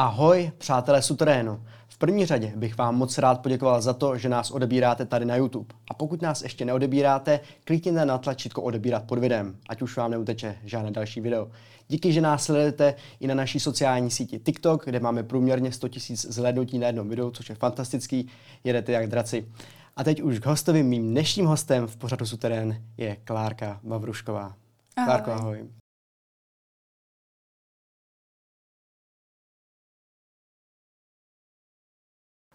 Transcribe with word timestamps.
Ahoj, 0.00 0.52
přátelé 0.58 1.02
Suterénu. 1.02 1.62
V 1.88 1.98
první 1.98 2.26
řadě 2.26 2.52
bych 2.56 2.78
vám 2.78 2.96
moc 2.96 3.18
rád 3.18 3.42
poděkoval 3.42 3.80
za 3.82 3.92
to, 3.92 4.18
že 4.18 4.28
nás 4.28 4.50
odebíráte 4.50 5.06
tady 5.06 5.24
na 5.24 5.36
YouTube. 5.36 5.74
A 5.90 5.94
pokud 5.94 6.22
nás 6.22 6.42
ještě 6.42 6.64
neodebíráte, 6.64 7.40
klikněte 7.64 8.04
na 8.04 8.18
tlačítko 8.18 8.62
odebírat 8.62 9.04
pod 9.04 9.18
videem, 9.18 9.56
ať 9.68 9.82
už 9.82 9.96
vám 9.96 10.10
neuteče 10.10 10.58
žádné 10.64 10.90
další 10.90 11.20
video. 11.20 11.50
Díky, 11.88 12.12
že 12.12 12.20
nás 12.20 12.44
sledujete 12.44 12.94
i 13.20 13.26
na 13.26 13.34
naší 13.34 13.60
sociální 13.60 14.10
síti 14.10 14.38
TikTok, 14.38 14.84
kde 14.84 15.00
máme 15.00 15.22
průměrně 15.22 15.72
100 15.72 15.86
000 15.86 15.96
zhlédnutí 16.10 16.78
na 16.78 16.86
jednom 16.86 17.08
videu, 17.08 17.30
což 17.30 17.48
je 17.48 17.54
fantastický, 17.54 18.28
jedete 18.64 18.92
jak 18.92 19.06
draci. 19.06 19.48
A 19.96 20.04
teď 20.04 20.22
už 20.22 20.38
k 20.38 20.46
hostovi, 20.46 20.82
mým 20.82 21.10
dnešním 21.10 21.46
hostem 21.46 21.86
v 21.86 21.96
pořadu 21.96 22.26
Suterén 22.26 22.82
je 22.96 23.16
Klárka 23.24 23.80
Vavrušková. 23.84 24.54
Ahoj. 24.96 25.06
Klárko, 25.06 25.30
ahoj. 25.30 25.68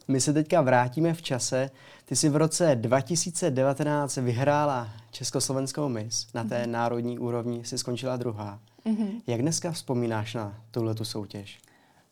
My 0.08 0.22
se 0.22 0.34
teďka 0.34 0.62
vrátíme 0.62 1.14
v 1.14 1.22
čase. 1.22 1.72
Ty 2.06 2.16
jsi 2.16 2.30
v 2.30 2.36
roce 2.36 2.76
2019 2.76 4.18
vyhrála 4.18 4.90
Československou 5.12 5.90
mis. 5.90 6.28
Na 6.34 6.44
té 6.44 6.68
národní 6.68 7.20
úrovni 7.20 7.66
si 7.66 7.78
skončila 7.78 8.18
druhá. 8.18 8.60
Mhm. 8.86 9.22
Jak 9.28 9.42
dneska 9.42 9.72
vzpomínáš 9.72 10.34
na 10.34 10.62
tuhletu 10.72 11.06
soutěž? 11.06 11.60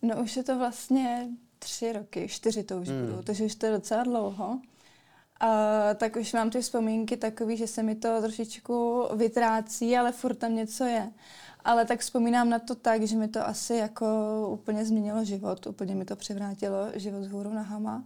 No 0.02 0.16
už 0.23 0.38
je 0.38 0.44
to 0.44 0.58
vlastně 0.58 1.27
tři 1.59 1.94
roky, 1.94 2.27
čtyři 2.27 2.64
to 2.64 2.77
už 2.77 2.88
hmm. 2.88 3.05
budou, 3.05 3.22
takže 3.22 3.45
už 3.45 3.55
to 3.55 3.66
je 3.66 3.72
docela 3.72 4.03
dlouho. 4.03 4.59
A, 5.39 5.94
tak 5.94 6.16
už 6.16 6.34
mám 6.34 6.50
ty 6.50 6.62
vzpomínky 6.62 7.17
takový, 7.17 7.58
že 7.58 7.67
se 7.67 7.84
mi 7.84 7.95
to 7.95 8.22
trošičku 8.22 9.08
vytrácí, 9.16 9.98
ale 9.98 10.12
furt 10.12 10.36
tam 10.36 10.55
něco 10.55 10.84
je. 10.84 11.12
Ale 11.65 11.85
tak 11.85 11.99
vzpomínám 11.99 12.49
na 12.49 12.59
to 12.59 12.75
tak, 12.75 13.03
že 13.03 13.15
mi 13.17 13.27
to 13.27 13.47
asi 13.47 13.75
jako 13.75 14.05
úplně 14.52 14.85
změnilo 14.85 15.25
život, 15.25 15.67
úplně 15.67 15.95
mi 15.95 16.05
to 16.05 16.15
převrátilo 16.15 16.88
život 16.95 17.23
z 17.23 17.31
hůru 17.31 17.53
nahama. 17.53 18.03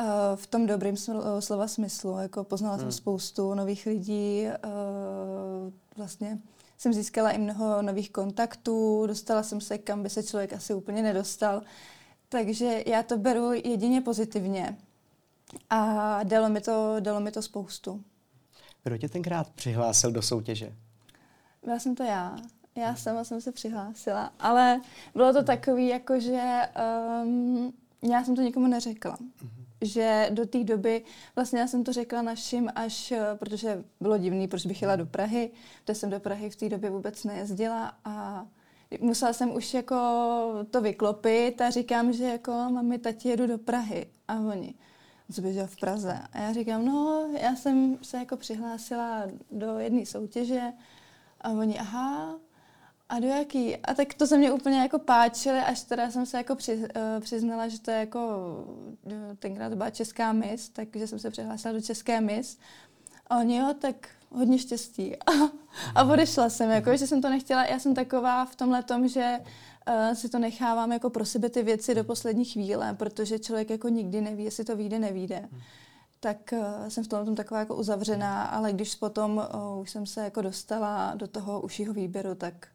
Uh, 0.00 0.06
v 0.36 0.46
tom 0.46 0.66
dobrým 0.66 0.94
sl- 0.94 1.40
slova 1.40 1.68
smyslu, 1.68 2.18
jako 2.18 2.44
poznala 2.44 2.74
Hmm. 2.74 2.82
jsem 2.82 2.92
spoustu 2.92 3.54
nových 3.54 3.86
lidí, 3.86 4.44
uh, 4.64 5.72
vlastně 5.96 6.38
jsem 6.78 6.92
získala 6.92 7.30
i 7.30 7.38
mnoho 7.38 7.82
nových 7.82 8.10
kontaktů, 8.10 9.06
dostala 9.06 9.42
jsem 9.42 9.60
se, 9.60 9.78
kam 9.78 10.02
by 10.02 10.10
se 10.10 10.22
člověk 10.22 10.52
asi 10.52 10.74
úplně 10.74 11.02
nedostal. 11.02 11.62
Takže 12.28 12.82
já 12.86 13.02
to 13.02 13.18
beru 13.18 13.52
jedině 13.52 14.00
pozitivně. 14.00 14.76
A 15.70 16.22
dalo 16.22 16.48
mi 16.48 16.60
to, 16.60 16.96
dalo 17.00 17.20
mi 17.20 17.30
to 17.30 17.42
spoustu. 17.42 18.04
Kdo 18.84 18.98
tě 18.98 19.08
tenkrát 19.08 19.50
přihlásil 19.50 20.12
do 20.12 20.22
soutěže? 20.22 20.72
Byla 21.64 21.78
jsem 21.78 21.94
to 21.94 22.02
já. 22.02 22.36
Já 22.76 22.94
sama 22.94 23.24
jsem 23.24 23.40
se 23.40 23.52
přihlásila, 23.52 24.32
ale 24.40 24.80
bylo 25.14 25.32
to 25.32 25.42
takový, 25.42 25.88
jako 25.88 26.20
že 26.20 26.60
um, 27.24 27.72
já 28.02 28.24
jsem 28.24 28.36
to 28.36 28.42
nikomu 28.42 28.66
neřekla. 28.66 29.18
Že 29.80 30.28
do 30.32 30.46
té 30.46 30.64
doby, 30.64 31.04
vlastně 31.36 31.60
já 31.60 31.66
jsem 31.66 31.84
to 31.84 31.92
řekla 31.92 32.22
našim 32.22 32.70
až, 32.74 33.12
eh, 33.12 33.20
protože 33.34 33.84
bylo 34.00 34.18
divný, 34.18 34.48
proč 34.48 34.66
bych 34.66 34.82
jela 34.82 34.96
do 34.96 35.06
Prahy, 35.06 35.50
protože 35.84 35.94
jsem 35.94 36.10
do 36.10 36.20
Prahy 36.20 36.50
v 36.50 36.56
té 36.56 36.68
době 36.68 36.90
vůbec 36.90 37.24
nejezdila 37.24 37.94
a 38.04 38.46
musela 39.00 39.32
jsem 39.32 39.54
už 39.54 39.74
jako 39.74 39.96
to 40.70 40.80
vyklopit 40.80 41.60
a 41.60 41.70
říkám, 41.70 42.12
že 42.12 42.24
jako 42.24 42.52
mami, 42.52 42.98
tati 42.98 43.28
jedu 43.28 43.46
do 43.46 43.58
Prahy 43.58 44.06
a 44.28 44.34
oni, 44.40 44.74
co 45.32 45.42
v 45.66 45.76
Praze. 45.80 46.20
A 46.32 46.38
já 46.38 46.52
říkám, 46.52 46.84
no, 46.84 47.28
já 47.40 47.56
jsem 47.56 47.98
se 48.02 48.16
jako 48.16 48.36
přihlásila 48.36 49.22
do 49.50 49.78
jedné 49.78 50.06
soutěže 50.06 50.72
a 51.40 51.50
oni, 51.50 51.78
aha, 51.78 52.38
a 53.12 53.20
do 53.20 53.26
jaký? 53.28 53.76
A 53.76 53.94
tak 53.94 54.14
to 54.14 54.26
se 54.26 54.38
mě 54.38 54.52
úplně 54.52 54.78
jako 54.78 54.98
páčily, 54.98 55.58
až 55.58 55.82
teda 55.82 56.10
jsem 56.10 56.26
se 56.26 56.36
jako 56.36 56.54
při, 56.54 56.76
uh, 56.76 56.86
přiznala, 57.20 57.68
že 57.68 57.80
to 57.80 57.90
je 57.90 57.96
jako, 57.96 58.18
uh, 59.02 59.12
tenkrát 59.38 59.70
to 59.70 59.76
byla 59.76 59.90
česká 59.90 60.32
mis, 60.32 60.68
takže 60.68 61.06
jsem 61.06 61.18
se 61.18 61.30
přihlásila 61.30 61.74
do 61.74 61.80
české 61.80 62.20
mis. 62.20 62.58
A 63.26 63.38
oni, 63.38 63.56
jo, 63.56 63.74
tak 63.78 64.08
hodně 64.30 64.58
štěstí. 64.58 65.16
A, 65.26 65.30
a 65.94 66.04
odešla 66.04 66.50
jsem, 66.50 66.70
jako, 66.70 66.96
že 66.96 67.06
jsem 67.06 67.22
to 67.22 67.28
nechtěla, 67.28 67.64
já 67.64 67.78
jsem 67.78 67.94
taková 67.94 68.44
v 68.44 68.56
tomhle 68.56 68.82
tom, 68.82 69.08
že 69.08 69.40
uh, 69.40 70.14
si 70.14 70.28
to 70.28 70.38
nechávám 70.38 70.92
jako 70.92 71.10
pro 71.10 71.24
sebe 71.24 71.50
ty 71.50 71.62
věci 71.62 71.94
do 71.94 72.04
poslední 72.04 72.44
chvíle, 72.44 72.94
protože 72.94 73.38
člověk 73.38 73.70
jako 73.70 73.88
nikdy 73.88 74.20
neví, 74.20 74.44
jestli 74.44 74.64
to 74.64 74.76
vyjde, 74.76 74.98
nevíde. 74.98 75.48
Tak 76.20 76.36
uh, 76.52 76.88
jsem 76.88 77.04
v 77.04 77.08
tom 77.08 77.24
tom 77.24 77.34
taková 77.34 77.60
jako 77.60 77.76
uzavřená, 77.76 78.42
ale 78.42 78.72
když 78.72 78.94
potom 78.94 79.48
uh, 79.54 79.80
už 79.80 79.90
jsem 79.90 80.06
se 80.06 80.24
jako 80.24 80.42
dostala 80.42 81.14
do 81.14 81.26
toho 81.26 81.60
užšího 81.60 81.92
výběru, 81.92 82.34
tak 82.34 82.68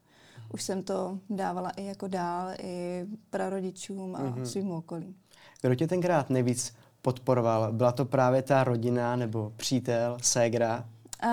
už 0.53 0.63
jsem 0.63 0.84
to 0.84 1.19
dávala 1.30 1.69
i 1.69 1.85
jako 1.85 2.08
dál, 2.08 2.50
i 2.59 3.06
prarodičům 3.30 4.16
a 4.16 4.19
Mhm. 4.19 4.34
mm-hmm. 4.34 4.44
svým 4.44 4.72
okolí. 4.72 5.16
Kdo 5.62 5.75
tě 5.75 5.88
tenkrát 5.88 6.30
nejvíc 6.30 6.74
podporoval? 7.02 7.74
Byla 7.74 7.91
to 7.91 8.06
právě 8.06 8.41
ta 8.41 8.63
rodina 8.63 9.16
nebo 9.16 9.53
přítel, 9.57 10.18
ségra? 10.22 10.86
A 11.19 11.28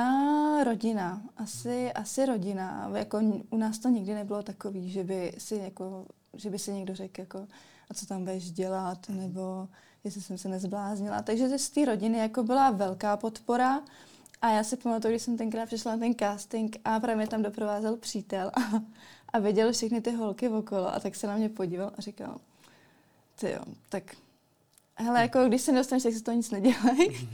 rodina, 0.64 1.22
asi, 1.36 1.92
asi 1.92 2.26
rodina. 2.26 2.90
Jako 2.94 3.20
u 3.50 3.56
nás 3.56 3.78
to 3.78 3.88
nikdy 3.88 4.14
nebylo 4.14 4.42
takový, 4.42 4.90
že 4.90 5.04
by 5.04 5.32
si, 5.38 5.56
jako, 5.56 6.04
že 6.36 6.50
by 6.50 6.58
si 6.58 6.72
někdo 6.72 6.94
řekl, 6.94 7.20
jako, 7.20 7.38
a 7.90 7.94
co 7.94 8.06
tam 8.06 8.20
budeš 8.20 8.50
dělat, 8.50 8.98
nebo 9.08 9.68
jestli 10.04 10.20
jsem 10.20 10.38
se 10.38 10.48
nezbláznila. 10.48 11.22
Takže 11.22 11.58
z 11.58 11.70
té 11.70 11.84
rodiny 11.84 12.18
jako 12.18 12.42
byla 12.42 12.70
velká 12.70 13.16
podpora. 13.16 13.80
A 14.44 14.50
já 14.50 14.64
si 14.64 14.76
pamatuju, 14.76 15.12
když 15.12 15.22
jsem 15.22 15.36
tenkrát 15.36 15.66
přišla 15.66 15.92
na 15.92 15.98
ten 15.98 16.14
casting 16.14 16.76
a 16.84 17.00
právě 17.00 17.16
mě 17.16 17.26
tam 17.26 17.42
doprovázel 17.42 17.96
přítel 17.96 18.50
a, 18.54 18.60
a 19.32 19.38
viděl 19.38 19.72
všechny 19.72 20.00
ty 20.00 20.10
holky 20.10 20.48
okolo 20.48 20.94
a 20.94 21.00
tak 21.00 21.14
se 21.14 21.26
na 21.26 21.36
mě 21.36 21.48
podíval 21.48 21.92
a 21.98 22.00
říkal, 22.00 22.40
ty 23.40 23.50
jo, 23.50 23.60
tak 23.88 24.16
hele, 24.94 25.20
jako 25.20 25.44
když 25.44 25.62
se 25.62 25.72
nedostaneš, 25.72 26.02
tak 26.02 26.12
se 26.12 26.22
to 26.22 26.32
nic 26.32 26.50
nedělej. 26.50 27.28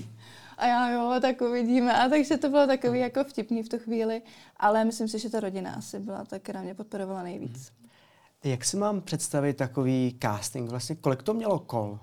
A 0.58 0.66
já 0.66 0.90
jo, 0.90 1.14
tak 1.20 1.40
uvidíme. 1.40 1.94
A 1.94 2.08
takže 2.08 2.36
to 2.36 2.48
bylo 2.48 2.66
takový 2.66 2.98
jako 3.00 3.24
vtipný 3.24 3.62
v 3.62 3.68
tu 3.68 3.78
chvíli, 3.78 4.22
ale 4.56 4.84
myslím 4.84 5.08
si, 5.08 5.18
že 5.18 5.30
ta 5.30 5.40
rodina 5.40 5.72
asi 5.72 5.98
byla 5.98 6.24
ta, 6.24 6.38
která 6.38 6.62
mě 6.62 6.74
podporovala 6.74 7.22
nejvíc. 7.22 7.72
Jak 8.44 8.64
si 8.64 8.76
mám 8.76 9.00
představit 9.00 9.54
takový 9.54 10.18
casting? 10.22 10.70
Vlastně 10.70 10.96
kolik 10.96 11.22
to 11.22 11.34
mělo 11.34 11.58
kol? 11.58 11.98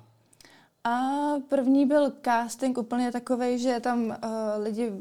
A 0.88 1.40
první 1.48 1.86
byl 1.86 2.14
casting 2.26 2.78
úplně 2.78 3.12
takový, 3.12 3.60
že 3.60 3.80
tam 3.80 4.00
uh, 4.06 4.14
lidi 4.64 4.92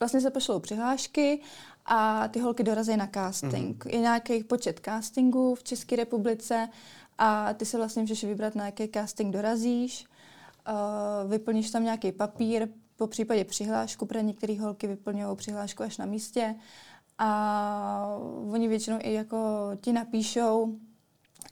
vlastně 0.00 0.20
se 0.20 0.30
pošlou 0.30 0.60
přihlášky 0.60 1.40
a 1.86 2.28
ty 2.28 2.40
holky 2.40 2.62
dorazí 2.62 2.96
na 2.96 3.08
casting. 3.14 3.84
Mm-hmm. 3.84 3.94
Je 3.94 4.00
nějaký 4.00 4.44
počet 4.44 4.80
castingů 4.84 5.54
v 5.54 5.62
České 5.62 5.96
republice 5.96 6.68
a 7.18 7.54
ty 7.54 7.64
se 7.64 7.76
vlastně 7.76 8.02
můžeš 8.02 8.24
vybrat, 8.24 8.54
na 8.54 8.66
jaký 8.66 8.88
casting 8.94 9.32
dorazíš. 9.32 10.06
Uh, 10.68 11.30
vyplníš 11.30 11.70
tam 11.70 11.84
nějaký 11.84 12.12
papír, 12.12 12.68
po 12.96 13.06
případě 13.06 13.44
přihlášku, 13.44 14.06
pro 14.06 14.20
některé 14.20 14.60
holky 14.60 14.86
vyplňují 14.86 15.36
přihlášku 15.36 15.82
až 15.82 15.98
na 15.98 16.06
místě 16.06 16.54
a 17.18 18.18
oni 18.50 18.68
většinou 18.68 18.98
i 19.02 19.12
jako 19.12 19.70
ti 19.80 19.92
napíšou, 19.92 20.76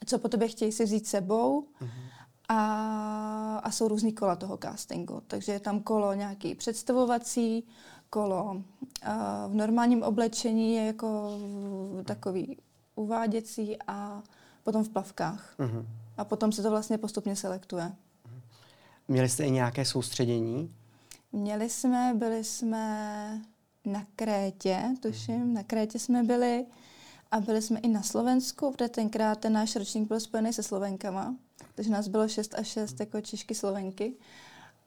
co 0.06 0.19
po 0.19 0.28
tobě 0.28 0.48
chtějí 0.48 0.72
si 0.72 0.84
vzít 0.84 1.06
sebou 1.06 1.66
a, 2.52 3.60
a 3.64 3.70
jsou 3.70 3.88
různý 3.88 4.12
kola 4.12 4.36
toho 4.36 4.58
castingu. 4.62 5.22
Takže 5.26 5.52
je 5.52 5.60
tam 5.60 5.80
kolo 5.80 6.14
nějaký 6.14 6.54
představovací, 6.54 7.64
kolo 8.10 8.44
uh, 8.52 8.62
v 9.48 9.54
normálním 9.54 10.02
oblečení 10.02 10.74
je 10.74 10.86
jako 10.86 11.38
takový 12.04 12.56
uváděcí 12.94 13.76
a 13.86 14.22
potom 14.62 14.84
v 14.84 14.88
plavkách. 14.88 15.54
Mhm. 15.58 15.86
A 16.16 16.24
potom 16.24 16.52
se 16.52 16.62
to 16.62 16.70
vlastně 16.70 16.98
postupně 16.98 17.36
selektuje. 17.36 17.92
Měli 19.08 19.28
jste 19.28 19.44
i 19.44 19.50
nějaké 19.50 19.84
soustředění? 19.84 20.74
Měli 21.32 21.70
jsme, 21.70 22.14
byli 22.18 22.44
jsme 22.44 23.42
na 23.84 24.06
Krétě, 24.16 24.82
tuším, 25.02 25.54
na 25.54 25.62
Krétě 25.62 25.98
jsme 25.98 26.22
byli 26.22 26.66
a 27.32 27.41
byli 27.41 27.62
jsme 27.62 27.81
i 27.81 27.88
na 27.88 28.03
Slovensku, 28.03 28.72
protože 28.72 28.88
tenkrát 28.88 29.38
ten 29.38 29.53
náš 29.53 29.76
ročník 29.76 30.09
byl 30.09 30.20
spojený 30.20 30.53
se 30.53 30.62
Slovenkama, 30.62 31.37
takže 31.75 31.91
nás 31.91 32.09
bylo 32.09 32.28
6 32.28 32.54
a 32.59 32.62
6 32.62 33.01
jako 33.01 33.21
Češky 33.21 33.54
Slovenky. 33.54 34.15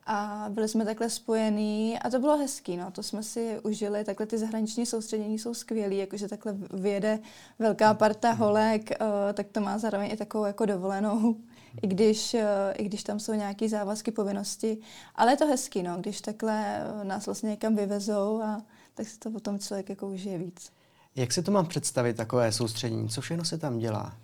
A 0.08 0.46
byli 0.50 0.68
jsme 0.68 0.86
takhle 0.86 1.10
spojení 1.10 2.00
a 2.00 2.10
to 2.10 2.19
bylo 2.19 2.38
hezký, 2.38 2.78
no, 2.78 2.92
to 2.92 3.04
jsme 3.04 3.24
si 3.24 3.60
užili, 3.64 4.04
takhle 4.04 4.25
ty 4.25 4.38
zahraniční 4.38 4.86
soustředění 4.86 5.40
jsou 5.40 5.54
skvělý, 5.54 5.98
jakože 5.98 6.28
takhle 6.28 6.56
vyjede 6.74 7.19
velká 7.60 7.94
parta 7.94 8.31
holek, 8.31 8.90
uh, 8.90 9.08
tak 9.34 9.48
to 9.48 9.62
má 9.62 9.78
zároveň 9.78 10.12
i 10.12 10.18
takovou 10.18 10.46
jako 10.46 10.66
dovolenou, 10.66 11.36
i 11.81 11.88
když, 11.88 12.34
uh, 12.34 12.40
i 12.78 12.84
když 12.84 13.04
tam 13.04 13.19
jsou 13.19 13.34
nějaké 13.34 13.69
závazky, 13.69 14.12
povinnosti, 14.12 14.78
ale 15.16 15.31
je 15.31 15.38
to 15.38 15.48
hezký, 15.48 15.84
no, 15.84 15.98
když 15.98 16.22
takhle 16.22 16.84
uh, 16.96 17.04
nás 17.04 17.25
vlastně 17.25 17.50
někam 17.50 17.75
vyvezou 17.75 18.42
a 18.42 18.62
tak 18.94 19.08
si 19.08 19.19
to 19.19 19.31
potom 19.31 19.60
člověk 19.60 19.90
jako 19.90 20.08
užije 20.08 20.38
víc. 20.38 20.72
Jak 21.16 21.34
si 21.34 21.44
to 21.44 21.52
mám 21.52 21.66
představit, 21.66 22.14
takové 22.14 22.52
soustředění? 22.52 23.10
Co 23.10 23.22
všechno 23.22 23.46
se 23.46 23.58
tam 23.58 23.78
dělá? 23.78 24.18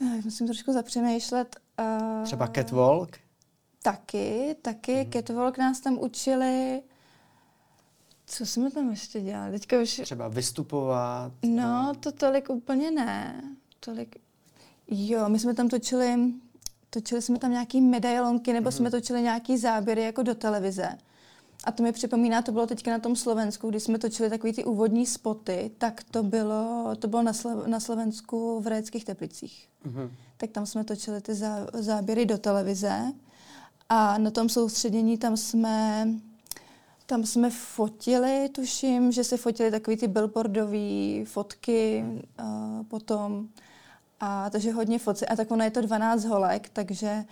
Eh, 0.00 0.20
Musím 0.24 0.46
trošku 0.46 0.72
zapřemýšlet. 0.72 1.56
Uh, 1.78 2.24
Třeba 2.24 2.46
catwalk? 2.48 3.10
Taky, 3.82 4.56
taky. 4.62 4.92
Mm-hmm. 4.92 5.12
Catwalk 5.12 5.58
nás 5.58 5.80
tam 5.80 5.98
učili. 5.98 6.82
Co 8.26 8.46
jsme 8.46 8.70
tam 8.70 8.90
ještě 8.90 9.20
dělali? 9.20 9.52
Teďka 9.52 9.80
už... 9.80 10.00
Třeba 10.02 10.28
vystupovat? 10.28 11.32
No, 11.42 11.92
to 12.00 12.12
tolik 12.12 12.50
úplně 12.50 12.90
ne. 12.90 13.42
Tolik... 13.80 14.16
Jo, 14.88 15.28
my 15.28 15.38
jsme 15.38 15.54
tam 15.54 15.68
točili, 15.68 16.32
točili 16.90 17.22
jsme 17.22 17.38
tam 17.38 17.50
nějaký 17.50 17.80
medailonky, 17.80 18.52
nebo 18.52 18.70
mm-hmm. 18.70 18.76
jsme 18.76 18.90
točili 18.90 19.22
nějaký 19.22 19.58
záběry 19.58 20.02
jako 20.02 20.22
do 20.22 20.34
televize. 20.34 20.98
A 21.68 21.72
to 21.72 21.82
mi 21.82 21.92
připomíná, 21.92 22.42
to 22.42 22.52
bylo 22.52 22.66
teďka 22.66 22.90
na 22.90 22.98
tom 22.98 23.16
Slovensku, 23.16 23.70
když 23.70 23.82
jsme 23.82 23.98
točili 23.98 24.30
takový 24.30 24.52
ty 24.52 24.64
úvodní 24.64 25.06
spoty, 25.06 25.70
tak 25.78 26.04
to 26.10 26.22
bylo, 26.22 26.90
to 26.98 27.08
bylo 27.08 27.22
na, 27.22 27.32
Slo- 27.32 27.66
na 27.66 27.80
Slovensku 27.80 28.60
v 28.60 28.66
Réckých 28.66 29.04
Teplicích. 29.04 29.68
Mm-hmm. 29.86 30.10
Tak 30.36 30.50
tam 30.50 30.66
jsme 30.66 30.84
točili 30.84 31.20
ty 31.20 31.34
zá, 31.34 31.66
záběry 31.72 32.26
do 32.26 32.38
televize 32.38 33.12
a 33.88 34.18
na 34.18 34.30
tom 34.30 34.48
soustředění 34.48 35.18
tam 35.18 35.36
jsme 35.36 36.08
tam 37.06 37.26
jsme 37.26 37.50
fotili, 37.50 38.48
tuším, 38.52 39.12
že 39.12 39.24
se 39.24 39.36
fotili 39.36 39.70
takový 39.70 39.96
ty 39.96 40.08
billboardové 40.08 41.24
fotky 41.24 42.04
uh, 42.04 42.84
potom. 42.84 43.48
A 44.20 44.50
takže 44.50 44.72
hodně 44.72 44.98
foci. 44.98 45.26
A 45.26 45.36
tak 45.36 45.50
ono 45.50 45.64
je 45.64 45.70
to 45.70 45.80
12 45.80 46.24
holek, 46.24 46.68
takže 46.68 47.24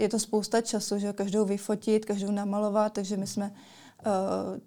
je 0.00 0.08
to 0.08 0.18
spousta 0.18 0.60
času, 0.60 0.98
že 0.98 1.12
každou 1.12 1.44
vyfotit, 1.44 2.04
každou 2.04 2.30
namalovat, 2.30 2.92
takže 2.92 3.16
my 3.16 3.26
jsme 3.26 3.54
uh, 4.06 4.58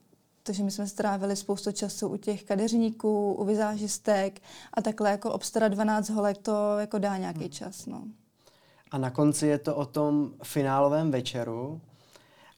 takže 0.44 0.64
my 0.64 0.72
jsme 0.72 0.88
strávili 0.88 1.36
spoustu 1.36 1.72
času 1.72 2.08
u 2.08 2.18
těch 2.18 2.44
kadeřníků, 2.44 3.34
u 3.34 3.44
vizážistek 3.46 4.42
a 4.74 4.82
takhle 4.82 5.12
jako 5.12 5.32
obstarat 5.32 5.72
12 5.72 6.10
holek 6.10 6.38
to 6.38 6.80
jako 6.80 6.98
dá 6.98 7.18
nějaký 7.18 7.40
hmm. 7.40 7.50
čas. 7.50 7.86
No. 7.86 8.04
A 8.92 8.98
na 8.98 9.10
konci 9.10 9.48
je 9.48 9.58
to 9.58 9.76
o 9.76 9.86
tom 9.86 10.34
finálovém 10.44 11.12
večeru. 11.12 11.82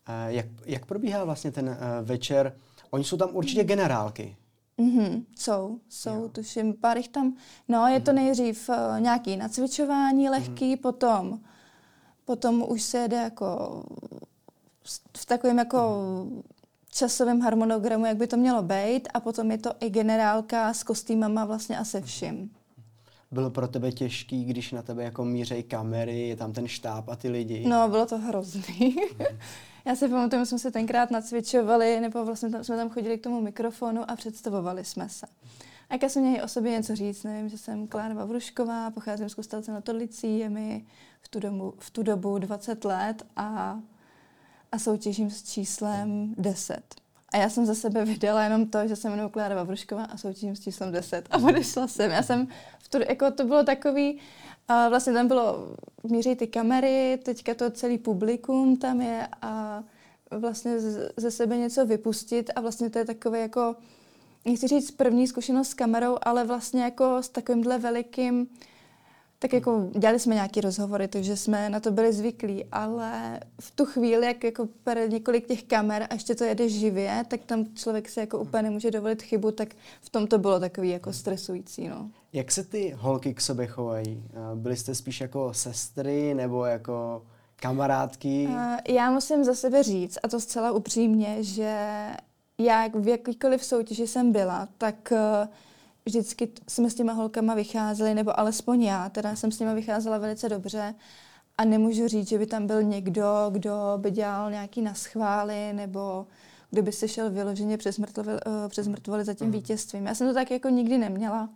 Eh, 0.08 0.34
jak, 0.34 0.46
jak 0.66 0.86
probíhá 0.86 1.24
vlastně 1.24 1.52
ten 1.52 1.78
večer? 2.04 2.58
Oni 2.90 3.04
jsou 3.04 3.18
tam 3.18 3.30
určitě 3.36 3.62
hmm. 3.62 3.68
generálky. 3.68 4.38
Mm-hmm, 4.80 5.24
jsou, 5.36 5.80
jsou, 5.90 6.16
jo. 6.16 6.30
tuším, 6.30 6.74
pár 6.74 6.98
jich 6.98 7.08
tam, 7.08 7.36
no 7.68 7.88
je 7.88 8.00
to 8.00 8.12
mhm. 8.12 8.24
nejdřív 8.24 8.70
uh, 8.70 9.00
nějaký 9.00 9.38
nacvičování 9.38 10.30
lehký, 10.30 10.76
mm-hmm. 10.76 10.82
potom, 10.82 11.40
potom 12.28 12.66
už 12.68 12.82
se 12.82 12.98
jede 12.98 13.18
jako 13.18 13.84
v 15.18 15.26
takovém 15.26 15.58
jako 15.58 16.04
časovém 16.92 17.42
harmonogramu, 17.42 18.06
jak 18.06 18.18
by 18.18 18.28
to 18.28 18.38
mělo 18.38 18.62
být 18.62 19.10
a 19.14 19.20
potom 19.20 19.52
je 19.52 19.58
to 19.58 19.72
i 19.80 19.90
generálka 19.90 20.74
s 20.74 20.84
kostýmama 20.84 21.46
vlastně 21.46 21.78
a 21.78 21.84
se 21.84 22.02
vším. 22.02 22.52
Bylo 23.32 23.50
pro 23.50 23.68
tebe 23.68 23.92
těžký, 23.92 24.46
když 24.46 24.72
na 24.72 24.82
tebe 24.82 25.04
jako 25.04 25.26
mířejí 25.26 25.64
kamery, 25.64 26.28
je 26.28 26.36
tam 26.36 26.54
ten 26.54 26.68
štáb 26.68 27.10
a 27.10 27.16
ty 27.16 27.30
lidi? 27.30 27.68
No, 27.68 27.90
bylo 27.90 28.06
to 28.06 28.18
hrozný. 28.18 28.96
Já 29.86 29.96
si 29.96 30.10
pamatuju, 30.10 30.46
jsme 30.46 30.60
se 30.60 30.72
tenkrát 30.72 31.12
nacvičovali, 31.12 32.00
nebo 32.00 32.26
vlastně 32.26 32.50
tam, 32.50 32.64
jsme 32.64 32.78
tam 32.78 32.90
chodili 32.90 33.18
k 33.18 33.24
tomu 33.24 33.42
mikrofonu 33.42 34.12
a 34.12 34.16
představovali 34.16 34.86
jsme 34.86 35.10
se. 35.10 35.26
A 35.90 35.94
jak 35.94 36.12
jsem 36.12 36.24
měla 36.24 36.44
o 36.44 36.48
sobě 36.48 36.72
něco 36.72 36.96
říct, 36.96 37.24
nevím, 37.24 37.50
že 37.50 37.58
jsem 37.58 37.88
Klára 37.88 38.14
Vavrušková, 38.14 38.92
pocházím 38.92 39.30
z 39.30 39.36
Kostelce 39.36 39.72
na 39.72 39.82
Tolicí, 39.82 40.40
je 40.40 40.50
mi 40.50 40.86
v 41.22 41.28
tu, 41.28 41.40
dobu, 41.40 41.74
v 41.80 41.90
tu 41.90 42.04
dobu 42.04 42.38
20 42.38 42.86
let 42.86 43.26
a, 43.36 43.80
a 44.72 44.80
soutěžím 44.80 45.30
s 45.30 45.44
číslem 45.44 46.36
10. 46.38 46.82
A 47.34 47.38
já 47.38 47.50
jsem 47.50 47.66
za 47.66 47.76
sebe 47.76 48.06
vydala 48.06 48.44
jenom 48.44 48.68
to, 48.68 48.88
že 48.88 48.96
jsem 48.96 49.12
jmenuji 49.12 49.30
Klára 49.30 49.56
Vavrušková 49.56 50.04
a 50.04 50.18
soutěžím 50.18 50.56
s 50.56 50.64
číslem 50.64 50.92
10. 50.92 51.28
A 51.32 51.38
odešla 51.38 51.88
jsem. 51.88 52.12
Já 52.12 52.24
jsem 52.24 52.48
v 52.80 52.90
tu, 52.90 52.98
jako 53.10 53.32
to 53.32 53.46
bylo 53.46 53.64
takový, 53.64 54.20
a 54.68 54.90
vlastně 54.90 55.14
tam 55.14 55.28
bylo, 55.28 55.76
měří 56.04 56.36
ty 56.36 56.48
kamery, 56.48 57.20
teďka 57.24 57.54
to 57.54 57.72
celý 57.72 57.98
publikum 57.98 58.78
tam 58.78 59.02
je 59.02 59.28
a 59.42 59.84
vlastně 60.32 60.80
ze 61.18 61.32
sebe 61.32 61.58
něco 61.58 61.86
vypustit 61.86 62.50
a 62.56 62.62
vlastně 62.62 62.90
to 62.90 63.00
je 63.00 63.06
takové 63.06 63.40
jako, 63.40 63.76
nechci 64.48 64.68
říct 64.68 64.92
první 64.92 65.28
zkušenost 65.28 65.70
s 65.70 65.74
kamerou, 65.74 66.18
ale 66.22 66.44
vlastně 66.46 66.84
jako 66.84 67.18
s 67.24 67.30
takovýmhle 67.30 67.78
velikým 67.78 68.48
tak 69.40 69.54
jako 69.54 69.90
dělali 69.98 70.20
jsme 70.20 70.36
nějaké 70.36 70.62
rozhovory, 70.62 71.08
takže 71.08 71.38
jsme 71.38 71.70
na 71.70 71.80
to 71.80 71.92
byli 71.92 72.14
zvyklí, 72.14 72.66
ale 72.72 73.40
v 73.62 73.72
tu 73.72 73.86
chvíli, 73.86 74.28
jak 74.28 74.44
jako 74.44 74.68
per 74.84 75.10
několik 75.10 75.48
těch 75.48 75.64
kamer 75.64 76.08
a 76.10 76.14
ještě 76.14 76.36
to 76.36 76.44
jede 76.44 76.70
živě, 76.70 77.26
tak 77.28 77.42
tam 77.46 77.66
člověk 77.76 78.10
si 78.10 78.20
jako 78.20 78.40
úplně 78.40 78.64
nemůže 78.64 78.92
dovolit 78.92 79.22
chybu, 79.22 79.52
tak 79.52 79.70
v 80.02 80.10
tom 80.10 80.28
to 80.28 80.38
bylo 80.38 80.60
takový 80.60 80.90
jako 80.90 81.14
stresující. 81.14 81.88
No. 81.88 82.10
Jak 82.34 82.52
se 82.52 82.64
ty 82.64 82.96
holky 82.98 83.34
k 83.34 83.42
sobě 83.42 83.68
chovají? 83.68 84.24
Byly 84.56 84.76
jste 84.76 84.96
spíš 84.96 85.22
jako 85.22 85.54
sestry 85.54 86.34
nebo 86.34 86.66
jako 86.66 87.24
kamarádky? 87.56 88.50
Já 88.90 89.12
musím 89.12 89.44
za 89.44 89.56
sebe 89.56 89.84
říct, 89.84 90.18
a 90.24 90.28
to 90.28 90.40
zcela 90.40 90.72
upřímně, 90.72 91.38
že 91.44 91.78
já 92.58 92.88
v 92.94 93.08
jakýkoliv 93.08 93.66
soutěži 93.66 94.08
jsem 94.08 94.32
byla, 94.32 94.68
tak 94.78 95.12
uh, 95.12 95.48
vždycky 96.06 96.52
jsme 96.68 96.90
s 96.90 96.96
těma 96.96 97.14
holkama 97.14 97.56
vycházeli, 97.56 98.14
nebo 98.14 98.40
alespoň 98.40 98.84
já, 98.84 99.10
teda 99.10 99.36
jsem 99.36 99.52
s 99.52 99.60
nimi 99.60 99.76
vycházela 99.76 100.18
velice 100.18 100.50
dobře 100.50 100.96
a 101.58 101.66
nemůžu 101.66 102.08
říct, 102.08 102.28
že 102.28 102.38
by 102.38 102.46
tam 102.46 102.68
byl 102.68 102.84
někdo, 102.84 103.50
kdo 103.50 103.74
by 103.98 104.12
dělal 104.12 104.52
nějaký 104.52 104.82
naschvály, 104.82 105.74
nebo 105.74 106.28
kdo 106.72 106.84
by 106.84 106.92
se 106.92 107.08
šel 107.08 107.32
vyloženě 107.32 107.78
přes 107.78 108.88
mrtvoli 108.88 109.26
za 109.26 109.34
tím 109.34 109.48
mm. 109.48 109.54
vítězstvím. 109.54 110.06
Já 110.06 110.16
jsem 110.16 110.28
to 110.28 110.34
tak 110.34 110.52
jako 110.52 110.70
nikdy 110.70 110.98
neměla, 110.98 111.50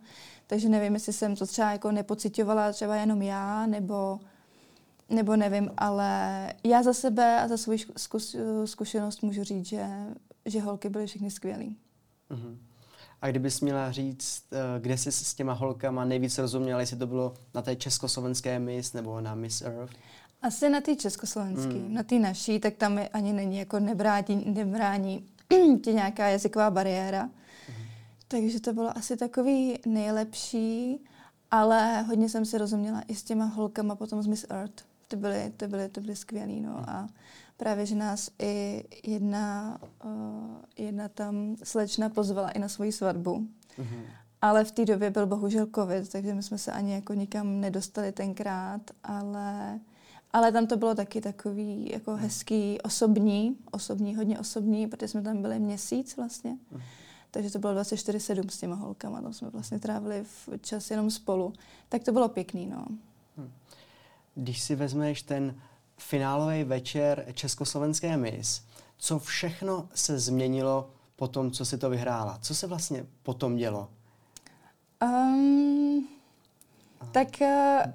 takže 0.46 0.68
nevím, 0.68 0.94
jestli 0.94 1.12
jsem 1.12 1.36
to 1.36 1.46
třeba 1.46 1.72
jako 1.72 1.92
nepocitovala 1.92 2.72
třeba 2.72 2.96
jenom 2.96 3.22
já, 3.22 3.66
nebo, 3.66 4.20
nebo 5.08 5.36
nevím, 5.36 5.70
ale 5.78 6.52
já 6.64 6.82
za 6.82 6.92
sebe 6.92 7.40
a 7.40 7.48
za 7.48 7.56
svou 7.56 7.74
zkus, 7.96 8.36
zkušenost 8.64 9.22
můžu 9.22 9.44
říct, 9.44 9.66
že, 9.66 9.86
že 10.44 10.60
holky 10.60 10.88
byly 10.88 11.06
všechny 11.06 11.30
skvělé. 11.30 11.64
Mm-hmm. 12.30 12.56
A 13.22 13.28
kdybys 13.28 13.60
měla 13.60 13.92
říct, 13.92 14.44
eh, 14.52 14.80
kde 14.80 14.98
jsi 14.98 15.12
s 15.12 15.34
těma 15.34 15.52
holkama 15.52 16.04
nejvíc 16.04 16.38
rozuměla, 16.38 16.80
jestli 16.80 16.96
to 16.96 17.06
bylo 17.06 17.34
na 17.54 17.62
té 17.62 17.76
československé 17.76 18.58
Miss 18.58 18.92
nebo 18.92 19.20
na 19.20 19.34
Miss 19.34 19.62
Earth? 19.62 19.94
Asi 20.42 20.68
na 20.68 20.80
té 20.80 20.96
československé, 20.96 21.74
mm. 21.74 21.94
na 21.94 22.02
té 22.02 22.18
naší, 22.18 22.60
tak 22.60 22.74
tam 22.74 23.00
ani 23.12 23.32
není 23.32 23.58
jako 23.58 23.80
nebrání, 23.80 24.44
nebrání 24.54 25.26
tě 25.84 25.92
nějaká 25.92 26.28
jazyková 26.28 26.70
bariéra. 26.70 27.24
Mm. 27.24 27.74
Takže 28.28 28.60
to 28.60 28.72
bylo 28.72 28.98
asi 28.98 29.16
takový 29.16 29.78
nejlepší, 29.86 31.04
ale 31.50 32.02
hodně 32.02 32.28
jsem 32.28 32.44
si 32.44 32.58
rozuměla 32.58 33.02
i 33.08 33.14
s 33.14 33.22
těma 33.22 33.44
holkama 33.44 33.94
potom 33.96 34.22
z 34.22 34.26
Miss 34.26 34.46
Earth. 34.50 34.84
Ty 35.08 35.16
byly, 35.16 35.52
ty 35.56 35.66
byly, 35.66 35.88
ty 35.88 36.00
byly 36.00 36.16
skvělý, 36.16 36.60
no. 36.60 36.70
Mm. 36.70 36.84
A 36.88 37.08
právě, 37.56 37.86
že 37.86 37.94
nás 37.94 38.30
i 38.38 38.84
jedna, 39.04 39.78
uh, 40.04 40.10
jedna 40.78 41.08
tam 41.08 41.56
slečna 41.62 42.08
pozvala 42.08 42.50
i 42.50 42.58
na 42.58 42.68
svoji 42.68 42.92
svatbu. 42.92 43.46
Mm-hmm. 43.78 44.04
Ale 44.42 44.64
v 44.64 44.72
té 44.72 44.84
době 44.84 45.10
byl 45.10 45.26
bohužel 45.26 45.66
covid, 45.74 46.12
takže 46.12 46.34
my 46.34 46.42
jsme 46.42 46.58
se 46.58 46.72
ani 46.72 46.94
jako 46.94 47.14
nikam 47.14 47.60
nedostali 47.60 48.12
tenkrát, 48.12 48.80
ale, 49.04 49.80
ale 50.32 50.52
tam 50.52 50.66
to 50.66 50.76
bylo 50.76 50.94
taky 50.94 51.20
takový 51.20 51.90
jako 51.92 52.16
hezký, 52.16 52.80
osobní, 52.80 53.56
osobní, 53.70 54.16
hodně 54.16 54.40
osobní, 54.40 54.86
protože 54.86 55.08
jsme 55.08 55.22
tam 55.22 55.42
byli 55.42 55.58
měsíc 55.58 56.16
vlastně. 56.16 56.50
Mm. 56.50 56.80
Takže 57.32 57.50
to 57.50 57.58
bylo 57.58 57.74
24-7 57.74 58.48
s 58.48 58.58
těma 58.58 58.76
holkama, 58.76 59.20
tam 59.22 59.32
jsme 59.32 59.50
vlastně 59.50 59.78
trávili 59.78 60.24
v 60.24 60.48
čas 60.60 60.90
jenom 60.90 61.10
spolu. 61.10 61.52
Tak 61.88 62.04
to 62.04 62.12
bylo 62.12 62.28
pěkný, 62.28 62.66
no. 62.66 62.86
Hm. 63.36 63.50
Když 64.34 64.60
si 64.60 64.76
vezmeš 64.76 65.22
ten 65.22 65.54
finálový 66.02 66.64
večer 66.64 67.26
Československé 67.34 68.16
mis. 68.16 68.62
Co 68.98 69.18
všechno 69.18 69.88
se 69.94 70.18
změnilo 70.18 70.90
po 71.16 71.28
tom, 71.28 71.50
co 71.50 71.64
si 71.64 71.78
to 71.78 71.90
vyhrála? 71.90 72.38
Co 72.42 72.54
se 72.54 72.66
vlastně 72.66 73.06
potom 73.22 73.56
dělo? 73.56 73.88
Um, 75.02 76.08
tak 77.12 77.28
uh, 77.40 77.46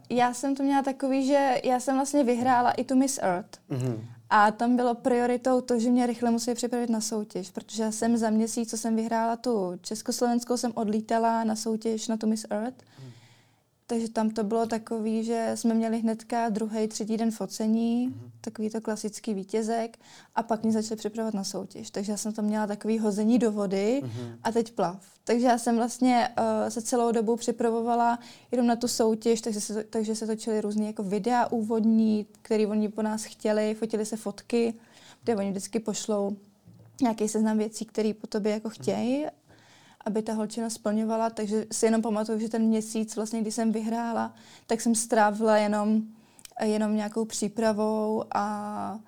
já 0.10 0.34
jsem 0.34 0.56
to 0.56 0.64
měla 0.64 0.84
takový, 0.84 1.28
že 1.28 1.62
já 1.64 1.80
jsem 1.80 1.96
vlastně 1.96 2.24
vyhrála 2.24 2.72
i 2.72 2.84
tu 2.84 2.96
Miss 2.96 3.20
Earth. 3.22 3.60
Mm-hmm. 3.70 4.00
A 4.30 4.52
tam 4.52 4.76
bylo 4.76 4.96
prioritou 4.96 5.62
to, 5.62 5.80
že 5.80 5.90
mě 5.90 6.08
rychle 6.08 6.32
musí 6.32 6.54
připravit 6.54 6.90
na 6.90 7.02
soutěž, 7.02 7.52
protože 7.52 7.84
já 7.84 7.92
jsem 7.92 8.18
za 8.18 8.30
měsíc, 8.30 8.70
co 8.70 8.78
jsem 8.78 8.96
vyhrála 8.96 9.36
tu 9.36 9.80
Československou, 9.82 10.58
jsem 10.58 10.72
odlítala 10.76 11.44
na 11.44 11.56
soutěž 11.56 12.08
na 12.08 12.18
tu 12.18 12.28
Miss 12.28 12.46
Earth. 12.50 12.84
Takže 13.90 14.10
tam 14.10 14.30
to 14.30 14.44
bylo 14.44 14.66
takový, 14.66 15.24
že 15.24 15.52
jsme 15.56 15.74
měli 15.74 16.00
hnedka 16.00 16.50
druhý, 16.50 16.88
třetí 16.88 17.18
den 17.18 17.32
focení, 17.32 18.10
mm-hmm. 18.10 18.32
takový 18.42 18.70
to 18.70 18.82
klasický 18.82 19.34
vítězek 19.34 20.00
a 20.36 20.44
pak 20.44 20.64
mě 20.64 20.72
začali 20.72 20.98
připravovat 20.98 21.34
na 21.34 21.44
soutěž. 21.44 21.90
Takže 21.90 22.12
já 22.12 22.18
jsem 22.18 22.34
tam 22.34 22.46
měla 22.46 22.68
takový 22.68 23.00
hození 23.00 23.40
do 23.40 23.52
vody 23.52 24.02
mm-hmm. 24.04 24.38
a 24.44 24.52
teď 24.52 24.72
plav. 24.72 25.06
Takže 25.24 25.48
já 25.48 25.58
jsem 25.58 25.76
vlastně 25.76 26.30
uh, 26.40 26.70
se 26.70 26.82
celou 26.82 27.12
dobu 27.12 27.36
připravovala 27.36 28.20
jenom 28.52 28.68
na 28.68 28.76
tu 28.76 28.88
soutěž, 28.88 29.42
takže 29.42 29.62
se, 29.62 29.84
takže 29.84 30.16
se 30.16 30.28
točily 30.28 30.62
různé 30.62 30.86
jako 30.86 31.04
videa 31.04 31.48
úvodní, 31.48 32.26
které 32.42 32.68
oni 32.68 32.90
po 32.90 33.02
nás 33.02 33.24
chtěli, 33.24 33.74
fotili 33.74 34.06
se 34.06 34.18
fotky, 34.18 34.74
kde 35.24 35.36
oni 35.36 35.50
vždycky 35.50 35.80
pošlou 35.80 36.38
nějaký 37.02 37.28
seznam 37.28 37.58
věcí, 37.58 37.86
které 37.86 38.14
po 38.14 38.28
tobě 38.28 38.52
jako 38.52 38.70
chtějí 38.70 39.26
aby 40.08 40.22
ta 40.22 40.34
holčina 40.34 40.70
splňovala, 40.70 41.30
takže 41.30 41.66
si 41.72 41.86
jenom 41.86 42.02
pamatuju, 42.02 42.40
že 42.40 42.50
ten 42.50 42.62
měsíc, 42.62 43.16
vlastně, 43.16 43.42
když 43.42 43.56
jsem 43.56 43.72
vyhrála, 43.72 44.34
tak 44.68 44.82
jsem 44.82 44.96
strávila 44.96 45.58
jenom, 45.58 46.02
jenom 46.64 46.96
nějakou 46.96 47.26
přípravou 47.26 48.24
a 48.36 49.00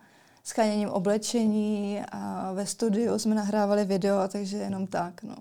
scháněním 0.44 0.90
oblečení 0.90 2.00
a 2.12 2.52
ve 2.54 2.66
studiu 2.66 3.20
jsme 3.20 3.36
nahrávali 3.36 3.86
video, 3.86 4.28
takže 4.28 4.58
jenom 4.58 4.88
tak. 4.88 5.24
No. 5.24 5.36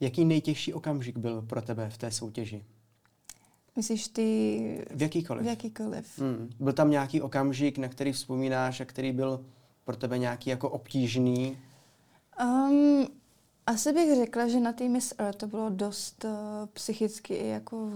Jaký 0.00 0.24
nejtěžší 0.24 0.74
okamžik 0.74 1.18
byl 1.18 1.42
pro 1.42 1.62
tebe 1.62 1.90
v 1.90 1.98
té 1.98 2.10
soutěži? 2.10 2.64
Myslíš 3.76 4.08
ty... 4.08 4.86
V 4.90 5.02
jakýkoliv. 5.02 5.44
V 5.44 5.48
jakýkoliv. 5.48 6.18
Hmm. 6.18 6.50
Byl 6.60 6.72
tam 6.72 6.90
nějaký 6.90 7.22
okamžik, 7.22 7.78
na 7.78 7.88
který 7.88 8.12
vzpomínáš 8.12 8.80
a 8.80 8.84
který 8.84 9.12
byl 9.12 9.44
pro 9.84 9.96
tebe 9.96 10.18
nějaký 10.18 10.50
jako 10.50 10.70
obtížný? 10.70 11.58
Um, 12.42 13.06
asi 13.66 13.92
bych 13.92 14.16
řekla, 14.16 14.48
že 14.48 14.60
na 14.60 14.72
té 14.72 14.88
Miss 14.88 15.14
Earth 15.18 15.38
to 15.38 15.46
bylo 15.46 15.70
dost 15.70 16.24
uh, 16.24 16.30
psychicky 16.72 17.34
i 17.34 17.48
jako 17.48 17.90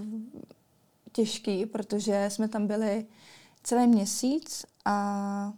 těžký, 1.12 1.66
protože 1.66 2.26
jsme 2.28 2.48
tam 2.48 2.66
byli 2.66 3.06
celý 3.62 3.86
měsíc 3.86 4.64
a 4.84 5.52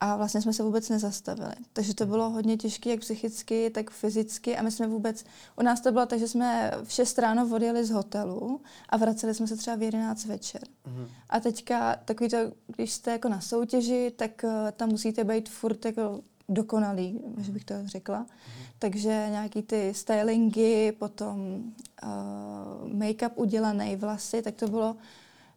a 0.00 0.16
vlastně 0.16 0.42
jsme 0.42 0.52
se 0.52 0.62
vůbec 0.62 0.88
nezastavili. 0.88 1.54
Takže 1.72 1.94
to 1.94 2.06
bylo 2.06 2.30
hodně 2.30 2.56
těžké, 2.56 2.90
jak 2.90 3.00
psychicky, 3.00 3.70
tak 3.70 3.90
fyzicky 3.90 4.56
a 4.56 4.62
my 4.62 4.70
jsme 4.70 4.86
vůbec, 4.86 5.24
u 5.58 5.62
nás 5.62 5.80
to 5.80 5.92
bylo 5.92 6.06
tak, 6.06 6.18
že 6.18 6.28
jsme 6.28 6.72
v 6.84 6.92
6 6.92 7.18
ráno 7.18 7.48
odjeli 7.54 7.84
z 7.84 7.90
hotelu 7.90 8.60
a 8.88 8.96
vraceli 8.96 9.34
jsme 9.34 9.46
se 9.46 9.56
třeba 9.56 9.76
v 9.76 9.82
11 9.82 10.24
večer. 10.24 10.62
Mm-hmm. 10.62 11.08
A 11.28 11.40
teďka 11.40 11.96
takový 12.04 12.30
to, 12.30 12.36
když 12.76 12.92
jste 12.92 13.10
jako 13.10 13.28
na 13.28 13.40
soutěži, 13.40 14.12
tak 14.16 14.30
uh, 14.44 14.50
tam 14.76 14.88
musíte 14.88 15.24
být 15.24 15.48
furt 15.48 15.84
jako 15.84 16.20
dokonalý, 16.48 17.20
že 17.38 17.52
bych 17.52 17.64
to 17.64 17.74
řekla. 17.84 18.22
Mm-hmm. 18.22 18.74
Takže 18.78 19.26
nějaký 19.30 19.62
ty 19.62 19.94
stylingy, 19.94 20.92
potom 20.98 21.64
uh, 22.02 22.92
make-up 22.92 23.30
udělaný, 23.34 23.96
vlasy, 23.96 24.42
tak 24.42 24.54
to 24.54 24.68
bylo 24.68 24.96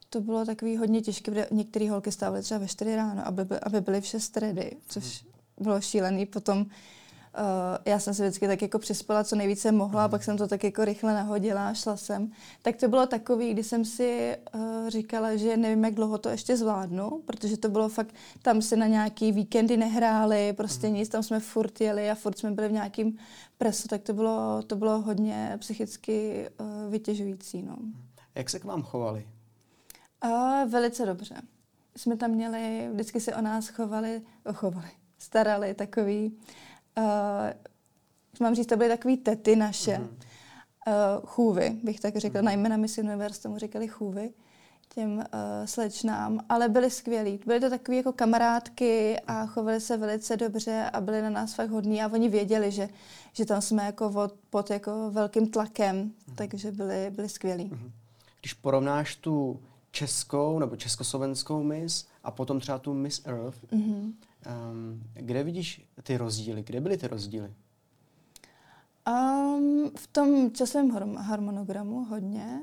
to 0.09 0.21
bylo 0.21 0.45
takový 0.45 0.77
hodně 0.77 1.01
těžké, 1.01 1.31
protože 1.31 1.47
některé 1.51 1.89
holky 1.89 2.11
stávaly 2.11 2.41
třeba 2.41 2.57
ve 2.57 2.67
4 2.67 2.95
ráno, 2.95 3.27
aby, 3.27 3.45
by, 3.45 3.59
aby 3.59 3.81
byly 3.81 4.01
v 4.01 4.05
6 4.05 4.37
ready, 4.37 4.71
což 4.87 5.25
bylo 5.59 5.81
šílený. 5.81 6.25
Potom 6.25 6.61
uh, 6.61 6.67
já 7.85 7.99
jsem 7.99 8.13
se 8.13 8.23
vždycky 8.23 8.47
tak 8.47 8.61
jako 8.61 8.79
přispěla, 8.79 9.23
co 9.23 9.35
nejvíce 9.35 9.71
mohla, 9.71 10.05
a 10.05 10.07
pak 10.07 10.23
jsem 10.23 10.37
to 10.37 10.47
tak 10.47 10.63
jako 10.63 10.85
rychle 10.85 11.13
nahodila 11.13 11.69
a 11.69 11.73
šla 11.73 11.97
jsem. 11.97 12.31
Tak 12.61 12.75
to 12.75 12.87
bylo 12.87 13.05
takový, 13.05 13.53
kdy 13.53 13.63
jsem 13.63 13.85
si 13.85 14.37
uh, 14.55 14.89
říkala, 14.89 15.35
že 15.35 15.57
nevím, 15.57 15.83
jak 15.83 15.93
dlouho 15.93 16.17
to 16.17 16.29
ještě 16.29 16.57
zvládnu, 16.57 17.21
protože 17.25 17.57
to 17.57 17.69
bylo 17.69 17.89
fakt, 17.89 18.15
tam 18.41 18.61
se 18.61 18.75
na 18.75 18.87
nějaký 18.87 19.31
víkendy 19.31 19.77
nehráli, 19.77 20.53
prostě 20.53 20.89
nic, 20.89 21.09
tam 21.09 21.23
jsme 21.23 21.39
furt 21.39 21.81
jeli 21.81 22.09
a 22.09 22.15
furt 22.15 22.37
jsme 22.37 22.51
byli 22.51 22.67
v 22.67 22.71
nějakým 22.71 23.17
presu, 23.57 23.87
tak 23.87 24.01
to 24.01 24.13
bylo, 24.13 24.63
to 24.67 24.75
bylo 24.75 25.01
hodně 25.01 25.55
psychicky 25.59 26.49
uh, 26.59 26.91
vytěžující. 26.91 27.63
No. 27.63 27.77
Jak 28.35 28.49
se 28.49 28.59
k 28.59 28.63
vám 28.63 28.83
chovali? 28.83 29.27
A 30.21 30.63
velice 30.65 31.05
dobře. 31.05 31.35
Jsme 31.95 32.17
tam 32.17 32.31
měli, 32.31 32.89
vždycky 32.93 33.19
se 33.19 33.35
o 33.35 33.41
nás 33.41 33.67
chovali, 33.67 34.21
chovali, 34.53 34.89
starali 35.17 35.73
takový, 35.73 36.31
uh, 36.31 36.66
mám 38.41 38.55
říct, 38.55 38.67
to 38.67 38.77
byly 38.77 38.89
takový 38.89 39.17
tety 39.17 39.55
naše, 39.55 39.91
mm-hmm. 39.91 40.07
uh, 40.87 41.25
chůvy, 41.25 41.77
bych 41.83 41.99
tak 41.99 42.17
řekla, 42.17 42.41
mm-hmm. 42.41 42.45
najména 42.45 42.77
Miss 42.77 42.97
Universe 42.97 43.41
tomu 43.41 43.57
říkali 43.57 43.87
chůvy, 43.87 44.29
těm 44.95 45.17
uh, 45.17 45.23
slečnám, 45.65 46.39
ale 46.49 46.69
byli 46.69 46.91
skvělí. 46.91 47.39
Byly 47.45 47.59
to 47.59 47.69
takové 47.69 47.97
jako 47.97 48.13
kamarádky 48.13 49.19
a 49.27 49.45
chovali 49.45 49.81
se 49.81 49.97
velice 49.97 50.37
dobře 50.37 50.89
a 50.93 51.01
byli 51.01 51.21
na 51.21 51.29
nás 51.29 51.53
fakt 51.53 51.69
hodní 51.69 52.01
a 52.01 52.07
oni 52.07 52.29
věděli, 52.29 52.71
že, 52.71 52.89
že 53.33 53.45
tam 53.45 53.61
jsme 53.61 53.85
jako 53.85 54.09
od, 54.09 54.33
pod 54.49 54.69
jako 54.69 55.11
velkým 55.11 55.51
tlakem, 55.51 55.95
mm-hmm. 55.95 56.35
takže 56.35 56.71
byli, 56.71 57.11
byli 57.15 57.29
skvělí. 57.29 57.69
Mm-hmm. 57.69 57.91
Když 58.39 58.53
porovnáš 58.53 59.15
tu 59.15 59.59
českou 59.91 60.59
nebo 60.59 60.75
československou 60.75 61.63
Miss 61.63 62.05
a 62.23 62.31
potom 62.31 62.59
třeba 62.59 62.79
tu 62.79 62.93
Miss 62.93 63.21
Earth. 63.25 63.63
Mm-hmm. 63.71 64.13
Um, 64.47 65.03
kde 65.13 65.43
vidíš 65.43 65.89
ty 66.03 66.17
rozdíly? 66.17 66.63
Kde 66.63 66.81
byly 66.81 66.97
ty 66.97 67.07
rozdíly? 67.07 67.53
Um, 69.07 69.91
v 69.97 70.07
tom 70.07 70.51
časovém 70.51 71.15
harmonogramu 71.15 72.03
hodně. 72.03 72.61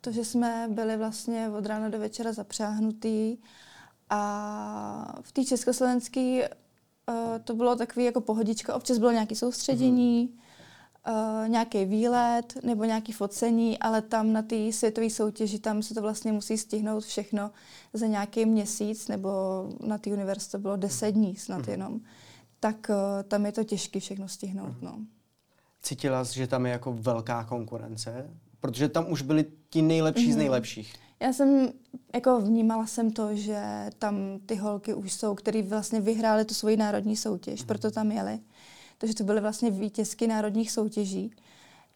To, 0.00 0.12
že 0.12 0.24
jsme 0.24 0.68
byli 0.70 0.96
vlastně 0.96 1.48
od 1.48 1.66
rána 1.66 1.88
do 1.88 1.98
večera 1.98 2.32
zapřáhnutý 2.32 3.36
a 4.10 5.18
v 5.22 5.32
té 5.32 5.44
československé 5.44 6.48
uh, 6.48 7.14
to 7.44 7.54
bylo 7.54 7.76
takový 7.76 8.04
jako 8.04 8.20
pohodička. 8.20 8.74
Občas 8.74 8.98
bylo 8.98 9.10
nějaké 9.10 9.34
soustředění, 9.34 10.28
mm-hmm 10.28 10.43
uh, 11.08 11.48
nějaký 11.48 11.84
výlet 11.84 12.54
nebo 12.62 12.84
nějaký 12.84 13.12
focení, 13.12 13.78
ale 13.78 14.02
tam 14.02 14.32
na 14.32 14.42
té 14.42 14.72
světové 14.72 15.10
soutěži, 15.10 15.58
tam 15.58 15.82
se 15.82 15.94
to 15.94 16.02
vlastně 16.02 16.32
musí 16.32 16.58
stihnout 16.58 17.04
všechno 17.04 17.50
za 17.92 18.06
nějaký 18.06 18.46
měsíc, 18.46 19.08
nebo 19.08 19.30
na 19.80 19.98
té 19.98 20.10
univerzitě 20.10 20.50
to 20.50 20.58
bylo 20.58 20.76
deset 20.76 21.12
dní 21.12 21.36
snad 21.36 21.66
mm. 21.66 21.70
jenom. 21.70 22.00
Tak 22.60 22.90
uh, 22.90 23.22
tam 23.28 23.46
je 23.46 23.52
to 23.52 23.64
těžké 23.64 24.00
všechno 24.00 24.28
stihnout. 24.28 24.68
Mm. 24.68 24.78
No. 24.82 24.98
Cítila 25.82 26.24
jsi, 26.24 26.34
že 26.34 26.46
tam 26.46 26.66
je 26.66 26.72
jako 26.72 26.92
velká 26.92 27.44
konkurence? 27.44 28.30
Protože 28.60 28.88
tam 28.88 29.12
už 29.12 29.22
byli 29.22 29.44
ti 29.70 29.82
nejlepší 29.82 30.26
mm. 30.26 30.32
z 30.32 30.36
mhm. 30.36 30.38
nejlepších. 30.38 30.94
Já 31.20 31.32
jsem, 31.32 31.72
jako 32.14 32.40
vnímala 32.40 32.86
jsem 32.86 33.10
to, 33.10 33.36
že 33.36 33.90
tam 33.98 34.16
ty 34.46 34.56
holky 34.56 34.94
už 34.94 35.12
jsou, 35.12 35.34
které 35.34 35.62
vlastně 35.62 36.00
vyhrály 36.00 36.44
tu 36.44 36.54
svoji 36.54 36.76
národní 36.76 37.16
soutěž, 37.16 37.60
mm. 37.60 37.66
proto 37.66 37.90
tam 37.90 38.12
jeli 38.12 38.40
takže 38.98 39.14
to 39.14 39.24
byly 39.24 39.40
vlastně 39.40 39.70
vítězky 39.70 40.26
národních 40.26 40.72
soutěží, 40.72 41.30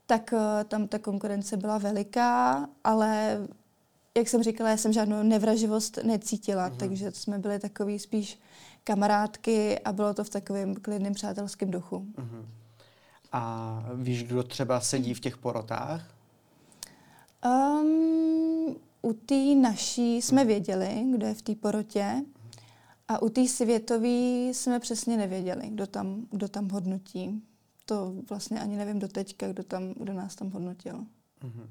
tak 0.07 0.31
uh, 0.33 0.39
tam 0.65 0.89
ta 0.89 0.99
konkurence 0.99 1.57
byla 1.57 1.79
veliká, 1.79 2.69
ale 2.85 3.39
jak 4.17 4.29
jsem 4.29 4.43
říkala, 4.43 4.71
já 4.71 4.77
jsem 4.77 4.93
žádnou 4.93 5.23
nevraživost 5.23 5.99
necítila, 6.05 6.71
mm-hmm. 6.71 6.77
takže 6.77 7.13
jsme 7.13 7.39
byli 7.39 7.59
takový 7.59 7.99
spíš 7.99 8.39
kamarádky 8.85 9.79
a 9.79 9.93
bylo 9.93 10.15
to 10.15 10.25
v 10.25 10.31
takovém 10.31 10.75
klidném 10.75 11.15
přátelském 11.15 11.71
duchu. 11.71 11.99
Mm-hmm. 11.99 12.45
A 13.33 13.85
víš, 13.95 14.25
kdo 14.25 14.43
třeba 14.43 14.81
sedí 14.81 15.15
v 15.15 15.21
těch 15.21 15.37
porotách? 15.37 16.15
Um, 17.45 18.77
u 19.03 19.13
té 19.13 19.55
naší 19.55 20.23
jsme 20.23 20.45
věděli, 20.45 21.05
kdo 21.15 21.27
je 21.27 21.35
v 21.35 21.43
té 21.43 21.55
porotě. 21.55 22.23
A 23.09 23.23
u 23.23 23.29
té 23.29 23.49
světové 23.49 24.09
jsme 24.53 24.81
přesně 24.81 25.17
nevěděli, 25.17 25.69
kdo 25.69 25.87
tam, 25.87 26.27
kdo 26.31 26.49
tam 26.49 26.69
hodnotí. 26.69 27.43
To 27.85 28.15
vlastně 28.29 28.61
ani 28.61 28.77
nevím 28.77 28.99
do 28.99 29.09
teďka, 29.09 29.49
kdo, 29.49 29.63
tam, 29.63 29.95
kdo 29.97 30.13
nás 30.13 30.35
tam 30.35 30.51
hodnotil. 30.51 30.95
Mm-hmm. 30.95 31.67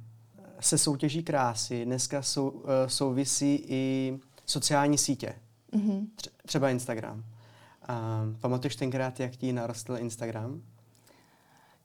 Se 0.59 0.77
soutěží 0.77 1.23
krásy 1.23 1.85
dneska 1.85 2.21
sou, 2.21 2.49
uh, 2.49 2.63
souvisí 2.87 3.63
i 3.67 4.13
sociální 4.45 4.97
sítě. 4.97 5.35
Mm-hmm. 5.73 6.07
Třeba 6.45 6.69
Instagram. 6.69 7.17
Uh, 7.17 8.39
pamatuješ 8.39 8.75
tenkrát, 8.75 9.19
jak 9.19 9.35
ti 9.35 9.53
narostl 9.53 9.97
Instagram? 9.97 10.61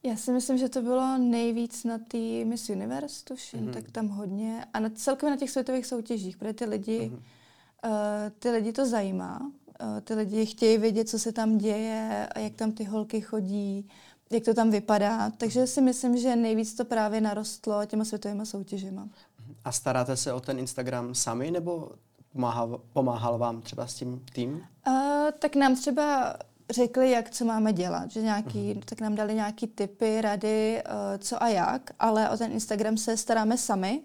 Já 0.02 0.16
si 0.16 0.32
myslím, 0.32 0.58
že 0.58 0.68
to 0.68 0.82
bylo 0.82 1.18
nejvíc 1.18 1.84
na 1.84 1.98
té 1.98 2.44
Miss 2.44 2.68
Universe, 2.68 3.24
tuším, 3.24 3.60
mm-hmm. 3.60 3.72
tak 3.72 3.90
tam 3.90 4.08
hodně. 4.08 4.64
A 4.72 4.80
na, 4.80 4.90
celkově 4.90 5.30
na 5.30 5.36
těch 5.36 5.50
světových 5.50 5.86
soutěžích, 5.86 6.36
protože 6.36 6.52
ty 6.52 6.64
lidi 6.64 7.00
mm-hmm 7.00 7.22
ty 8.38 8.50
lidi 8.50 8.72
to 8.72 8.86
zajímá. 8.86 9.40
Uh, 9.82 10.00
ty 10.00 10.14
lidi 10.14 10.46
chtějí 10.46 10.78
vědět, 10.78 11.08
co 11.08 11.18
se 11.18 11.32
tam 11.32 11.58
děje 11.58 12.28
a 12.34 12.38
jak 12.38 12.54
tam 12.54 12.72
ty 12.72 12.84
holky 12.84 13.20
chodí, 13.20 13.88
jak 14.30 14.44
to 14.44 14.54
tam 14.54 14.70
vypadá. 14.70 15.30
Takže 15.30 15.66
si 15.66 15.80
myslím, 15.80 16.16
že 16.16 16.36
nejvíc 16.36 16.74
to 16.74 16.84
právě 16.84 17.20
narostlo 17.20 17.86
těma 17.86 18.04
světovými 18.04 18.46
soutěžima. 18.46 19.08
A 19.64 19.72
staráte 19.72 20.16
se 20.16 20.32
o 20.32 20.40
ten 20.40 20.58
Instagram 20.58 21.14
sami, 21.14 21.50
nebo 21.50 21.90
pomáhal, 22.32 22.80
pomáhal 22.92 23.38
vám 23.38 23.62
třeba 23.62 23.86
s 23.86 23.94
tím 23.94 24.24
tým? 24.32 24.62
Uh, 24.86 24.94
tak 25.38 25.56
nám 25.56 25.76
třeba 25.76 26.36
řekli, 26.70 27.10
jak 27.10 27.30
co 27.30 27.44
máme 27.44 27.72
dělat, 27.72 28.10
že 28.10 28.22
nějaký, 28.22 28.74
uh-huh. 28.74 28.82
tak 28.84 29.00
nám 29.00 29.14
dali 29.14 29.34
nějaký 29.34 29.66
tipy, 29.66 30.20
rady, 30.20 30.82
uh, 30.86 31.18
co 31.18 31.42
a 31.42 31.48
jak, 31.48 31.90
ale 31.98 32.30
o 32.30 32.36
ten 32.36 32.52
Instagram 32.52 32.96
se 32.96 33.16
staráme 33.16 33.58
sami, 33.58 34.02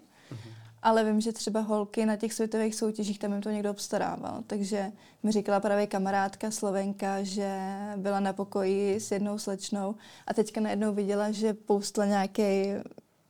ale 0.82 1.04
vím, 1.04 1.20
že 1.20 1.32
třeba 1.32 1.60
holky 1.60 2.06
na 2.06 2.16
těch 2.16 2.32
světových 2.32 2.74
soutěžích, 2.74 3.18
tam 3.18 3.32
jim 3.32 3.42
to 3.42 3.50
někdo 3.50 3.70
obstarával. 3.70 4.42
Takže 4.46 4.92
mi 5.22 5.32
říkala 5.32 5.60
právě 5.60 5.86
kamarádka 5.86 6.50
Slovenka, 6.50 7.22
že 7.22 7.60
byla 7.96 8.20
na 8.20 8.32
pokoji 8.32 9.00
s 9.00 9.10
jednou 9.10 9.38
slečnou 9.38 9.94
a 10.26 10.34
teďka 10.34 10.60
najednou 10.60 10.94
viděla, 10.94 11.30
že 11.30 11.54
poustla 11.54 12.06
nějaký, 12.06 12.42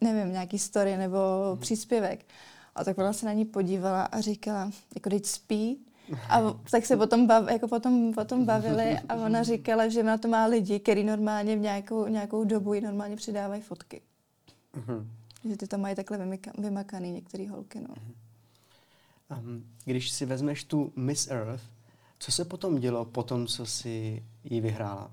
nevím, 0.01 0.33
nějaký 0.33 0.59
story 0.59 0.97
nebo 0.97 1.19
mm. 1.53 1.61
příspěvek. 1.61 2.25
A 2.75 2.85
tak 2.85 2.99
ona 2.99 3.13
se 3.13 3.27
na 3.27 3.33
ní 3.33 3.45
podívala 3.45 4.03
a 4.03 4.21
říkala, 4.21 4.71
jako 4.95 5.11
teď 5.11 5.27
spí, 5.27 5.79
a 6.29 6.41
tak 6.71 6.87
se 6.87 6.97
potom, 6.97 7.27
bav, 7.27 7.51
jako 7.51 7.69
potom, 7.69 8.15
potom 8.15 8.45
bavili 8.45 8.99
a 9.09 9.15
ona 9.15 9.43
říkala, 9.43 9.89
že 9.89 10.03
na 10.03 10.19
to 10.19 10.29
má 10.29 10.47
lidi, 10.47 10.81
který 10.81 11.05
normálně 11.05 11.57
v 11.57 11.61
nějakou, 11.61 12.07
nějakou 12.07 12.45
dobu 12.45 12.75
jí 12.75 12.81
normálně 12.81 13.17
přidávají 13.17 13.63
fotky. 13.63 14.01
Mm-hmm. 14.75 15.07
Že 15.49 15.57
ty 15.57 15.67
tam 15.67 15.81
mají 15.81 15.97
takhle 15.97 16.19
vymyka, 16.19 16.53
vymakaný 16.59 17.13
některé 17.13 17.51
holky. 17.51 17.81
No. 17.81 17.95
Um, 19.39 19.65
když 19.85 20.11
si 20.11 20.27
vezmeš 20.27 20.65
tu 20.65 20.93
Miss 20.97 21.31
Earth, 21.31 21.63
co 22.19 22.33
se 22.33 22.45
potom 22.45 22.79
dělo 22.79 23.05
po 23.05 23.23
tom, 23.23 23.47
co 23.47 23.67
si 23.67 24.25
ji 24.45 24.61
vyhrála? 24.61 25.11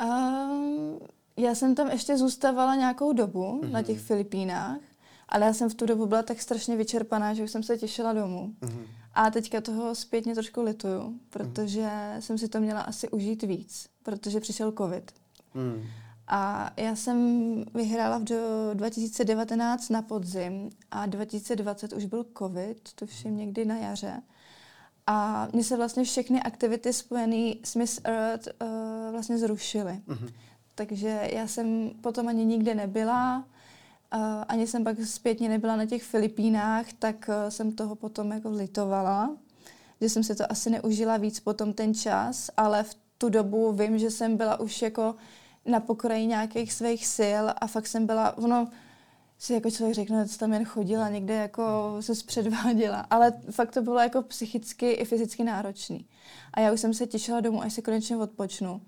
Um, 0.00 0.98
já 1.36 1.54
jsem 1.54 1.74
tam 1.74 1.90
ještě 1.90 2.18
zůstávala 2.18 2.74
nějakou 2.74 3.12
dobu 3.12 3.60
mm-hmm. 3.60 3.70
na 3.70 3.82
těch 3.82 4.00
Filipínách, 4.00 4.80
ale 5.28 5.46
já 5.46 5.52
jsem 5.52 5.70
v 5.70 5.74
tu 5.74 5.86
dobu 5.86 6.06
byla 6.06 6.22
tak 6.22 6.42
strašně 6.42 6.76
vyčerpaná, 6.76 7.34
že 7.34 7.44
už 7.44 7.50
jsem 7.50 7.62
se 7.62 7.78
těšila 7.78 8.12
domů. 8.12 8.54
Mm-hmm. 8.60 8.86
A 9.14 9.30
teďka 9.30 9.60
toho 9.60 9.94
zpětně 9.94 10.34
trošku 10.34 10.62
lituju, 10.62 11.20
protože 11.30 11.80
mm-hmm. 11.80 12.18
jsem 12.18 12.38
si 12.38 12.48
to 12.48 12.60
měla 12.60 12.80
asi 12.80 13.08
užít 13.08 13.42
víc, 13.42 13.88
protože 14.02 14.40
přišel 14.40 14.72
covid. 14.72 15.12
Mm. 15.54 15.82
A 16.28 16.70
já 16.76 16.96
jsem 16.96 17.18
vyhrála 17.74 18.18
v 18.18 18.24
do 18.24 18.70
2019 18.74 19.88
na 19.88 20.02
podzim 20.02 20.70
a 20.90 21.06
2020 21.06 21.92
už 21.92 22.04
byl 22.04 22.26
covid, 22.38 22.92
to 22.94 23.06
všem 23.06 23.36
někdy 23.36 23.64
na 23.64 23.76
jaře. 23.76 24.22
A 25.06 25.48
mně 25.52 25.64
se 25.64 25.76
vlastně 25.76 26.04
všechny 26.04 26.42
aktivity 26.42 26.92
spojené 26.92 27.54
s 27.64 27.74
Miss 27.74 28.00
Earth 28.04 28.48
uh, 28.62 28.68
vlastně 29.12 29.38
zrušily. 29.38 30.00
Mm-hmm. 30.08 30.32
Takže 30.74 31.28
já 31.32 31.46
jsem 31.46 31.90
potom 32.00 32.28
ani 32.28 32.44
nikde 32.44 32.74
nebyla, 32.74 33.44
uh, 34.14 34.20
ani 34.48 34.66
jsem 34.66 34.84
pak 34.84 35.00
zpětně 35.04 35.48
nebyla 35.48 35.76
na 35.76 35.86
těch 35.86 36.02
Filipínách, 36.02 36.86
tak 36.98 37.28
uh, 37.28 37.50
jsem 37.50 37.72
toho 37.72 37.94
potom 37.94 38.32
jako 38.32 38.50
litovala, 38.50 39.36
že 40.00 40.08
jsem 40.08 40.24
si 40.24 40.34
to 40.34 40.52
asi 40.52 40.70
neužila 40.70 41.16
víc 41.16 41.40
potom 41.40 41.72
ten 41.72 41.94
čas, 41.94 42.50
ale 42.56 42.82
v 42.82 42.96
tu 43.18 43.28
dobu 43.28 43.72
vím, 43.72 43.98
že 43.98 44.10
jsem 44.10 44.36
byla 44.36 44.60
už 44.60 44.82
jako 44.82 45.14
na 45.66 45.80
pokraji 45.80 46.26
nějakých 46.26 46.72
svých 46.72 47.06
sil 47.16 47.44
a 47.60 47.66
fakt 47.66 47.86
jsem 47.86 48.06
byla, 48.06 48.38
ono 48.38 48.68
si 49.38 49.54
jako 49.54 49.70
člověk 49.70 49.94
řekne, 49.94 50.28
co 50.28 50.38
tam 50.38 50.52
jen 50.52 50.64
chodila, 50.64 51.08
někde 51.08 51.34
jako 51.34 51.96
se 52.00 52.14
zpředváděla, 52.14 53.06
ale 53.10 53.32
fakt 53.50 53.70
to 53.70 53.82
bylo 53.82 53.98
jako 53.98 54.22
psychicky 54.22 54.90
i 54.90 55.04
fyzicky 55.04 55.44
náročný. 55.44 56.06
A 56.54 56.60
já 56.60 56.72
už 56.72 56.80
jsem 56.80 56.94
se 56.94 57.06
těšila 57.06 57.40
domů, 57.40 57.62
až 57.62 57.72
se 57.72 57.82
konečně 57.82 58.16
odpočnu. 58.16 58.82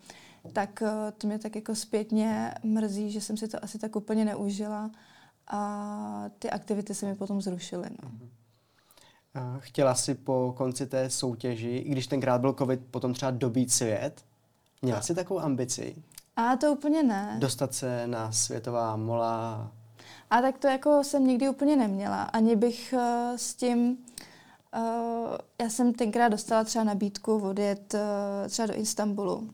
Tak 0.52 0.82
eh, 0.82 1.12
to 1.18 1.26
mě 1.26 1.38
tak 1.38 1.56
jako 1.56 1.74
zpětně 1.74 2.54
mrzí, 2.62 3.10
že 3.10 3.20
jsem 3.20 3.36
si 3.36 3.48
to 3.48 3.64
asi 3.64 3.78
tak 3.78 3.96
úplně 3.96 4.24
neužila 4.24 4.90
a 5.46 6.30
ty 6.38 6.50
aktivity 6.50 6.94
se 6.94 7.06
mi 7.06 7.14
potom 7.14 7.42
zrušily. 7.42 7.88
No. 8.02 8.08
Mhm. 8.08 8.30
Chtěla 9.58 9.94
si 9.94 10.14
po 10.14 10.54
konci 10.56 10.86
té 10.86 11.10
soutěži, 11.10 11.76
i 11.76 11.90
když 11.90 12.06
tenkrát 12.06 12.40
byl 12.40 12.52
covid, 12.52 12.80
potom 12.90 13.14
třeba 13.14 13.30
dobít 13.30 13.72
svět? 13.72 14.24
Měla 14.82 15.02
jsi 15.02 15.14
takovou 15.14 15.40
ambici? 15.40 15.96
A 16.36 16.56
to 16.56 16.72
úplně 16.72 17.02
ne. 17.02 17.36
Dostat 17.38 17.74
se 17.74 18.06
na 18.06 18.32
světová 18.32 18.96
mola? 18.96 19.70
A 20.30 20.40
tak 20.40 20.58
to 20.58 20.66
jako 20.66 21.04
jsem 21.04 21.26
nikdy 21.26 21.48
úplně 21.48 21.76
neměla. 21.76 22.22
Ani 22.22 22.56
bych 22.56 22.94
uh, 22.96 23.36
s 23.36 23.54
tím... 23.54 23.98
Uh, 24.76 25.36
já 25.62 25.70
jsem 25.70 25.92
tenkrát 25.92 26.28
dostala 26.28 26.64
třeba 26.64 26.84
nabídku 26.84 27.38
odjet 27.38 27.94
uh, 27.94 28.48
třeba 28.48 28.66
do 28.66 28.80
Istanbulu, 28.80 29.50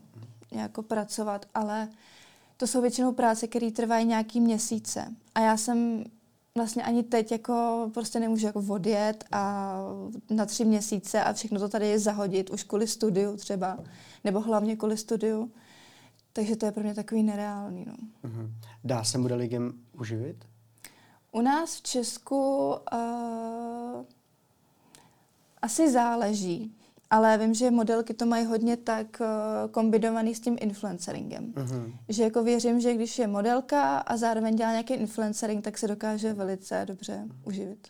jako 0.51 0.83
pracovat, 0.83 1.45
ale 1.53 1.87
to 2.57 2.67
jsou 2.67 2.81
většinou 2.81 3.11
práce, 3.11 3.47
které 3.47 3.71
trvají 3.71 4.05
nějaký 4.05 4.41
měsíce. 4.41 5.05
A 5.35 5.39
já 5.39 5.57
jsem 5.57 6.03
vlastně 6.55 6.83
ani 6.83 7.03
teď 7.03 7.31
jako 7.31 7.89
prostě 7.93 8.19
nemůžu 8.19 8.45
jako 8.45 8.63
odjet 8.67 9.23
a 9.31 9.73
na 10.29 10.45
tři 10.45 10.65
měsíce 10.65 11.23
a 11.23 11.33
všechno 11.33 11.59
to 11.59 11.69
tady 11.69 11.99
zahodit 11.99 12.49
už 12.49 12.63
kvůli 12.63 12.87
studiu 12.87 13.37
třeba, 13.37 13.77
nebo 14.23 14.39
hlavně 14.39 14.75
kvůli 14.75 14.97
studiu. 14.97 15.51
Takže 16.33 16.55
to 16.55 16.65
je 16.65 16.71
pro 16.71 16.83
mě 16.83 16.93
takový 16.95 17.23
nereálný. 17.23 17.85
No. 17.87 17.93
Uh-huh. 18.29 18.51
Dá 18.83 19.03
se 19.03 19.17
modeligem 19.17 19.73
uživit? 19.99 20.45
U 21.31 21.41
nás 21.41 21.75
v 21.75 21.81
Česku 21.81 22.67
uh, 22.67 24.05
asi 25.61 25.91
záleží, 25.91 26.75
ale 27.09 27.37
vím, 27.37 27.53
že 27.53 27.71
modelky 27.71 28.13
to 28.13 28.25
mají 28.25 28.45
hodně 28.45 28.77
tak 28.77 29.21
uh, 29.21 29.71
kombinovaný 29.71 30.35
s 30.35 30.39
tím 30.39 30.57
influenceringem. 30.61 31.53
Uh-huh. 31.53 31.93
Že 32.09 32.23
jako 32.23 32.43
věřím, 32.43 32.81
že 32.81 32.93
když 32.93 33.19
je 33.19 33.27
modelka 33.27 33.97
a 33.97 34.17
zároveň 34.17 34.55
dělá 34.55 34.71
nějaký 34.71 34.93
influencering, 34.93 35.63
tak 35.63 35.77
se 35.77 35.87
dokáže 35.87 36.33
velice 36.33 36.85
dobře 36.87 37.27
uživit. 37.43 37.87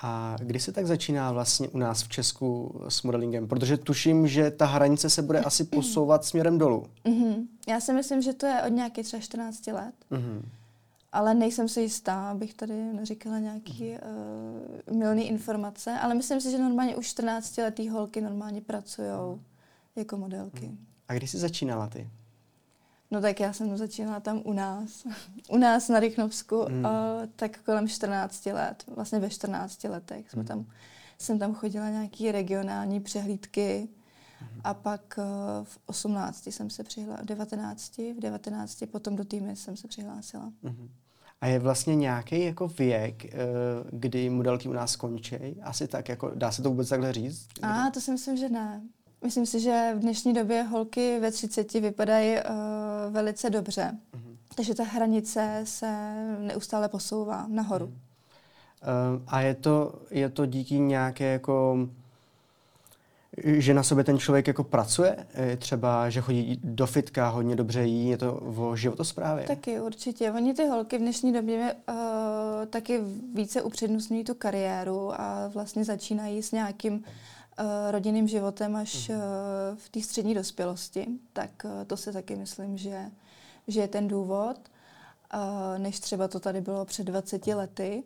A 0.00 0.36
kdy 0.40 0.60
se 0.60 0.72
tak 0.72 0.86
začíná 0.86 1.32
vlastně 1.32 1.68
u 1.68 1.78
nás 1.78 2.02
v 2.02 2.08
Česku 2.08 2.80
s 2.88 3.02
modelingem? 3.02 3.48
Protože 3.48 3.76
tuším, 3.76 4.28
že 4.28 4.50
ta 4.50 4.66
hranice 4.66 5.10
se 5.10 5.22
bude 5.22 5.40
asi 5.40 5.64
posouvat 5.74 6.24
směrem 6.24 6.58
dolů. 6.58 6.86
Mm-hmm. 7.04 7.46
Já 7.68 7.80
si 7.80 7.92
myslím, 7.92 8.22
že 8.22 8.32
to 8.32 8.46
je 8.46 8.62
od 8.62 8.68
nějakých 8.68 9.06
třeba 9.06 9.20
14 9.20 9.66
let. 9.66 9.94
Mm-hmm. 10.10 10.42
Ale 11.12 11.34
nejsem 11.34 11.68
si 11.68 11.80
jistá, 11.80 12.30
abych 12.30 12.54
tady 12.54 12.74
neříkala 12.74 13.38
nějaký 13.38 13.90
uh, 14.88 14.96
milný 14.96 15.28
informace, 15.28 15.98
ale 16.00 16.14
myslím 16.14 16.40
si, 16.40 16.50
že 16.50 16.58
normálně 16.58 16.96
už 16.96 17.06
14 17.06 17.58
letý 17.58 17.88
holky 17.88 18.20
normálně 18.20 18.60
pracují 18.60 19.08
jako 19.96 20.16
modelky. 20.16 20.66
Mm. 20.66 20.78
A 21.08 21.14
kdy 21.14 21.26
jsi 21.26 21.38
začínala 21.38 21.86
ty? 21.86 22.10
No 23.10 23.20
tak 23.20 23.40
já 23.40 23.52
jsem 23.52 23.76
začínala 23.76 24.20
tam 24.20 24.42
u 24.44 24.52
nás, 24.52 25.06
u 25.50 25.56
nás 25.56 25.88
na 25.88 26.00
Rychnovsku, 26.00 26.62
hmm. 26.62 26.84
uh, 26.84 26.90
tak 27.36 27.58
kolem 27.58 27.88
14 27.88 28.46
let, 28.46 28.84
vlastně 28.86 29.18
ve 29.18 29.30
14 29.30 29.84
letech 29.84 30.30
jsme 30.30 30.40
hmm. 30.40 30.48
tam, 30.48 30.66
jsem 31.18 31.38
tam 31.38 31.54
chodila 31.54 31.88
nějaký 31.88 32.32
regionální 32.32 33.00
přehlídky 33.00 33.88
hmm. 34.38 34.60
a 34.64 34.74
pak 34.74 35.18
uh, 35.18 35.64
v 35.64 35.78
18 35.86 36.46
jsem 36.46 36.70
se 36.70 36.84
přihlásila, 36.84 37.22
v 37.22 37.26
19, 37.26 37.98
v 37.98 38.20
19 38.20 38.84
potom 38.90 39.16
do 39.16 39.24
týmy 39.24 39.56
jsem 39.56 39.76
se 39.76 39.88
přihlásila. 39.88 40.52
Hmm. 40.62 40.88
A 41.40 41.46
je 41.46 41.58
vlastně 41.58 41.96
nějaký 41.96 42.44
jako 42.44 42.68
věk, 42.68 43.24
uh, 43.24 43.30
kdy 43.90 44.30
modelky 44.30 44.68
u 44.68 44.72
nás 44.72 44.92
skončí? 44.92 45.36
Asi 45.62 45.88
tak, 45.88 46.08
jako 46.08 46.30
dá 46.34 46.52
se 46.52 46.62
to 46.62 46.68
vůbec 46.68 46.88
takhle 46.88 47.12
říct? 47.12 47.48
A 47.62 47.90
to 47.90 48.00
si 48.00 48.10
myslím, 48.10 48.36
že 48.36 48.48
ne. 48.48 48.82
Myslím 49.24 49.46
si, 49.46 49.60
že 49.60 49.92
v 49.96 49.98
dnešní 49.98 50.34
době 50.34 50.62
holky 50.62 51.18
ve 51.20 51.30
30 51.30 51.72
vypadají 51.72 52.36
uh, 52.36 53.12
velice 53.12 53.50
dobře. 53.50 53.92
Mm-hmm. 54.14 54.36
Takže 54.54 54.74
ta 54.74 54.84
hranice 54.84 55.60
se 55.64 56.14
neustále 56.38 56.88
posouvá 56.88 57.46
nahoru. 57.48 57.86
Mm. 57.86 57.92
Uh, 57.92 59.22
a 59.26 59.40
je 59.40 59.54
to, 59.54 59.94
je 60.10 60.28
to 60.28 60.46
díky 60.46 60.78
nějaké 60.78 61.24
jako 61.24 61.88
že 63.44 63.74
na 63.74 63.82
sobě 63.82 64.04
ten 64.04 64.18
člověk 64.18 64.46
jako 64.46 64.64
pracuje? 64.64 65.26
Třeba, 65.58 66.10
že 66.10 66.20
chodí 66.20 66.60
do 66.64 66.86
fitka, 66.86 67.28
hodně 67.28 67.56
dobře 67.56 67.84
jí, 67.84 68.08
je 68.08 68.16
to 68.16 68.34
o 68.34 68.76
životosprávě? 68.76 69.46
Taky 69.46 69.80
určitě. 69.80 70.32
Oni 70.32 70.54
ty 70.54 70.66
holky 70.66 70.98
v 70.98 71.00
dnešní 71.00 71.32
době 71.32 71.74
uh, 71.88 71.94
taky 72.70 73.00
více 73.34 73.62
upřednostňují 73.62 74.24
tu 74.24 74.34
kariéru 74.34 75.20
a 75.20 75.50
vlastně 75.54 75.84
začínají 75.84 76.42
s 76.42 76.52
nějakým 76.52 76.94
uh, 76.94 77.00
rodinným 77.90 78.28
životem 78.28 78.76
až 78.76 79.08
uh, 79.08 79.16
v 79.76 79.88
té 79.88 80.00
střední 80.00 80.34
dospělosti, 80.34 81.06
tak 81.32 81.50
uh, 81.64 81.70
to 81.86 81.96
si 81.96 82.12
taky 82.12 82.36
myslím, 82.36 82.78
že, 82.78 83.04
že 83.68 83.80
je 83.80 83.88
ten 83.88 84.08
důvod, 84.08 84.56
než 85.78 86.00
třeba 86.00 86.28
to 86.28 86.40
tady 86.40 86.60
bylo 86.60 86.84
před 86.84 87.04
20 87.04 87.46
lety. 87.46 88.02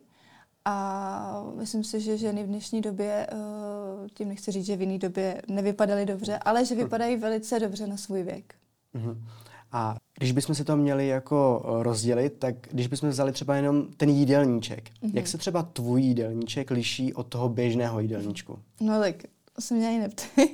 A 0.65 1.43
myslím 1.55 1.83
si, 1.83 2.01
že 2.01 2.17
ženy 2.17 2.43
v 2.43 2.47
dnešní 2.47 2.81
době, 2.81 3.27
tím 4.13 4.29
nechci 4.29 4.51
říct, 4.51 4.65
že 4.65 4.75
v 4.75 4.81
jiné 4.81 4.97
době 4.97 5.41
nevypadaly 5.47 6.05
dobře, 6.05 6.37
ale 6.37 6.65
že 6.65 6.75
vypadají 6.75 7.15
velice 7.17 7.59
dobře 7.59 7.87
na 7.87 7.97
svůj 7.97 8.23
věk. 8.23 8.55
Uh-huh. 8.95 9.17
A 9.71 9.95
když 10.17 10.31
bychom 10.31 10.55
si 10.55 10.63
to 10.63 10.77
měli 10.77 11.07
jako 11.07 11.61
rozdělit, 11.65 12.29
tak 12.39 12.55
když 12.71 12.87
bychom 12.87 13.09
vzali 13.09 13.31
třeba 13.31 13.55
jenom 13.55 13.87
ten 13.97 14.09
jídelníček, 14.09 14.89
uh-huh. 14.89 15.11
jak 15.13 15.27
se 15.27 15.37
třeba 15.37 15.63
tvůj 15.63 16.01
jídelníček 16.01 16.71
liší 16.71 17.13
od 17.13 17.27
toho 17.27 17.49
běžného 17.49 17.99
jídelníčku? 17.99 18.59
No 18.81 18.99
tak 18.99 19.15
se 19.59 19.73
mě 19.73 19.87
ani 19.87 19.99
neptej. 19.99 20.53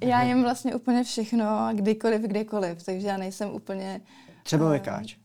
já 0.00 0.22
jim 0.22 0.42
vlastně 0.42 0.74
úplně 0.74 1.04
všechno, 1.04 1.68
kdykoliv, 1.72 2.22
kdekoliv, 2.22 2.82
takže 2.82 3.06
já 3.06 3.16
nejsem 3.16 3.50
úplně... 3.50 4.00
Třeba 4.42 4.64
uh, 4.64 4.70
mekáč. 4.70 5.16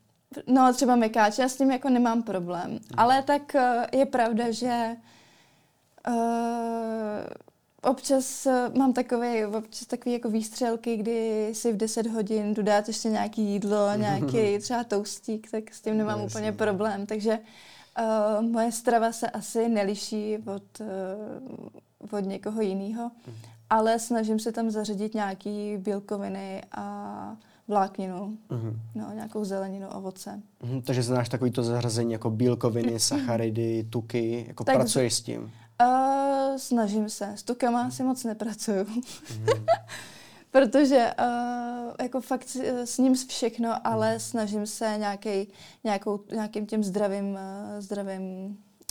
No, 0.47 0.73
třeba 0.73 0.95
mekáč, 0.95 1.37
já 1.37 1.49
s 1.49 1.57
tím 1.57 1.71
jako 1.71 1.89
nemám 1.89 2.23
problém. 2.23 2.69
Hmm. 2.69 2.79
Ale 2.97 3.23
tak 3.23 3.55
uh, 3.55 3.61
je 3.99 4.05
pravda, 4.05 4.51
že 4.51 4.95
uh, 6.07 6.15
občas 7.81 8.47
mám 8.77 8.93
takové, 8.93 9.47
občas 9.47 9.87
takové 9.87 10.13
jako 10.13 10.29
výstřelky, 10.29 10.97
kdy 10.97 11.49
si 11.53 11.73
v 11.73 11.77
10 11.77 12.07
hodin 12.07 12.53
jdu 12.53 12.61
dát 12.61 12.87
ještě 12.87 13.09
nějaký 13.09 13.41
jídlo, 13.41 13.89
nějaký 13.95 14.57
třeba 14.57 14.83
toustík, 14.83 15.51
tak 15.51 15.73
s 15.73 15.81
tím 15.81 15.97
nemám 15.97 16.19
no, 16.19 16.25
úplně 16.25 16.51
problém. 16.51 17.05
Takže 17.05 17.31
uh, 17.31 17.45
moje 18.41 18.71
strava 18.71 19.11
se 19.11 19.29
asi 19.29 19.69
neliší 19.69 20.37
od, 20.37 20.63
uh, 20.79 22.17
od 22.17 22.25
někoho 22.25 22.61
jiného, 22.61 23.11
mm. 23.27 23.33
ale 23.69 23.99
snažím 23.99 24.39
se 24.39 24.51
tam 24.51 24.71
zařadit 24.71 25.13
nějaký 25.13 25.77
bílkoviny 25.77 26.61
a 26.71 27.37
vlákninu, 27.67 28.37
mm. 28.49 28.79
no, 28.95 29.11
nějakou 29.13 29.45
zeleninu, 29.45 29.87
ovoce. 29.87 30.41
Mm, 30.63 30.81
takže 30.81 31.03
znáš 31.03 31.29
takovýto 31.29 31.63
zařazení 31.63 32.11
jako 32.11 32.29
bílkoviny, 32.29 32.99
sacharidy, 32.99 33.83
tuky, 33.89 34.45
jako 34.47 34.63
tak 34.63 34.75
pracuješ 34.75 35.13
s 35.13 35.21
tím? 35.21 35.51
Uh, 35.81 36.57
snažím 36.57 37.09
se. 37.09 37.33
S 37.35 37.43
tukama 37.43 37.91
si 37.91 38.03
moc 38.03 38.23
nepracuju. 38.23 38.85
Mm. 38.85 39.45
Protože 40.53 41.13
uh, 41.19 41.91
jako 42.01 42.21
fakt 42.21 42.47
s 42.85 42.97
ním 42.97 43.15
všechno, 43.15 43.87
ale 43.87 44.13
mm. 44.13 44.19
snažím 44.19 44.67
se 44.67 44.95
nějaký, 44.97 45.47
nějakou, 45.83 46.19
nějakým 46.31 46.65
tím 46.65 46.83
zdravým, 46.83 47.25
uh, 47.25 47.39
zdravým 47.79 48.21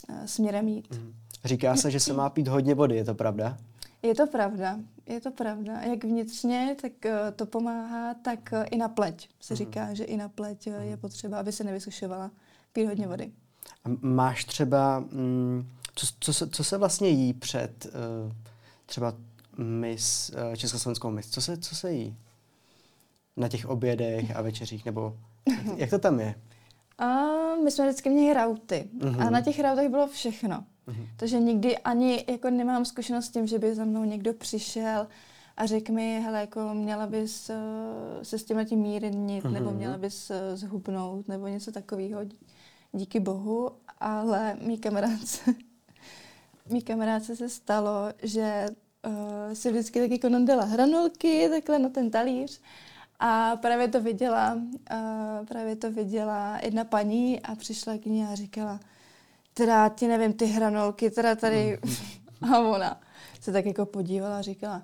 uh, 0.09 0.17
směrem 0.27 0.69
jít. 0.69 0.89
Mm. 0.91 1.15
Říká 1.45 1.77
se, 1.77 1.91
že 1.91 2.01
se 2.01 2.13
má 2.13 2.31
pít 2.31 2.49
hodně 2.49 2.75
vody, 2.75 2.97
je 2.97 3.05
to 3.05 3.15
pravda? 3.15 3.59
Je 4.03 4.15
to 4.15 4.27
pravda, 4.27 4.79
je 5.07 5.21
to 5.21 5.31
pravda. 5.31 5.81
Jak 5.81 6.05
vnitřně, 6.05 6.77
tak 6.83 6.93
uh, 7.05 7.13
to 7.37 7.47
pomáhá, 7.47 8.15
tak 8.15 8.51
uh, 8.53 8.65
i 8.71 8.77
na 8.77 8.89
pleť 8.89 9.29
se 9.41 9.55
mm. 9.55 9.59
říká, 9.59 9.95
že 9.95 10.05
i 10.05 10.17
na 10.17 10.29
pleť 10.29 10.67
uh, 10.67 10.75
je 10.75 10.97
potřeba, 10.97 11.41
aby 11.41 11.53
se 11.53 11.65
nevysušovala, 11.65 12.31
pít 12.73 12.87
hodně 12.87 13.09
vody. 13.09 13.33
A 13.85 13.89
máš 14.01 14.45
třeba, 14.45 15.01
mm, 15.01 15.69
co, 15.95 16.07
co, 16.21 16.33
se, 16.33 16.49
co 16.49 16.65
se 16.65 16.79
vlastně 16.79 17.09
jí 17.09 17.33
před 17.33 17.87
uh, 17.87 18.33
třeba 18.87 19.15
mis, 19.59 20.31
uh, 20.49 20.55
československou 20.57 21.11
mis? 21.11 21.31
Co 21.31 21.41
se, 21.41 21.57
co 21.57 21.75
se 21.77 21.93
jí? 21.93 22.17
na 23.37 23.49
těch 23.49 23.67
obědech 23.67 24.37
a 24.37 24.43
večeřích, 24.43 24.85
nebo 24.85 25.17
jak, 25.49 25.67
jak 25.79 25.91
to 25.91 25.99
tam 25.99 26.21
je? 26.21 26.35
A 26.99 27.07
my 27.65 27.71
jsme 27.71 27.85
vždycky 27.87 28.11
měli 28.11 28.35
rauty 28.35 28.89
Mhm. 28.93 29.21
a 29.23 29.31
na 29.31 29.41
těch 29.41 29.61
rautech 29.61 29.89
bylo 29.89 30.07
všechno. 30.09 30.65
Mhm. 30.87 31.07
Takže 31.17 31.41
nikdy 31.41 31.79
ani 31.79 32.25
jako 32.31 32.51
nemám 32.51 32.85
zkušenost 32.85 33.25
s 33.25 33.31
tím, 33.31 33.47
že 33.47 33.59
by 33.59 33.75
za 33.75 33.85
mnou 33.85 34.05
někdo 34.05 34.33
přišel 34.35 35.07
a 35.57 35.67
řekl 35.67 35.93
mi, 35.93 36.21
hele, 36.21 36.41
jako 36.41 36.75
měla 36.75 37.07
bys 37.07 37.51
uh, 37.51 38.23
se 38.23 38.39
s 38.39 38.45
tím 38.45 38.65
tím 38.67 38.79
mírnit, 38.79 39.45
nebo 39.45 39.69
Mhm. 39.71 39.77
měla 39.77 39.99
bys 39.99 40.31
uh, 40.31 40.37
zhubnout, 40.57 41.29
nebo 41.29 41.47
něco 41.47 41.73
takového. 41.73 42.21
Díky 42.93 43.21
bohu, 43.21 43.71
ale 44.01 44.57
mý 44.63 44.79
kamarádce, 44.79 45.55
mý 46.71 46.83
kamarádce 46.83 47.37
se 47.37 47.49
stalo, 47.49 47.93
že 48.23 48.67
uh, 49.07 49.53
si 49.53 49.71
vždycky 49.71 50.01
tak 50.01 50.11
jako 50.11 50.29
nadala 50.29 50.65
hranolky 50.65 51.49
takhle 51.49 51.79
na 51.79 51.89
ten 51.89 52.11
talíř 52.11 52.61
a 53.21 53.57
právě 53.57 53.89
to 53.89 54.01
viděla, 54.01 54.55
uh, 54.55 55.47
právě 55.47 55.77
to 55.77 55.91
viděla 55.91 56.59
jedna 56.63 56.85
paní 56.85 57.41
a 57.41 57.55
přišla 57.55 57.99
k 57.99 58.07
ní 58.07 58.25
a 58.25 58.35
říkala, 58.35 58.81
teda 59.55 59.89
ti 59.89 60.09
nevím, 60.09 60.33
ty 60.33 60.47
hranolky, 60.47 61.11
teda 61.11 61.35
tady 61.35 61.79
a 62.53 62.59
ona 62.59 63.01
se 63.41 63.53
tak 63.53 63.67
jako 63.67 63.87
podívala 63.87 64.39
a 64.39 64.43
říkala, 64.43 64.83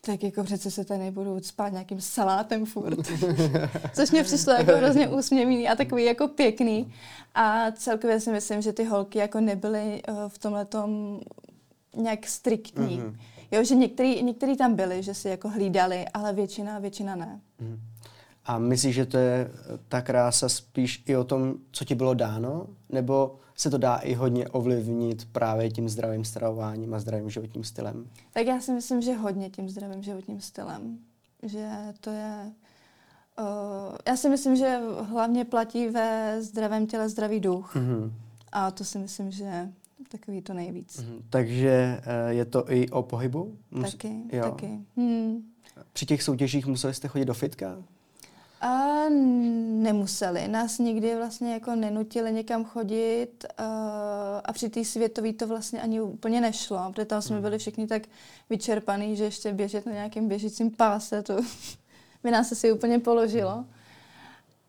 tak 0.00 0.22
jako 0.22 0.44
přece 0.44 0.70
se 0.70 0.84
tady 0.84 1.00
nebudu 1.00 1.40
spát 1.40 1.68
nějakým 1.68 2.00
salátem 2.00 2.66
furt. 2.66 2.98
Což 3.94 4.10
mě 4.10 4.24
přišlo 4.24 4.52
jako 4.52 4.76
hrozně 4.76 5.08
úsměvný 5.18 5.68
a 5.68 5.76
takový 5.76 6.04
jako 6.04 6.28
pěkný. 6.28 6.94
A 7.34 7.70
celkově 7.70 8.20
si 8.20 8.32
myslím, 8.32 8.62
že 8.62 8.72
ty 8.72 8.84
holky 8.84 9.18
jako 9.18 9.40
nebyly 9.40 10.02
uh, 10.08 10.28
v 10.28 10.38
tomhle 10.38 10.66
nějak 11.96 12.26
striktní. 12.26 12.96
Mhm. 12.98 13.18
Jo, 13.50 13.64
že 13.64 13.74
některý, 13.74 14.22
některý 14.22 14.56
tam 14.56 14.74
byli, 14.74 15.02
že 15.02 15.14
si 15.14 15.28
jako 15.28 15.48
hlídali, 15.48 16.04
ale 16.14 16.32
většina, 16.32 16.78
většina 16.78 17.16
ne. 17.16 17.40
Mhm. 17.60 17.80
A 18.44 18.58
myslíš, 18.58 18.94
že 18.94 19.06
to 19.06 19.18
je 19.18 19.50
ta 19.88 20.00
krása 20.00 20.48
spíš 20.48 21.02
i 21.06 21.16
o 21.16 21.24
tom, 21.24 21.54
co 21.72 21.84
ti 21.84 21.94
bylo 21.94 22.14
dáno? 22.14 22.66
Nebo 22.88 23.38
se 23.54 23.70
to 23.70 23.78
dá 23.78 23.96
i 23.96 24.14
hodně 24.14 24.48
ovlivnit 24.48 25.28
právě 25.32 25.70
tím 25.70 25.88
zdravým 25.88 26.24
stravováním 26.24 26.94
a 26.94 26.98
zdravým 26.98 27.30
životním 27.30 27.64
stylem? 27.64 28.10
Tak 28.32 28.46
já 28.46 28.60
si 28.60 28.72
myslím, 28.72 29.02
že 29.02 29.14
hodně 29.14 29.50
tím 29.50 29.68
zdravým 29.68 30.02
životním 30.02 30.40
stylem. 30.40 30.98
Že 31.42 31.68
to 32.00 32.10
je... 32.10 32.52
Uh, 33.38 33.96
já 34.08 34.16
si 34.16 34.28
myslím, 34.28 34.56
že 34.56 34.80
hlavně 35.02 35.44
platí 35.44 35.88
ve 35.88 36.36
zdravém 36.42 36.86
těle 36.86 37.08
zdravý 37.08 37.40
duch. 37.40 37.76
Mhm. 37.76 38.12
A 38.52 38.70
to 38.70 38.84
si 38.84 38.98
myslím, 38.98 39.30
že 39.30 39.68
takový 40.08 40.42
to 40.42 40.54
nejvíc. 40.54 41.02
Mhm. 41.02 41.22
Takže 41.30 42.00
eh, 42.02 42.34
je 42.34 42.44
to 42.44 42.72
i 42.72 42.88
o 42.88 43.02
pohybu? 43.02 43.56
Mus- 43.72 43.90
Taky, 43.90 44.22
jo. 44.32 44.42
taky. 44.42 44.78
Hmm. 44.96 45.42
Při 45.92 46.06
těch 46.06 46.22
soutěžích 46.22 46.66
museli 46.66 46.94
jste 46.94 47.08
chodit 47.08 47.24
do 47.24 47.34
fitka? 47.34 47.76
A 48.60 49.08
nemuseli. 49.82 50.48
Nás 50.48 50.78
nikdy 50.78 51.16
vlastně 51.16 51.52
jako 51.52 51.74
nenutili 51.76 52.32
někam 52.32 52.64
chodit 52.64 53.44
uh, 53.58 53.64
a 54.44 54.52
při 54.52 54.68
té 54.68 54.84
světové 54.84 55.32
to 55.32 55.46
vlastně 55.46 55.82
ani 55.82 56.00
úplně 56.00 56.40
nešlo, 56.40 56.90
protože 56.92 57.04
tam 57.04 57.22
jsme 57.22 57.40
byli 57.40 57.58
všichni 57.58 57.86
tak 57.86 58.02
vyčerpaný, 58.50 59.16
že 59.16 59.24
ještě 59.24 59.52
běžet 59.52 59.86
na 59.86 59.92
nějakém 59.92 60.28
běžícím 60.28 60.70
páse, 60.70 61.22
to 61.22 61.36
by 62.22 62.30
nás 62.30 62.52
asi 62.52 62.72
úplně 62.72 62.98
položilo. 62.98 63.64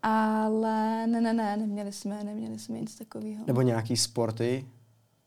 Ale 0.02 1.06
ne, 1.06 1.20
ne, 1.20 1.32
ne, 1.32 1.56
neměli 1.56 1.92
jsme, 1.92 2.24
neměli 2.24 2.58
jsme 2.58 2.80
nic 2.80 2.94
takového. 2.94 3.44
Nebo 3.46 3.62
nějaký 3.62 3.96
sporty? 3.96 4.66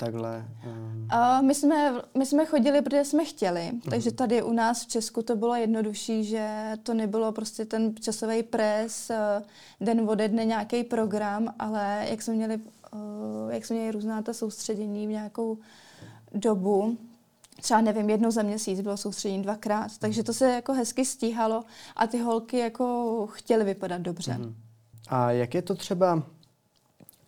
Takhle? 0.03 0.45
Um, 0.65 1.07
A 1.09 1.41
my, 1.41 1.55
jsme, 1.55 1.93
my 2.17 2.25
jsme 2.25 2.45
chodili, 2.45 2.81
protože 2.81 3.05
jsme 3.05 3.25
chtěli, 3.25 3.71
takže 3.89 4.11
tady 4.11 4.43
u 4.43 4.53
nás 4.53 4.83
v 4.83 4.87
Česku 4.87 5.21
to 5.21 5.35
bylo 5.35 5.55
jednodušší, 5.55 6.23
že 6.23 6.71
to 6.83 6.93
nebylo 6.93 7.31
prostě 7.31 7.65
ten 7.65 7.95
časový 8.01 8.43
pres, 8.43 9.09
eh, 9.09 9.41
den 9.81 10.09
ode 10.09 10.27
dne 10.27 10.45
nějaký 10.45 10.83
program, 10.83 11.53
ale 11.59 12.05
jak 12.09 12.21
jsme 12.21 12.33
měli, 12.33 12.59
eh, 12.93 13.53
jak 13.53 13.65
jsme 13.65 13.75
měli 13.75 13.91
různá 13.91 14.21
ta 14.21 14.33
soustředění 14.33 15.07
v 15.07 15.09
nějakou 15.09 15.57
dobu, 16.33 16.97
třeba 17.61 17.81
nevím, 17.81 18.09
jednou 18.09 18.31
za 18.31 18.41
měsíc 18.41 18.81
bylo 18.81 18.97
soustředění 18.97 19.43
dvakrát, 19.43 19.97
takže 19.99 20.23
to 20.23 20.33
se 20.33 20.51
jako 20.51 20.73
hezky 20.73 21.05
stíhalo 21.05 21.63
a 21.95 22.07
ty 22.07 22.17
holky 22.17 22.57
jako 22.57 23.27
chtěly 23.31 23.63
vypadat 23.63 24.01
dobře. 24.01 24.33
mhm. 24.37 24.55
A 25.07 25.31
jak 25.31 25.53
je 25.53 25.61
to 25.61 25.75
třeba 25.75 26.23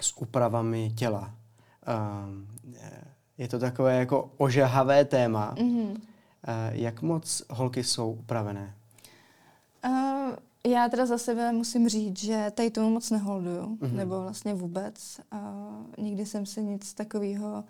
s 0.02 0.18
úpravami 0.18 0.92
těla? 0.98 1.34
Um, 1.88 2.48
je 3.38 3.48
to 3.48 3.60
takové 3.60 3.96
jako 4.00 4.32
ožahavé 4.38 5.06
téma. 5.06 5.56
Mhm. 5.62 6.02
Eh, 6.48 6.72
Jak 6.74 7.02
moc 7.02 7.44
holky 7.50 7.84
jsou 7.84 8.12
upravené? 8.12 8.74
Uh, 9.86 10.36
já 10.72 10.90
teda 10.90 11.06
za 11.06 11.18
sebe 11.18 11.52
musím 11.52 11.90
říct, 11.90 12.20
že 12.20 12.52
tady 12.56 12.70
tomu 12.72 12.90
moc 12.90 13.12
neholduju, 13.12 13.62
Mhm. 13.62 13.78
mm-hmm. 13.78 13.96
nebo 13.96 14.22
vlastně 14.22 14.54
vůbec. 14.54 15.20
Uh, 15.34 16.04
nikdy 16.06 16.26
jsem 16.26 16.46
si 16.46 16.64
nic 16.64 16.94
takového, 16.94 17.64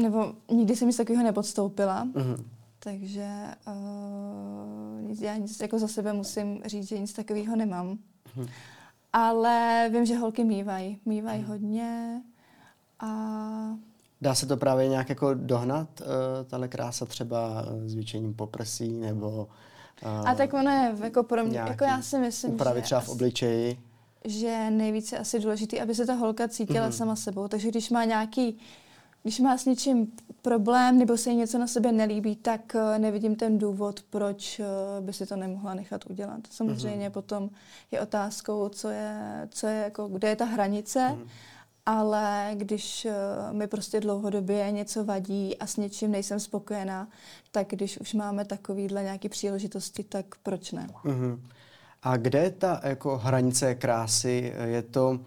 nebo 0.00 0.32
nikdy 0.50 0.76
jsem 0.76 0.88
nic 0.88 0.96
takového 0.96 1.24
nepodstoupila, 1.24 2.04
Mhm. 2.04 2.44
takže 2.78 3.28
uh, 3.66 5.02
nic- 5.08 5.20
já 5.20 5.36
nic 5.36 5.60
jako 5.60 5.78
za 5.78 5.88
sebe 5.88 6.12
musím 6.12 6.62
říct, 6.66 6.88
že 6.88 6.98
nic 6.98 7.12
takového 7.12 7.56
nemám. 7.56 7.98
Mhm. 8.36 8.46
Ale 9.12 9.88
vím, 9.92 10.06
že 10.06 10.16
holky 10.16 10.44
mývají, 10.44 10.98
mývají 11.04 11.42
hodně 11.42 12.20
a 13.00 13.08
Dá 14.20 14.34
se 14.34 14.46
to 14.46 14.56
právě 14.56 14.88
nějak 14.88 15.08
jako 15.08 15.34
dohnat, 15.34 15.88
uh, 16.00 16.06
tahle 16.46 16.68
krása 16.68 17.06
třeba 17.06 17.62
uh, 17.62 17.82
zvýšením 17.86 18.34
poprsí 18.34 18.88
nebo 18.92 19.48
uh, 20.20 20.28
a 20.28 20.34
tak 20.34 20.52
ono 20.54 20.70
je 20.70 20.94
jako 21.04 21.22
pro 21.22 21.44
mě, 21.44 21.58
jako 21.58 21.84
já 21.84 22.02
si 22.02 22.18
myslím, 22.18 22.58
že 22.58 22.80
třeba 22.82 23.00
v 23.00 23.04
asi- 23.04 23.10
obličeji. 23.10 23.78
že 24.24 24.70
nejvíc 24.70 25.12
je 25.12 25.18
asi 25.18 25.40
důležité, 25.40 25.80
aby 25.80 25.94
se 25.94 26.06
ta 26.06 26.14
holka 26.14 26.48
cítila 26.48 26.80
Mhm. 26.80 26.90
mm-hmm. 26.90 26.96
sama 26.96 27.16
sebou. 27.16 27.48
Takže 27.48 27.68
když 27.68 27.90
má 27.90 28.04
nějaký, 28.04 28.58
když 29.22 29.40
má 29.40 29.58
s 29.58 29.64
něčím 29.64 30.12
problém 30.42 30.98
nebo 30.98 31.16
se 31.16 31.30
jí 31.30 31.36
něco 31.36 31.58
na 31.58 31.66
sebe 31.66 31.92
nelíbí, 31.92 32.36
tak 32.36 32.74
eh, 32.74 32.98
nevidím 32.98 33.36
ten 33.36 33.58
důvod, 33.58 34.00
proč 34.10 34.60
eh, 34.60 34.64
by 35.00 35.12
si 35.12 35.26
to 35.26 35.36
nemohla 35.36 35.74
nechat 35.74 36.06
udělat. 36.10 36.40
Samozřejmě 36.50 37.08
mm-hmm. 37.08 37.12
potom 37.12 37.50
je 37.90 38.00
otázkou, 38.00 38.68
co 38.68 38.88
je, 38.88 39.20
co 39.50 39.66
je 39.66 39.74
jako, 39.82 40.08
kde 40.08 40.28
je 40.28 40.36
ta 40.36 40.44
hranice, 40.44 41.08
Mhm. 41.08 41.18
mm-hmm. 41.22 41.28
Ale 41.86 42.50
když 42.54 43.04
eh, 43.04 43.12
mi 43.52 43.66
prostě 43.66 44.00
dlouhodobě 44.00 44.70
něco 44.72 45.04
vadí 45.04 45.58
a 45.58 45.66
s 45.66 45.76
něčím 45.76 46.10
nejsem 46.10 46.40
spokojená, 46.40 47.08
tak 47.52 47.68
když 47.68 47.98
už 47.98 48.14
máme 48.14 48.44
takovýhle 48.44 49.02
nějaké 49.02 49.28
příležitosti, 49.28 50.04
tak 50.04 50.26
proč 50.42 50.72
ne? 50.72 50.88
Mhm. 51.04 51.48
A 52.02 52.16
kde 52.16 52.38
je 52.38 52.50
ta 52.50 52.80
jako 52.84 53.18
hranice 53.18 53.74
krásy? 53.74 54.52
Je 54.64 54.82
to, 54.82 55.20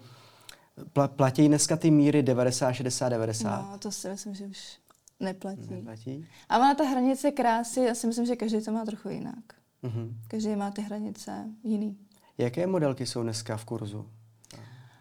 pla, 0.92 1.08
platí 1.08 1.48
dneska 1.48 1.76
ty 1.76 1.90
míry 1.90 2.22
90, 2.22 2.72
60, 2.72 3.08
90? 3.08 3.70
No, 3.72 3.78
to 3.78 3.92
si 3.92 4.08
myslím, 4.08 4.34
že 4.34 4.46
už 4.46 4.78
neplatí. 5.20 5.70
Neplatí? 5.70 6.26
A 6.48 6.58
ona 6.58 6.74
ta 6.74 6.84
hranice 6.84 7.30
krásy, 7.30 7.80
já 7.80 7.94
si 7.94 8.06
myslím, 8.06 8.26
že 8.26 8.36
každý 8.36 8.64
to 8.64 8.72
má 8.72 8.84
trochu 8.84 9.08
jinak. 9.08 9.44
Mhm. 9.82 10.16
Každý 10.28 10.56
má 10.56 10.70
ty 10.70 10.82
hranice 10.82 11.44
jiný. 11.64 11.96
Jaké 12.38 12.66
modelky 12.66 13.06
jsou 13.06 13.22
dneska 13.22 13.56
v 13.56 13.64
kurzu? 13.64 14.06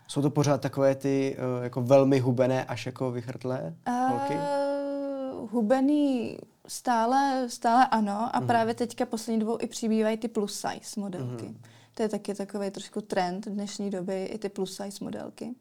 Jsou 0.10 0.22
to 0.22 0.30
pořád 0.30 0.62
takové 0.62 0.96
ty 0.96 1.38
uh, 1.58 1.64
jako 1.64 1.82
velmi 1.82 2.20
hubené 2.20 2.66
až 2.66 2.86
jako 2.86 3.12
vychrtlé 3.12 3.76
holky? 4.10 4.34
Uh, 4.34 5.50
hubený 5.52 6.38
stále, 6.68 7.46
stále 7.50 7.88
ano 7.88 8.36
a 8.36 8.42
právě 8.42 8.74
teďka 8.74 9.06
poslední 9.06 9.40
dobou 9.40 9.58
i 9.62 9.68
přibývají 9.68 10.18
ty 10.18 10.28
plus 10.28 10.54
size 10.54 11.00
modelky. 11.00 11.46
Mhm. 11.46 11.58
To 11.94 12.04
je 12.04 12.10
taky 12.10 12.34
takový 12.34 12.72
trošku 12.72 13.02
trend 13.02 13.48
dnešní 13.48 13.90
doby, 13.90 14.26
i 14.26 14.38
ty 14.38 14.50
plus 14.50 14.76
size 14.76 15.04
modelky. 15.04 15.56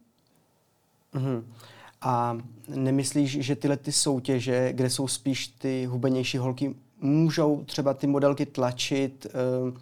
Mhm. 1.13 1.53
A 2.01 2.39
nemyslíš, 2.69 3.31
že 3.31 3.57
tyhle 3.57 3.77
ty 3.77 3.93
soutěže, 3.93 4.73
kde 4.73 4.91
jsou 4.91 5.09
spíš 5.09 5.49
ty 5.49 5.87
hubenější 5.87 6.39
holky, 6.39 6.75
můžou 7.01 7.65
třeba 7.65 7.95
ty 7.95 8.07
modelky 8.07 8.47
tlačit 8.47 9.27
uh, 9.27 9.79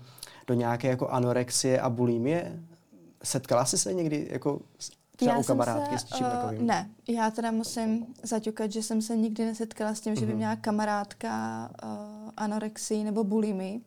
do 0.47 0.55
nějaké 0.55 0.89
jako 0.89 1.09
anorexie 1.09 1.81
a 1.81 1.91
bulimie? 1.91 2.63
Setkala 3.25 3.65
jsi 3.65 3.79
se 3.79 3.95
někdy 3.95 4.29
jako 4.31 4.61
s- 4.79 4.91
třeba 5.17 5.33
Já 5.33 5.39
u 5.39 5.43
kamarádky 5.43 5.99
se, 5.99 6.07
s 6.07 6.09
čím 6.17 6.27
eh, 6.27 6.31
takovým? 6.31 6.67
Ne, 6.67 6.91
já 7.09 7.31
teda 7.31 7.51
musím 7.51 8.07
zaťukat, 8.23 8.73
že 8.73 8.83
jsem 8.83 9.03
se 9.03 9.17
nikdy 9.17 9.45
nesetkala 9.45 9.95
s 9.95 10.01
tím, 10.01 10.15
že 10.15 10.21
by 10.21 10.27
Mhm. 10.27 10.37
měla 10.37 10.57
kamarádka 10.57 11.71
uh, 11.85 11.89
anorexii 12.37 13.05
nebo 13.05 13.25
bulimii. 13.25 13.81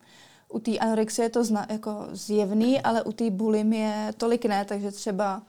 U 0.54 0.60
té 0.60 0.78
anorexie 0.78 1.26
je 1.26 1.30
to 1.30 1.44
zna, 1.44 1.66
jako 1.70 2.08
zjevný, 2.12 2.82
ale 2.82 3.04
u 3.04 3.12
té 3.12 3.30
bulimie 3.30 4.14
tolik 4.18 4.46
ne, 4.46 4.66
takže 4.66 4.92
třeba 4.92 5.42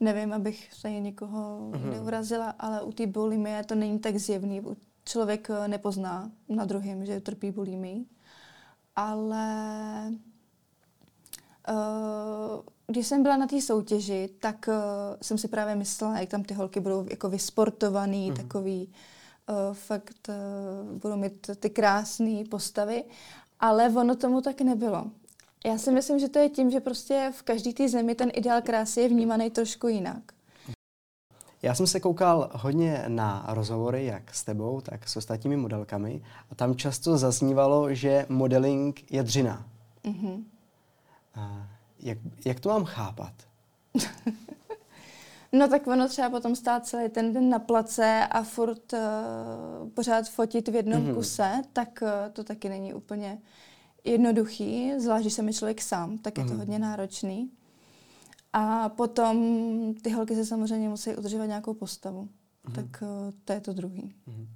nevím, 0.00 0.32
abych 0.32 0.72
se 0.74 0.90
někoho 0.90 1.70
Mhm. 1.74 1.90
neurazila, 1.90 2.54
ale 2.58 2.82
u 2.82 2.92
té 2.92 3.06
bulimie 3.06 3.64
to 3.64 3.74
není 3.74 3.98
tak 3.98 4.16
zjevný. 4.18 4.62
Člověk 5.04 5.50
eh, 5.50 5.68
nepozná 5.68 6.30
na 6.48 6.64
druhém, 6.64 7.06
že 7.06 7.20
trpí 7.20 7.50
bulimii. 7.50 8.04
Ale 8.96 9.46
Uh, 10.08 10.14
když 12.86 13.06
jsem 13.06 13.22
byla 13.22 13.36
na 13.36 13.46
té 13.46 13.60
soutěži, 13.60 14.30
tak 14.40 14.68
uh, 14.68 14.74
jsem 15.22 15.38
si 15.38 15.48
právě 15.48 15.74
myslela, 15.74 16.18
jak 16.20 16.28
tam 16.28 16.42
ty 16.42 16.54
holky 16.54 16.80
budou 16.80 17.06
jako 17.10 17.28
vysportovaný, 17.28 18.30
Mhm. 18.30 18.34
mm-hmm. 18.38 18.42
takový 18.42 18.88
uh, 18.88 19.74
fakt 19.74 20.28
uh, 20.28 20.98
budou 20.98 21.16
mít 21.16 21.50
ty 21.60 21.70
krásné 21.70 22.44
postavy, 22.50 23.04
ale 23.60 23.88
ono 23.88 24.16
tomu 24.16 24.40
tak 24.40 24.60
nebylo. 24.60 25.04
Já 25.66 25.78
si 25.78 25.92
myslím, 25.92 26.18
že 26.18 26.28
to 26.28 26.38
je 26.38 26.48
tím, 26.48 26.70
že 26.70 26.80
prostě 26.80 27.32
v 27.34 27.42
každé 27.42 27.72
té 27.72 27.88
zemi 27.88 28.14
ten 28.14 28.30
ideál 28.34 28.62
krásy 28.62 29.00
je 29.00 29.08
vnímaný 29.08 29.50
trošku 29.50 29.88
jinak. 29.88 30.22
Já 31.62 31.74
jsem 31.74 31.86
se 31.86 32.00
koukal 32.00 32.50
hodně 32.52 33.04
na 33.08 33.44
rozhovory, 33.48 34.04
jak 34.06 34.34
s 34.34 34.44
tebou, 34.44 34.80
tak 34.80 35.08
s 35.08 35.16
ostatními 35.16 35.56
modelkami 35.56 36.22
a 36.50 36.54
tam 36.54 36.74
často 36.74 37.18
zaznívalo, 37.18 37.94
že 37.94 38.26
modeling 38.28 39.12
je 39.12 39.22
dřina. 39.22 39.66
Mm-hmm. 40.04 40.44
A 41.34 41.68
jak, 41.98 42.18
jak 42.44 42.60
to 42.60 42.68
mám 42.68 42.84
chápat? 42.84 43.32
no 45.52 45.68
tak 45.68 45.86
ono 45.86 46.08
třeba 46.08 46.30
potom 46.30 46.56
stát 46.56 46.86
celý 46.86 47.08
ten 47.08 47.32
den 47.32 47.50
na 47.50 47.58
place 47.58 48.26
a 48.30 48.42
furt 48.42 48.92
uh, 48.92 49.88
pořád 49.88 50.28
fotit 50.28 50.68
v 50.68 50.74
jednom 50.74 51.02
mm-hmm. 51.02 51.14
kuse, 51.14 51.62
tak 51.72 52.02
uh, 52.02 52.32
to 52.32 52.44
taky 52.44 52.68
není 52.68 52.94
úplně 52.94 53.38
jednoduchý, 54.04 54.92
zvlášť 54.98 55.22
když 55.22 55.34
jsem 55.34 55.48
je 55.48 55.54
člověk 55.54 55.82
sám, 55.82 56.18
tak 56.18 56.38
je 56.38 56.44
to 56.44 56.50
mm-hmm. 56.50 56.58
hodně 56.58 56.78
náročný. 56.78 57.50
A 58.52 58.88
potom 58.88 59.36
ty 60.02 60.10
holky 60.10 60.34
se 60.34 60.46
samozřejmě 60.46 60.88
musí 60.88 61.16
udržovat 61.16 61.46
nějakou 61.46 61.74
postavu. 61.74 62.28
Mm-hmm. 62.68 62.74
Tak 62.74 63.02
uh, 63.02 63.32
to 63.44 63.52
je 63.52 63.60
to 63.60 63.72
druhý. 63.72 64.14
Mm-hmm. 64.28 64.46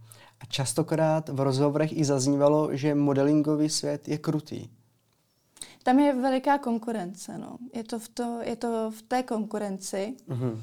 A 0.41 0.45
častokrát 0.45 1.29
v 1.29 1.41
rozhovorech 1.41 1.97
i 1.99 2.05
zaznívalo, 2.05 2.77
že 2.77 2.95
modelingový 2.95 3.69
svět 3.69 4.09
je 4.09 4.19
krutý. 4.19 4.69
Tam 5.87 5.99
je 5.99 6.15
veliká 6.15 6.59
konkurence, 6.59 7.39
no. 7.39 7.57
Je 7.75 7.85
to 7.85 7.99
v, 7.99 8.09
to, 8.09 8.39
je 8.43 8.57
to 8.57 8.91
v 8.91 9.03
té 9.03 9.23
konkurenci. 9.23 10.17
Mm-hmm. 10.29 10.59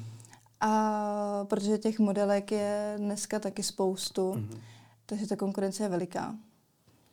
A 0.60 1.44
protože 1.48 1.78
těch 1.78 1.98
modelek 1.98 2.52
je 2.52 2.94
dneska 2.98 3.38
taky 3.38 3.62
spoustu, 3.62 4.32
mm-hmm. 4.32 4.58
takže 5.06 5.26
ta 5.26 5.36
konkurence 5.36 5.82
je 5.82 5.88
veliká. 5.88 6.34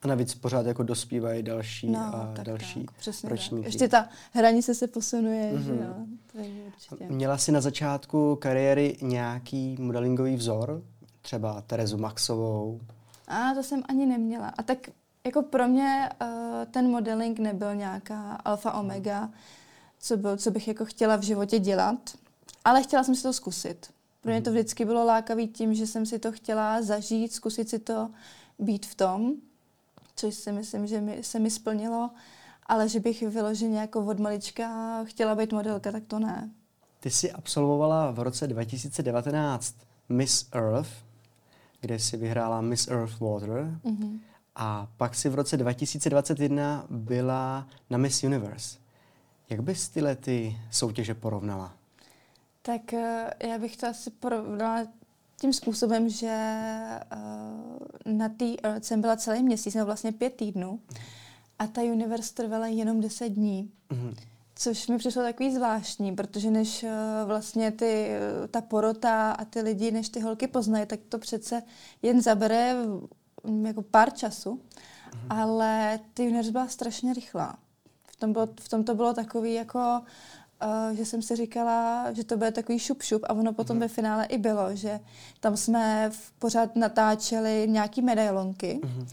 A 0.01 0.07
navíc 0.07 0.35
pořád 0.35 0.65
jako 0.65 0.83
dospívají 0.83 1.43
další 1.43 1.89
no, 1.89 1.99
a 1.99 2.33
tak, 2.35 2.45
další 2.45 2.85
tak, 2.85 2.95
přesně 2.97 3.29
ročníky. 3.29 3.63
Tak. 3.63 3.65
Ještě 3.65 3.87
ta 3.87 4.09
hranice 4.33 4.75
se 4.75 4.87
posunuje, 4.87 5.53
mm-hmm. 5.53 5.61
že 5.61 5.71
jo. 5.71 5.95
určitě. 6.67 7.13
Měla 7.13 7.37
jsi 7.37 7.51
na 7.51 7.61
začátku 7.61 8.35
kariéry 8.35 8.97
nějaký 9.01 9.77
modelingový 9.79 10.35
vzor? 10.35 10.83
Třeba 11.21 11.61
Terezu 11.61 11.97
Maxovou? 11.97 12.81
A 13.27 13.53
to 13.53 13.63
jsem 13.63 13.83
ani 13.89 14.05
neměla. 14.05 14.53
A 14.57 14.63
tak 14.63 14.77
jako 15.23 15.41
pro 15.41 15.67
mě 15.67 16.09
uh, 16.21 16.27
ten 16.71 16.89
modeling 16.89 17.39
nebyl 17.39 17.75
nějaká 17.75 18.33
alfa 18.33 18.71
omega, 18.71 19.29
co, 19.99 20.17
byl, 20.17 20.37
co 20.37 20.51
bych 20.51 20.67
jako 20.67 20.85
chtěla 20.85 21.15
v 21.15 21.21
životě 21.21 21.59
dělat, 21.59 22.17
ale 22.65 22.83
chtěla 22.83 23.03
jsem 23.03 23.15
si 23.15 23.23
to 23.23 23.33
zkusit. 23.33 23.93
Pro 24.21 24.31
mě 24.31 24.41
to 24.41 24.49
mhm. 24.49 24.59
vždycky 24.59 24.85
bylo 24.85 25.05
lákavý 25.05 25.47
tím, 25.47 25.73
že 25.73 25.87
jsem 25.87 26.05
si 26.05 26.19
to 26.19 26.31
chtěla 26.31 26.81
zažít, 26.81 27.33
zkusit 27.33 27.69
si 27.69 27.79
to 27.79 28.09
být 28.59 28.85
v 28.85 28.95
tom 28.95 29.33
což 30.21 30.35
si 30.35 30.51
myslím, 30.51 30.87
že 30.87 31.01
mi, 31.01 31.23
se 31.23 31.39
mi 31.39 31.49
splnilo, 31.49 32.09
ale 32.65 32.89
že 32.89 32.99
bych 32.99 33.21
vyloženě 33.21 33.79
jako 33.79 34.05
od 34.05 34.19
malička 34.19 35.03
chtěla 35.03 35.35
být 35.35 35.53
modelka, 35.53 35.91
tak 35.91 36.03
to 36.07 36.19
ne. 36.19 36.49
Ty 36.99 37.09
jsi 37.09 37.31
absolvovala 37.31 38.11
v 38.11 38.19
roce 38.19 38.47
2019 38.47 39.75
Miss 40.09 40.45
Earth, 40.51 40.89
kde 41.81 41.99
si 41.99 42.17
vyhrála 42.17 42.61
Miss 42.61 42.87
Earth 42.87 43.19
Water 43.19 43.49
mm-hmm. 43.49 44.19
A 44.55 44.87
pak 44.97 45.15
si 45.15 45.29
v 45.29 45.35
roce 45.35 45.57
2021 45.57 46.85
byla 46.89 47.67
na 47.89 47.97
Miss 47.97 48.23
Universe. 48.23 48.77
Jak 49.49 49.61
bys 49.61 49.89
tyhle 49.89 50.15
ty 50.15 50.57
soutěže 50.71 51.13
porovnala? 51.13 51.73
Tak 52.61 52.93
eh, 52.93 53.29
já 53.47 53.57
bych 53.57 53.77
to 53.77 53.87
asi 53.87 54.09
porovnala 54.09 54.87
tím 55.41 55.53
způsobem, 55.53 56.09
že 56.09 56.65
uh, 57.15 58.13
na 58.13 58.29
té 58.29 58.45
Earth 58.63 58.85
jsem 58.85 59.01
byla 59.01 59.15
celý 59.15 59.43
měsíc, 59.43 59.75
nebo 59.75 59.85
vlastně 59.85 60.11
pět 60.11 60.35
týdnů, 60.35 60.79
a 61.59 61.67
ta 61.67 61.81
universe 61.81 62.33
trvala 62.33 62.67
jenom 62.67 63.01
deset 63.01 63.29
dní. 63.29 63.71
Mm-hmm. 63.89 64.15
Což 64.55 64.87
mi 64.87 64.97
přišlo 64.97 65.23
takový 65.23 65.55
zvláštní, 65.55 66.15
protože 66.15 66.51
než 66.51 66.83
uh, 66.83 66.89
vlastně 67.25 67.71
ty, 67.71 68.09
ta 68.51 68.61
porota 68.61 69.31
a 69.31 69.45
ty 69.45 69.61
lidi, 69.61 69.91
než 69.91 70.09
ty 70.09 70.19
holky 70.19 70.47
poznají, 70.47 70.85
tak 70.85 70.99
to 71.09 71.17
přece 71.17 71.63
jen 72.01 72.21
zabere 72.21 72.75
jako 73.65 73.81
pár 73.81 74.13
času. 74.13 74.55
Mm-hmm. 74.55 75.25
Ale 75.29 75.99
ty 76.13 76.23
universe 76.23 76.51
byla 76.51 76.67
strašně 76.67 77.13
rychlá. 77.13 77.57
V 78.11 78.15
tom, 78.15 78.33
bylo, 78.33 78.47
v 78.59 78.69
tom 78.69 78.83
to 78.83 78.95
bylo 78.95 79.13
takový 79.13 79.53
jako 79.53 80.01
uh, 80.63 80.95
že 80.95 81.05
jsem 81.05 81.21
si 81.21 81.35
říkala, 81.35 82.05
že 82.13 82.23
to 82.23 82.37
bude 82.37 82.51
takový 82.51 82.77
šup-šup 82.77 83.19
a 83.23 83.33
ono 83.33 83.53
potom 83.53 83.75
mm. 83.75 83.81
ve 83.81 83.87
finále 83.87 84.25
i 84.25 84.37
bylo, 84.37 84.75
že 84.75 84.99
tam 85.39 85.57
jsme 85.57 86.09
v 86.09 86.31
pořád 86.31 86.75
natáčeli 86.75 87.67
nějaký 87.69 88.01
medailonky 88.01 88.79
mm. 88.83 89.07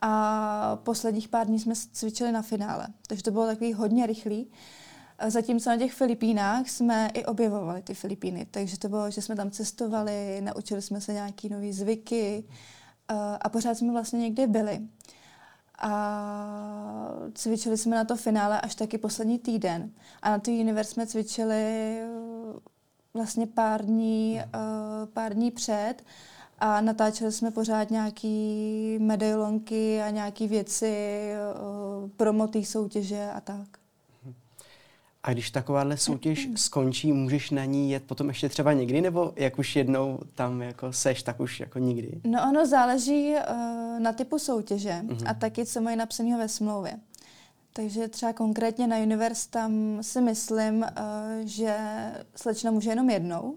a 0.00 0.76
posledních 0.82 1.28
pár 1.28 1.46
dní 1.46 1.60
jsme 1.60 1.74
cvičili 1.92 2.32
na 2.32 2.42
finále. 2.42 2.86
Takže 3.06 3.22
to 3.22 3.30
bylo 3.30 3.46
takový 3.46 3.72
hodně 3.72 4.06
rychlý. 4.06 4.50
Zatímco 5.28 5.70
na 5.70 5.76
těch 5.76 5.92
Filipínách 5.92 6.68
jsme 6.68 7.10
i 7.14 7.24
objevovali 7.24 7.82
ty 7.82 7.94
Filipíny, 7.94 8.46
takže 8.50 8.78
to 8.78 8.88
bylo, 8.88 9.10
že 9.10 9.22
jsme 9.22 9.36
tam 9.36 9.50
cestovali, 9.50 10.40
naučili 10.40 10.82
jsme 10.82 11.00
se 11.00 11.12
nějaký 11.12 11.48
nové 11.48 11.72
zvyky 11.72 12.44
uh, 12.48 12.54
a 13.40 13.48
pořád 13.48 13.74
jsme 13.74 13.92
vlastně 13.92 14.18
někde 14.18 14.46
byli 14.46 14.80
a 15.82 17.14
cvičili 17.34 17.78
jsme 17.78 17.96
na 17.96 18.04
to 18.04 18.16
finále 18.16 18.60
až 18.60 18.74
taky 18.74 18.98
poslední 18.98 19.38
týden. 19.38 19.90
A 20.22 20.30
na 20.30 20.38
tu 20.38 20.50
univerz 20.50 20.88
jsme 20.88 21.06
cvičili 21.06 21.98
uh, 22.06 22.56
vlastně 23.14 23.46
pár 23.46 23.84
dní, 23.84 24.40
uh, 24.44 25.08
pár 25.08 25.34
dní 25.34 25.50
před 25.50 25.94
a 26.58 26.80
natáčeli 26.80 27.32
jsme 27.32 27.50
pořád 27.50 27.90
nějaký 27.90 28.98
medailonky 29.00 30.02
a 30.02 30.10
nějaké 30.10 30.46
věci, 30.46 31.32
té 32.46 32.64
soutěže 32.64 33.30
a 33.34 33.40
tak. 33.40 33.81
A 35.24 35.32
když 35.32 35.50
takováhle 35.50 35.96
soutěž 35.96 36.48
skončí, 36.56 37.12
můžeš 37.12 37.50
na 37.50 37.64
ní 37.64 37.90
jet 37.90 38.02
potom 38.02 38.28
ještě 38.28 38.48
třeba 38.48 38.72
někdy, 38.72 39.00
nebo 39.00 39.32
jak 39.36 39.58
už 39.58 39.76
jednou 39.76 40.18
tam 40.34 40.62
jako 40.62 40.92
seš, 40.92 41.22
tak 41.22 41.40
už 41.40 41.60
jako 41.60 41.78
nikdy? 41.78 42.20
No 42.24 42.42
ono 42.50 42.66
záleží 42.66 43.30
uh, 43.32 44.00
na 44.00 44.12
typu 44.12 44.38
soutěže 44.38 45.02
uh-huh. 45.06 45.30
a 45.30 45.34
taky, 45.34 45.66
co 45.66 45.80
mají 45.80 45.96
napsaného 45.96 46.38
ve 46.38 46.48
smlouvě. 46.48 46.98
Takže 47.72 48.08
třeba 48.08 48.32
konkrétně 48.32 48.86
na 48.86 48.98
Universe 48.98 49.50
tam 49.50 49.98
si 50.00 50.20
myslím, 50.20 50.78
uh, 50.78 50.86
že 51.44 51.76
slečna 52.36 52.70
může 52.70 52.90
jenom 52.90 53.10
jednou, 53.10 53.54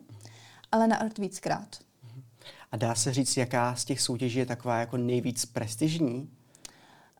ale 0.71 0.87
na 0.87 0.95
Art 0.95 1.17
víckrát. 1.17 1.67
A 2.71 2.77
dá 2.77 2.95
se 2.95 3.13
říct, 3.13 3.37
jaká 3.37 3.75
z 3.75 3.85
těch 3.85 4.01
soutěží 4.01 4.39
je 4.39 4.45
taková 4.45 4.79
jako 4.79 4.97
nejvíc 4.97 5.45
prestižní? 5.45 6.29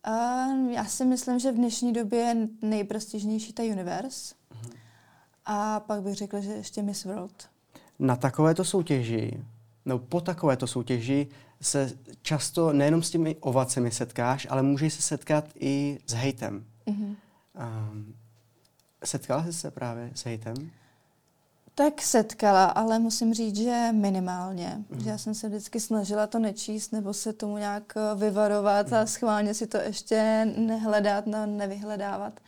Uh, 0.07 0.71
já 0.71 0.85
si 0.85 1.05
myslím, 1.05 1.39
že 1.39 1.51
v 1.51 1.55
dnešní 1.55 1.93
době 1.93 2.19
je 2.19 2.47
nejprestižnější 2.61 3.53
ta 3.53 3.63
Universe. 3.63 4.35
Uh-huh. 4.51 4.73
A 5.45 5.79
pak 5.79 6.01
bych 6.01 6.15
řekla, 6.15 6.39
že 6.39 6.51
ještě 6.51 6.81
Miss 6.81 7.05
World. 7.05 7.49
Na 7.99 8.15
takovéto 8.15 8.63
soutěži, 8.63 9.43
no 9.85 9.99
po 9.99 10.21
takovéto 10.21 10.67
soutěži 10.67 11.27
se 11.61 11.97
často 12.21 12.73
nejenom 12.73 13.03
s 13.03 13.09
těmi 13.09 13.35
ovacemi 13.35 13.91
setkáš, 13.91 14.47
ale 14.49 14.61
můžeš 14.63 14.93
se 14.93 15.01
setkat 15.01 15.45
i 15.59 15.99
s 16.07 16.13
hejtem. 16.13 16.65
Uh-huh. 16.87 17.15
Um, 17.91 18.15
setkala 19.03 19.43
jsi 19.43 19.53
se 19.53 19.71
právě 19.71 20.11
s 20.15 20.25
hejtem? 20.25 20.71
Tak 21.77 22.01
setkala, 22.01 22.65
ale 22.65 22.99
musím 22.99 23.33
říct, 23.33 23.55
že 23.55 23.87
minimálně. 23.91 24.83
Mm. 24.89 24.99
Že 24.99 25.09
já 25.09 25.17
jsem 25.17 25.33
se 25.35 25.49
vždycky 25.49 25.79
snažila 25.79 26.27
to 26.27 26.39
nečíst 26.39 26.91
nebo 26.91 27.13
se 27.13 27.33
tomu 27.33 27.57
nějak 27.57 27.93
eh, 27.97 28.15
vyvarovat 28.15 28.87
mm. 28.87 28.93
a 28.93 29.05
schválně 29.05 29.53
si 29.53 29.67
to 29.67 29.77
ještě 29.77 30.47
nehledat, 30.57 31.27
no, 31.27 31.45
nevyhledávat. 31.45 32.39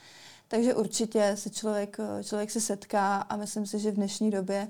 Takže 0.47 0.75
určitě 0.75 1.31
se 1.35 1.49
člověk, 1.49 1.97
eh, 1.99 2.23
člověk 2.23 2.51
se 2.51 2.61
setká 2.61 3.15
a 3.15 3.35
myslím 3.35 3.65
si, 3.65 3.79
že 3.79 3.91
v 3.91 3.95
dnešní 3.95 4.31
době 4.31 4.67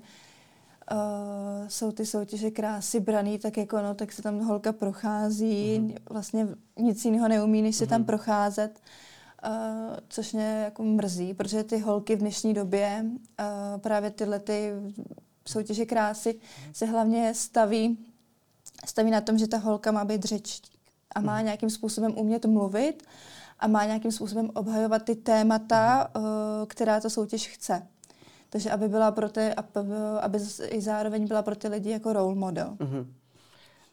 uh, 0.92 1.68
jsou 1.68 1.92
ty 1.92 2.06
soutěže 2.06 2.52
krásy 2.52 3.00
braný, 3.00 3.40
tak 3.40 3.58
jako 3.58 3.82
no, 3.82 3.94
tak 3.94 4.12
se 4.12 4.22
tam 4.22 4.40
holka 4.40 4.74
prochází, 4.74 5.80
mm. 5.80 5.96
vlastně 6.10 6.48
nic 6.78 7.06
jiného 7.06 7.28
neumí, 7.28 7.62
než 7.62 7.76
se 7.76 7.84
mm. 7.84 7.90
tam 7.90 8.04
procházet. 8.04 8.72
Uh, 8.72 8.86
což 10.10 10.34
mě 10.34 10.62
jako 10.64 10.84
mrzí, 10.84 11.34
protože 11.34 11.64
ty 11.64 11.80
holky 11.80 12.16
v 12.16 12.20
dnešní 12.20 12.54
době, 12.54 13.06
uh, 13.06 13.82
právě 13.82 14.12
tyhle 14.12 14.40
ty 14.40 14.72
soutěže 15.48 15.86
krásy, 15.86 16.40
se 16.74 16.86
hlavně 16.86 17.34
staví, 17.34 17.98
staví 18.86 19.12
na 19.12 19.22
tom, 19.22 19.38
že 19.38 19.48
ta 19.48 19.58
holka 19.58 19.92
má 19.92 20.06
být 20.06 20.24
řečtík 20.24 20.80
a 21.16 21.20
má 21.20 21.36
mhm. 21.36 21.46
nějakým 21.46 21.70
způsobem 21.70 22.14
umět 22.18 22.46
mluvit 22.46 23.04
a 23.60 23.68
má 23.68 23.86
nějakým 23.86 24.12
způsobem 24.12 24.52
obhajovat 24.54 25.04
ty 25.04 25.16
témata, 25.16 26.12
uh, 26.16 26.24
která 26.68 27.00
ta 27.00 27.10
soutěž 27.10 27.48
chce. 27.48 27.88
Takže 28.50 28.72
aby 28.72 28.88
byla 28.88 29.12
pro 29.12 29.30
ty, 29.30 29.54
aby, 29.54 29.80
aby 30.22 30.40
i 30.64 30.82
zároveň 30.82 31.28
byla 31.28 31.42
pro 31.42 31.56
ty 31.56 31.68
lidi 31.68 31.90
jako 31.90 32.14
role 32.14 32.36
model. 32.36 32.78
Uh-huh. 32.80 33.08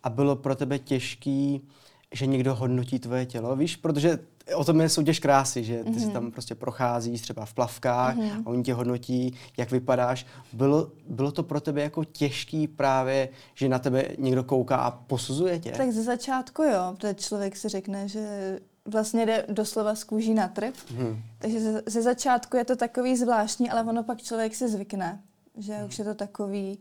A 0.03 0.11
bylo 0.11 0.37
pro 0.37 0.57
tebe 0.57 0.79
těžký, 0.79 1.69
že 2.15 2.27
někdo 2.27 2.55
hodnotí 2.55 2.99
tvoje 2.99 3.27
tělo, 3.27 3.57
víš, 3.57 3.77
protože 3.77 4.19
o 4.55 4.65
tom 4.65 4.81
je 4.81 4.89
soutěž 4.89 5.19
krásy, 5.19 5.65
že 5.65 5.85
ty 5.85 5.91
mm-hmm. 5.91 5.99
si 5.99 6.05
mhm. 6.05 6.13
tam 6.13 6.31
prostě 6.31 6.55
procházíš 6.55 7.21
třeba 7.21 7.45
v 7.45 7.55
plavkách 7.55 8.17
mm-hmm. 8.17 8.43
a 8.45 8.47
oni 8.47 8.63
tě 8.63 8.75
hodnotí, 8.75 9.35
jak 9.57 9.71
vypadáš. 9.71 10.27
Bylo, 10.53 10.91
bylo 11.09 11.33
to 11.33 11.43
pro 11.43 11.61
tebe 11.61 11.83
jako 11.83 12.05
těžký 12.05 12.69
právě, 12.69 13.29
že 13.55 13.69
na 13.69 13.79
tebe 13.79 14.05
někdo 14.19 14.45
kouká 14.45 14.77
a 14.77 14.91
posuzuje 14.91 15.59
tě? 15.59 15.71
Tak 15.71 15.93
ze 15.93 16.03
začátku 16.03 16.63
jo, 16.63 16.95
protože 16.97 17.15
člověk 17.15 17.57
si 17.57 17.69
řekne, 17.69 18.09
že 18.09 18.59
vlastně 18.85 19.27
jde 19.27 19.47
doslova 19.49 19.95
z 19.95 20.05
kůží 20.05 20.35
na 20.35 20.49
trh. 20.49 20.75
Hmm. 20.97 21.23
Takže 21.39 21.61
ze, 21.61 21.83
ze 21.87 22.03
začátku 22.03 22.57
je 22.57 22.65
to 22.65 22.77
takový 22.77 23.17
zvláštní, 23.17 23.71
ale 23.71 23.83
ono 23.83 24.03
pak 24.03 24.23
člověk 24.23 24.55
si 24.55 24.69
zvykne, 24.69 25.21
že 25.59 25.75
hmm. 25.75 25.87
už 25.87 25.99
je 25.99 26.05
to 26.05 26.15
takový. 26.15 26.79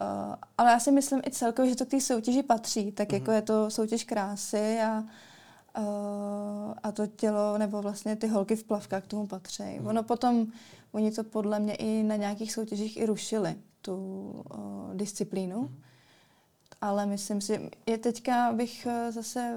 Uh, 0.00 0.34
ale 0.58 0.70
já 0.70 0.80
si 0.80 0.92
myslím 0.92 1.20
i 1.26 1.30
celkově, 1.30 1.70
že 1.70 1.76
to 1.76 1.86
k 1.86 1.90
té 1.90 2.00
soutěži 2.00 2.42
patří, 2.42 2.92
tak 2.92 3.12
hmm. 3.12 3.20
jako 3.20 3.32
je 3.32 3.42
to 3.42 3.70
soutěž 3.70 4.04
krásy 4.04 4.80
a 4.80 5.04
Uh, 5.78 6.74
a 6.82 6.92
to 6.92 7.06
tělo, 7.06 7.58
nebo 7.58 7.82
vlastně 7.82 8.16
ty 8.16 8.26
holky 8.26 8.56
v 8.56 8.64
plavkách 8.64 9.04
k 9.04 9.06
tomu 9.06 9.26
patří. 9.26 9.62
Hmm. 9.62 9.86
Ono 9.86 10.02
potom, 10.02 10.46
oni 10.92 11.10
to 11.10 11.24
podle 11.24 11.60
mě 11.60 11.74
i 11.74 12.02
na 12.02 12.16
nějakých 12.16 12.52
soutěžích 12.52 12.96
i 12.96 13.06
rušili, 13.06 13.54
tu 13.82 13.94
uh, 13.94 14.94
disciplínu. 14.94 15.58
Hmm. 15.58 15.76
Ale 16.80 17.06
myslím 17.06 17.40
si, 17.40 17.70
je 17.86 17.98
teďka 17.98 18.52
bych 18.52 18.86
zase 19.10 19.54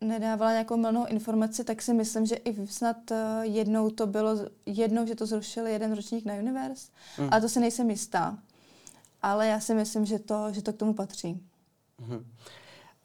nedávala 0.00 0.52
nějakou 0.52 0.76
milnou 0.76 1.06
informaci, 1.06 1.64
tak 1.64 1.82
si 1.82 1.94
myslím, 1.94 2.26
že 2.26 2.36
i 2.36 2.66
snad 2.66 2.96
jednou 3.42 3.90
to 3.90 4.06
bylo, 4.06 4.30
jednou, 4.66 5.06
že 5.06 5.14
to 5.14 5.26
zrušili 5.26 5.72
jeden 5.72 5.92
ročník 5.92 6.24
na 6.24 6.34
Universe, 6.34 6.90
hmm. 7.16 7.28
a 7.32 7.40
to 7.40 7.48
si 7.48 7.60
nejsem 7.60 7.90
jistá. 7.90 8.38
Ale 9.26 9.46
já 9.46 9.60
si 9.60 9.74
myslím, 9.74 10.06
že 10.06 10.18
to, 10.18 10.52
že 10.52 10.62
to 10.62 10.72
k 10.72 10.76
tomu 10.76 10.94
patří. 10.94 11.40
Hmm 11.98 12.24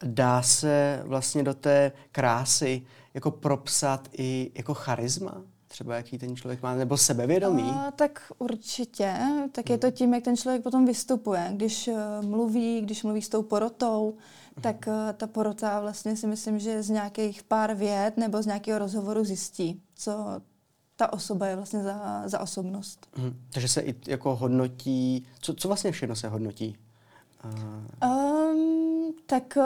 dá 0.04 0.42
se 0.42 1.02
vlastně 1.06 1.44
do 1.44 1.54
té 1.54 1.92
krásy 2.12 2.82
jako 3.14 3.32
propsat 3.32 4.10
i 4.18 4.52
jako 4.56 4.74
charisma? 4.74 5.42
Třeba 5.68 5.96
jaký 5.96 6.18
ten 6.18 6.36
člověk 6.36 6.62
má, 6.62 6.76
nebo 6.76 6.98
sebevědomí? 6.98 7.64
A, 7.64 7.92
tak 7.92 8.32
určitě. 8.38 9.16
Tak 9.52 9.70
je 9.70 9.78
to 9.78 9.88
hmm. 9.88 9.96
tím, 9.96 10.14
jak 10.14 10.24
ten 10.24 10.38
člověk 10.38 10.64
potom 10.64 10.86
vystupuje. 10.86 11.50
Když 11.54 11.88
uh, 11.88 12.26
mluví, 12.26 12.82
když 12.82 13.04
mluví 13.04 13.22
s 13.22 13.30
tou 13.30 13.44
porotou, 13.44 14.14
hmm. 14.56 14.62
tak 14.62 14.88
uh, 14.88 14.94
ta 15.14 15.28
porota 15.28 15.80
vlastně 15.80 16.16
si 16.16 16.28
myslím, 16.28 16.60
že 16.60 16.84
z 16.84 16.90
nějakých 16.90 17.44
pár 17.44 17.74
vět 17.76 18.18
nebo 18.18 18.42
z 18.42 18.46
nějakého 18.46 18.80
rozhovoru 18.80 19.24
zjistí, 19.24 19.82
co 19.96 20.42
ta 20.96 21.14
osoba 21.14 21.48
je 21.48 21.56
vlastně 21.56 21.84
za, 21.84 22.24
za 22.26 22.40
osobnost. 22.40 23.08
Hmm. 23.14 23.34
Takže 23.50 23.68
se 23.68 23.82
i 23.82 23.96
jako 24.08 24.36
hodnotí, 24.36 25.26
co, 25.40 25.54
co 25.54 25.68
vlastně 25.68 25.92
všechno 25.92 26.16
se 26.16 26.28
hodnotí? 26.28 26.78
Um, 27.44 29.14
tak 29.26 29.58
uh, 29.58 29.64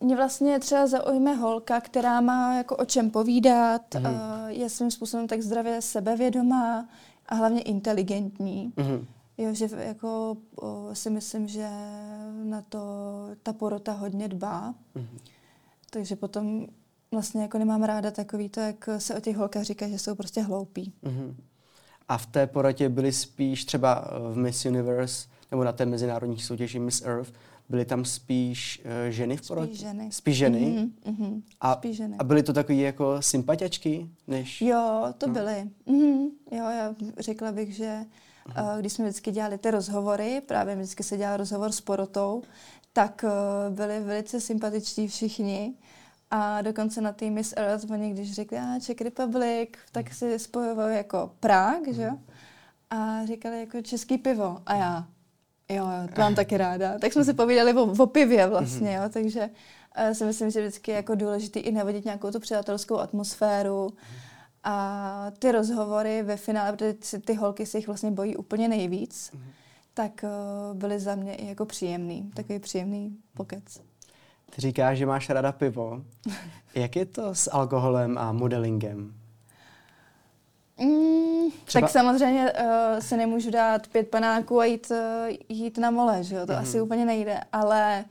mě 0.00 0.16
vlastně 0.16 0.58
třeba 0.60 0.86
zaujme 0.86 1.34
holka, 1.34 1.80
která 1.80 2.20
má 2.20 2.54
jako 2.54 2.76
o 2.76 2.84
čem 2.84 3.10
povídat, 3.10 3.82
mm-hmm. 3.90 4.10
uh, 4.10 4.48
je 4.48 4.70
svým 4.70 4.90
způsobem 4.90 5.28
tak 5.28 5.42
zdravě 5.42 5.82
sebevědomá 5.82 6.88
a 7.26 7.34
hlavně 7.34 7.62
inteligentní. 7.62 8.72
Mm-hmm. 8.76 9.06
Jo, 9.38 9.54
že 9.54 9.68
jako 9.78 10.36
uh, 10.62 10.92
si 10.92 11.10
myslím, 11.10 11.48
že 11.48 11.68
na 12.44 12.62
to 12.62 12.78
ta 13.42 13.52
porota 13.52 13.92
hodně 13.92 14.28
dbá. 14.28 14.74
Mm-hmm. 14.96 15.18
Takže 15.90 16.16
potom 16.16 16.66
vlastně 17.12 17.42
jako 17.42 17.58
nemám 17.58 17.82
ráda 17.82 18.10
takový 18.10 18.48
to, 18.48 18.60
jak 18.60 18.88
se 18.98 19.14
o 19.14 19.20
těch 19.20 19.36
holkách 19.36 19.62
říká, 19.62 19.88
že 19.88 19.98
jsou 19.98 20.14
prostě 20.14 20.42
hloupí. 20.42 20.92
Mm-hmm. 21.04 21.34
A 22.08 22.18
v 22.18 22.26
té 22.26 22.46
porotě 22.46 22.88
byly 22.88 23.12
spíš 23.12 23.64
třeba 23.64 24.10
v 24.32 24.36
Miss 24.36 24.64
Universe 24.64 25.28
nebo 25.50 25.64
na 25.64 25.72
té 25.72 25.86
mezinárodní 25.86 26.38
soutěži 26.38 26.78
Miss 26.78 27.02
Earth, 27.02 27.32
byly 27.68 27.84
tam 27.84 28.04
spíš 28.04 28.82
uh, 28.84 29.10
ženy 29.10 29.36
v 29.36 29.48
porotě? 29.48 29.66
Spíš 29.66 29.80
ženy. 29.80 30.12
Spíš 30.12 30.36
ženy? 30.36 30.60
Mm-hmm, 30.60 31.12
mm-hmm. 31.12 31.42
A, 31.60 31.74
spíš 31.74 31.96
ženy. 31.96 32.16
a 32.18 32.24
byly 32.24 32.42
to 32.42 32.52
takové 32.52 32.78
jako 32.78 33.22
sympatiačky? 33.22 34.08
Než... 34.26 34.60
Jo, 34.62 35.14
to 35.18 35.26
no. 35.26 35.32
byly. 35.32 35.70
Mm-hmm. 35.86 36.28
Jo, 36.52 36.64
já 36.70 36.94
řekla 37.18 37.52
bych, 37.52 37.74
že 37.74 38.04
uh, 38.48 38.78
když 38.80 38.92
jsme 38.92 39.04
vždycky 39.04 39.30
dělali 39.30 39.58
ty 39.58 39.70
rozhovory, 39.70 40.42
právě 40.46 40.76
vždycky 40.76 41.02
se 41.02 41.16
dělal 41.16 41.36
rozhovor 41.36 41.72
s 41.72 41.80
porotou, 41.80 42.42
tak 42.92 43.24
uh, 43.24 43.74
byli 43.74 44.00
velice 44.00 44.40
sympatiční 44.40 45.08
všichni. 45.08 45.74
A 46.30 46.62
dokonce 46.62 47.00
na 47.00 47.12
té 47.12 47.30
Miss 47.30 47.54
Earth, 47.56 47.90
oni 47.90 48.10
když 48.10 48.34
řekli, 48.34 48.58
a 48.58 48.80
Czech 48.80 49.00
Republic, 49.00 49.68
tak 49.92 50.14
si 50.14 50.38
spojovali 50.38 50.96
jako 50.96 51.30
Prague, 51.40 51.94
že 51.94 52.02
jo? 52.02 52.10
Mhm. 52.10 52.24
A 52.90 53.26
říkali 53.26 53.60
jako 53.60 53.82
český 53.82 54.18
pivo. 54.18 54.62
A 54.66 54.74
já, 54.74 55.06
Jo, 55.70 55.84
jo, 55.84 56.08
to 56.14 56.20
mám 56.20 56.34
taky 56.44 56.56
ráda. 56.56 56.98
Tak 56.98 57.12
jsme 57.12 57.24
si 57.24 57.34
povídali 57.34 57.74
o, 57.74 58.02
o 58.02 58.06
pivě 58.06 58.46
vlastně, 58.46 58.94
jo, 58.94 59.02
takže 59.12 59.50
uh, 60.08 60.12
si 60.12 60.24
myslím, 60.24 60.50
že 60.50 60.60
vždycky 60.60 60.90
je 60.90 60.96
jako 60.96 61.14
důležité 61.14 61.60
i 61.60 61.72
navodit 61.72 62.04
nějakou 62.04 62.30
tu 62.30 62.40
přátelskou 62.40 62.98
atmosféru 62.98 63.92
a 64.64 65.32
ty 65.38 65.52
rozhovory 65.52 66.22
ve 66.22 66.36
finále, 66.36 66.72
protože 66.72 67.18
ty 67.18 67.34
holky 67.34 67.66
si 67.66 67.78
jich 67.78 67.86
vlastně 67.86 68.10
bojí 68.10 68.36
úplně 68.36 68.68
nejvíc, 68.68 69.32
tak 69.94 70.24
uh, 70.24 70.78
byly 70.78 71.00
za 71.00 71.14
mě 71.14 71.34
i 71.34 71.46
jako 71.46 71.66
příjemný, 71.66 72.30
takový 72.34 72.58
příjemný 72.58 73.16
pokec. 73.34 73.80
Ty 74.54 74.60
říkáš, 74.60 74.98
že 74.98 75.06
máš 75.06 75.30
ráda 75.30 75.52
pivo. 75.52 76.02
Jak 76.74 76.96
je 76.96 77.06
to 77.06 77.34
s 77.34 77.50
alkoholem 77.52 78.18
a 78.18 78.32
modelingem? 78.32 79.14
Mm, 80.80 81.50
Třeba... 81.64 81.80
Tak 81.80 81.90
samozřejmě 81.90 82.52
uh, 82.52 82.98
si 82.98 83.16
nemůžu 83.16 83.50
dát 83.50 83.86
pět 83.86 84.08
panáků 84.08 84.60
a 84.60 84.64
jít, 84.64 84.90
uh, 84.90 85.36
jít 85.48 85.78
na 85.78 85.90
mole, 85.90 86.24
že 86.24 86.36
jo? 86.36 86.46
To 86.46 86.52
mm-hmm. 86.52 86.60
asi 86.60 86.80
úplně 86.80 87.04
nejde, 87.04 87.40
ale... 87.52 88.04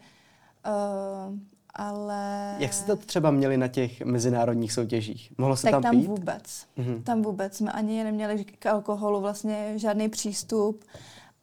Uh, 0.67 1.37
ale... 1.75 2.55
Jak 2.59 2.73
jste 2.73 2.95
to 2.95 2.95
třeba 3.05 3.31
měli 3.31 3.57
na 3.57 3.67
těch 3.67 4.01
mezinárodních 4.01 4.73
soutěžích? 4.73 5.33
Mohlo 5.37 5.55
se 5.57 5.63
tak 5.63 5.71
tam, 5.71 5.81
tam 5.81 5.91
pít? 5.91 6.07
vůbec. 6.07 6.65
Mm-hmm. 6.77 7.03
Tam 7.03 7.21
vůbec. 7.21 7.57
Jsme 7.57 7.71
ani 7.71 8.03
neměli 8.03 8.45
k 8.45 8.65
alkoholu 8.65 9.21
vlastně 9.21 9.73
žádný 9.75 10.09
přístup, 10.09 10.83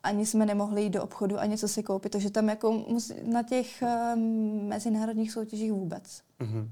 ani 0.04 0.26
jsme 0.26 0.46
nemohli 0.46 0.82
jít 0.82 0.90
do 0.90 1.02
obchodu 1.02 1.40
a 1.40 1.46
něco 1.46 1.68
si 1.68 1.82
koupit, 1.82 2.12
takže 2.12 2.30
tam 2.30 2.48
jako 2.48 2.84
na 3.32 3.42
těch 3.42 3.82
uh, 3.82 4.20
mezinárodních 4.68 5.32
soutěžích 5.32 5.72
vůbec. 5.72 6.22
Mm-hmm. 6.40 6.68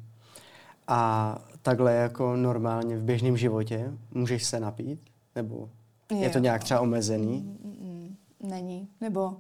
A 0.89 1.39
takhle 1.63 1.95
jako 1.95 2.37
normálně 2.37 2.97
v 2.97 3.03
běžném 3.03 3.37
životě 3.37 3.93
můžeš 4.11 4.45
se 4.45 4.61
napít? 4.61 5.01
Nebo 5.37 5.69
je 6.15 6.31
to 6.31 6.39
nějak 6.39 6.65
třeba 6.65 6.81
omezený? 6.81 7.41
Mm, 7.41 7.59
mm, 7.65 7.89
mm, 7.89 8.17
není. 8.51 8.89
Nebo 9.01 9.37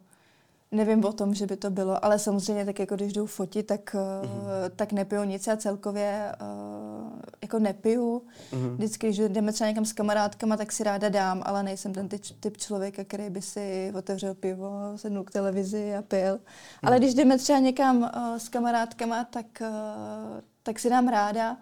nevím 0.72 1.04
o 1.04 1.12
tom, 1.12 1.35
že 1.35 1.46
by 1.46 1.56
to 1.56 1.70
bylo, 1.70 2.04
ale 2.04 2.18
samozřejmě 2.18 2.64
tak 2.64 2.78
jako 2.78 2.96
když 2.96 3.12
jdu 3.12 3.26
fotit, 3.26 3.66
tak, 3.66 3.94
mm-hmm. 3.94 4.70
tak 4.76 4.92
nepiju 4.92 5.24
nic. 5.24 5.46
Já 5.46 5.56
celkově 5.56 6.32
uh, 6.40 7.20
jako 7.42 7.58
nepiju. 7.58 8.22
Mm-hmm. 8.52 8.74
Vždycky, 8.74 9.06
když 9.06 9.18
jdeme 9.18 9.52
třeba 9.52 9.70
někam 9.70 9.85
s 9.85 9.92
kamarádkama, 9.92 10.56
tak 10.56 10.72
si 10.72 10.85
ráda 10.85 11.08
dám, 11.08 11.42
ale 11.46 11.62
nejsem 11.62 11.92
ten 11.92 12.08
typ 12.40 12.56
člověka, 12.56 13.04
který 13.04 13.30
by 13.30 13.42
si 13.42 13.92
otevřel 13.94 14.35
pivo, 14.35 14.70
sednul 14.96 15.24
k 15.24 15.30
televizi 15.30 15.94
a 15.94 16.02
pil. 16.02 16.35
Mm-hmm. 16.35 16.80
Ale 16.82 16.98
když 16.98 17.14
jdeme 17.14 17.38
třeba 17.38 17.58
někam 17.58 17.96
uh, 18.02 18.37
s 18.37 18.48
kamarádkama, 18.48 19.24
tak, 19.24 19.46
uh, 19.61 20.40
tak 20.62 20.78
si 20.78 20.90
dám 20.90 21.08
ráda 21.08 21.56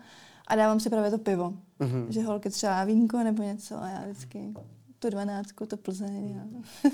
a 0.46 0.57
dávám 0.57 0.81
si 0.81 0.90
právě 0.90 1.11
to 1.11 1.18
pivo. 1.18 1.53
Mm-hmm. 1.81 2.07
Že 2.09 2.23
holky 2.23 2.51
třeba 2.51 2.85
vínko 2.85 3.18
nebo 3.18 3.42
něco 3.42 3.83
a 3.83 3.88
já 3.88 4.03
vždycky 4.03 4.55
tu 5.01 5.11
dvanáctku, 5.11 5.67
to 5.67 5.77
Plzeň. 5.77 6.41
A... 6.41 6.89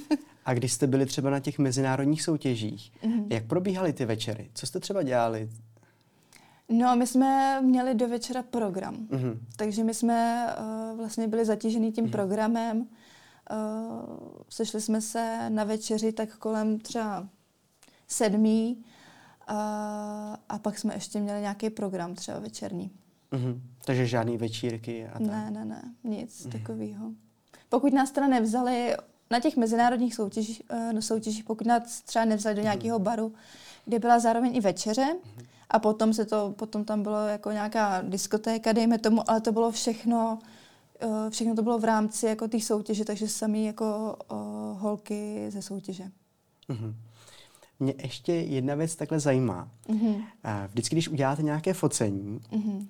a 0.44 0.54
když 0.54 0.72
jste 0.72 0.86
byli 0.86 1.06
třeba 1.06 1.30
na 1.30 1.40
těch 1.40 1.58
mezinárodních 1.58 2.22
soutěžích, 2.22 2.92
mm-hmm. 3.02 3.26
jak 3.30 3.46
probíhaly 3.46 3.92
ty 3.92 4.04
večery? 4.04 4.50
Co 4.54 4.66
jste 4.66 4.80
třeba 4.80 5.02
dělali? 5.02 5.50
No, 6.68 6.96
my 6.96 7.06
jsme 7.06 7.60
měli 7.62 7.94
do 7.94 8.08
večera 8.08 8.42
program. 8.42 8.96
Mm-hmm. 8.96 9.38
Takže 9.56 9.84
my 9.84 9.94
jsme 9.94 10.46
uh, 10.58 10.96
vlastně 10.96 11.28
byli 11.28 11.44
zatížení 11.44 11.92
tím 11.92 12.04
mm-hmm. 12.04 12.10
programem. 12.10 12.78
Uh, 12.78 12.86
sešli 14.48 14.80
jsme 14.80 15.00
se 15.00 15.50
na 15.50 15.64
večeři 15.64 16.12
tak 16.12 16.36
kolem 16.36 16.78
třeba 16.78 17.28
sedmí 18.08 18.76
uh, 18.76 19.56
a 20.48 20.58
pak 20.62 20.78
jsme 20.78 20.94
ještě 20.94 21.20
měli 21.20 21.40
nějaký 21.40 21.70
program 21.70 22.14
třeba 22.14 22.38
večerní. 22.38 22.90
Mm-hmm. 23.32 23.60
Takže 23.84 24.06
žádný 24.06 24.36
večírky 24.36 25.06
a 25.06 25.12
tak? 25.12 25.20
Ne, 25.20 25.50
ne, 25.50 25.64
ne, 25.64 25.82
nic 26.04 26.46
mm-hmm. 26.46 26.52
takového. 26.52 27.12
Pokud 27.68 27.92
nás 27.92 28.10
teda 28.10 28.26
nevzali 28.26 28.96
na 29.30 29.40
těch 29.40 29.56
mezinárodních 29.56 30.14
soutěžích, 30.14 30.62
uh, 30.92 31.00
soutěžích 31.00 31.44
pokud 31.44 31.66
nás 31.66 32.02
třeba 32.02 32.24
nevzali 32.24 32.54
do 32.54 32.60
mhm. 32.60 32.64
nějakého 32.64 32.98
baru, 32.98 33.32
kde 33.84 33.98
byla 33.98 34.18
zároveň 34.18 34.56
i 34.56 34.60
večeře, 34.60 35.06
mm-hmm. 35.06 35.46
a 35.70 35.78
potom 35.78 36.12
se 36.12 36.24
to, 36.24 36.54
potom 36.56 36.84
tam 36.84 37.02
bylo 37.02 37.26
jako 37.26 37.50
nějaká 37.52 38.02
diskotéka, 38.02 38.72
dejme 38.72 38.98
tomu, 38.98 39.30
ale 39.30 39.40
to 39.40 39.52
bylo 39.52 39.70
všechno, 39.70 40.38
uh, 41.04 41.30
všechno 41.30 41.54
to 41.54 41.62
bylo 41.62 41.78
v 41.78 41.84
rámci 41.84 42.26
jako 42.26 42.48
té 42.48 42.60
soutěže, 42.60 43.04
takže 43.04 43.28
sami 43.28 43.64
jako 43.64 44.16
uh, 44.30 44.80
holky 44.80 45.46
ze 45.48 45.62
soutěže. 45.62 46.04
Mm-hmm. 46.68 46.94
Mě 47.80 47.94
ještě 47.98 48.32
jedna 48.32 48.74
věc 48.74 48.96
takhle 48.96 49.20
zajímá. 49.20 49.68
Mm-hmm. 49.88 50.24
Vždycky, 50.68 50.94
když 50.94 51.08
uděláte 51.08 51.42
nějaké 51.42 51.74
focení, 51.74 52.40
mm-hmm 52.52 52.86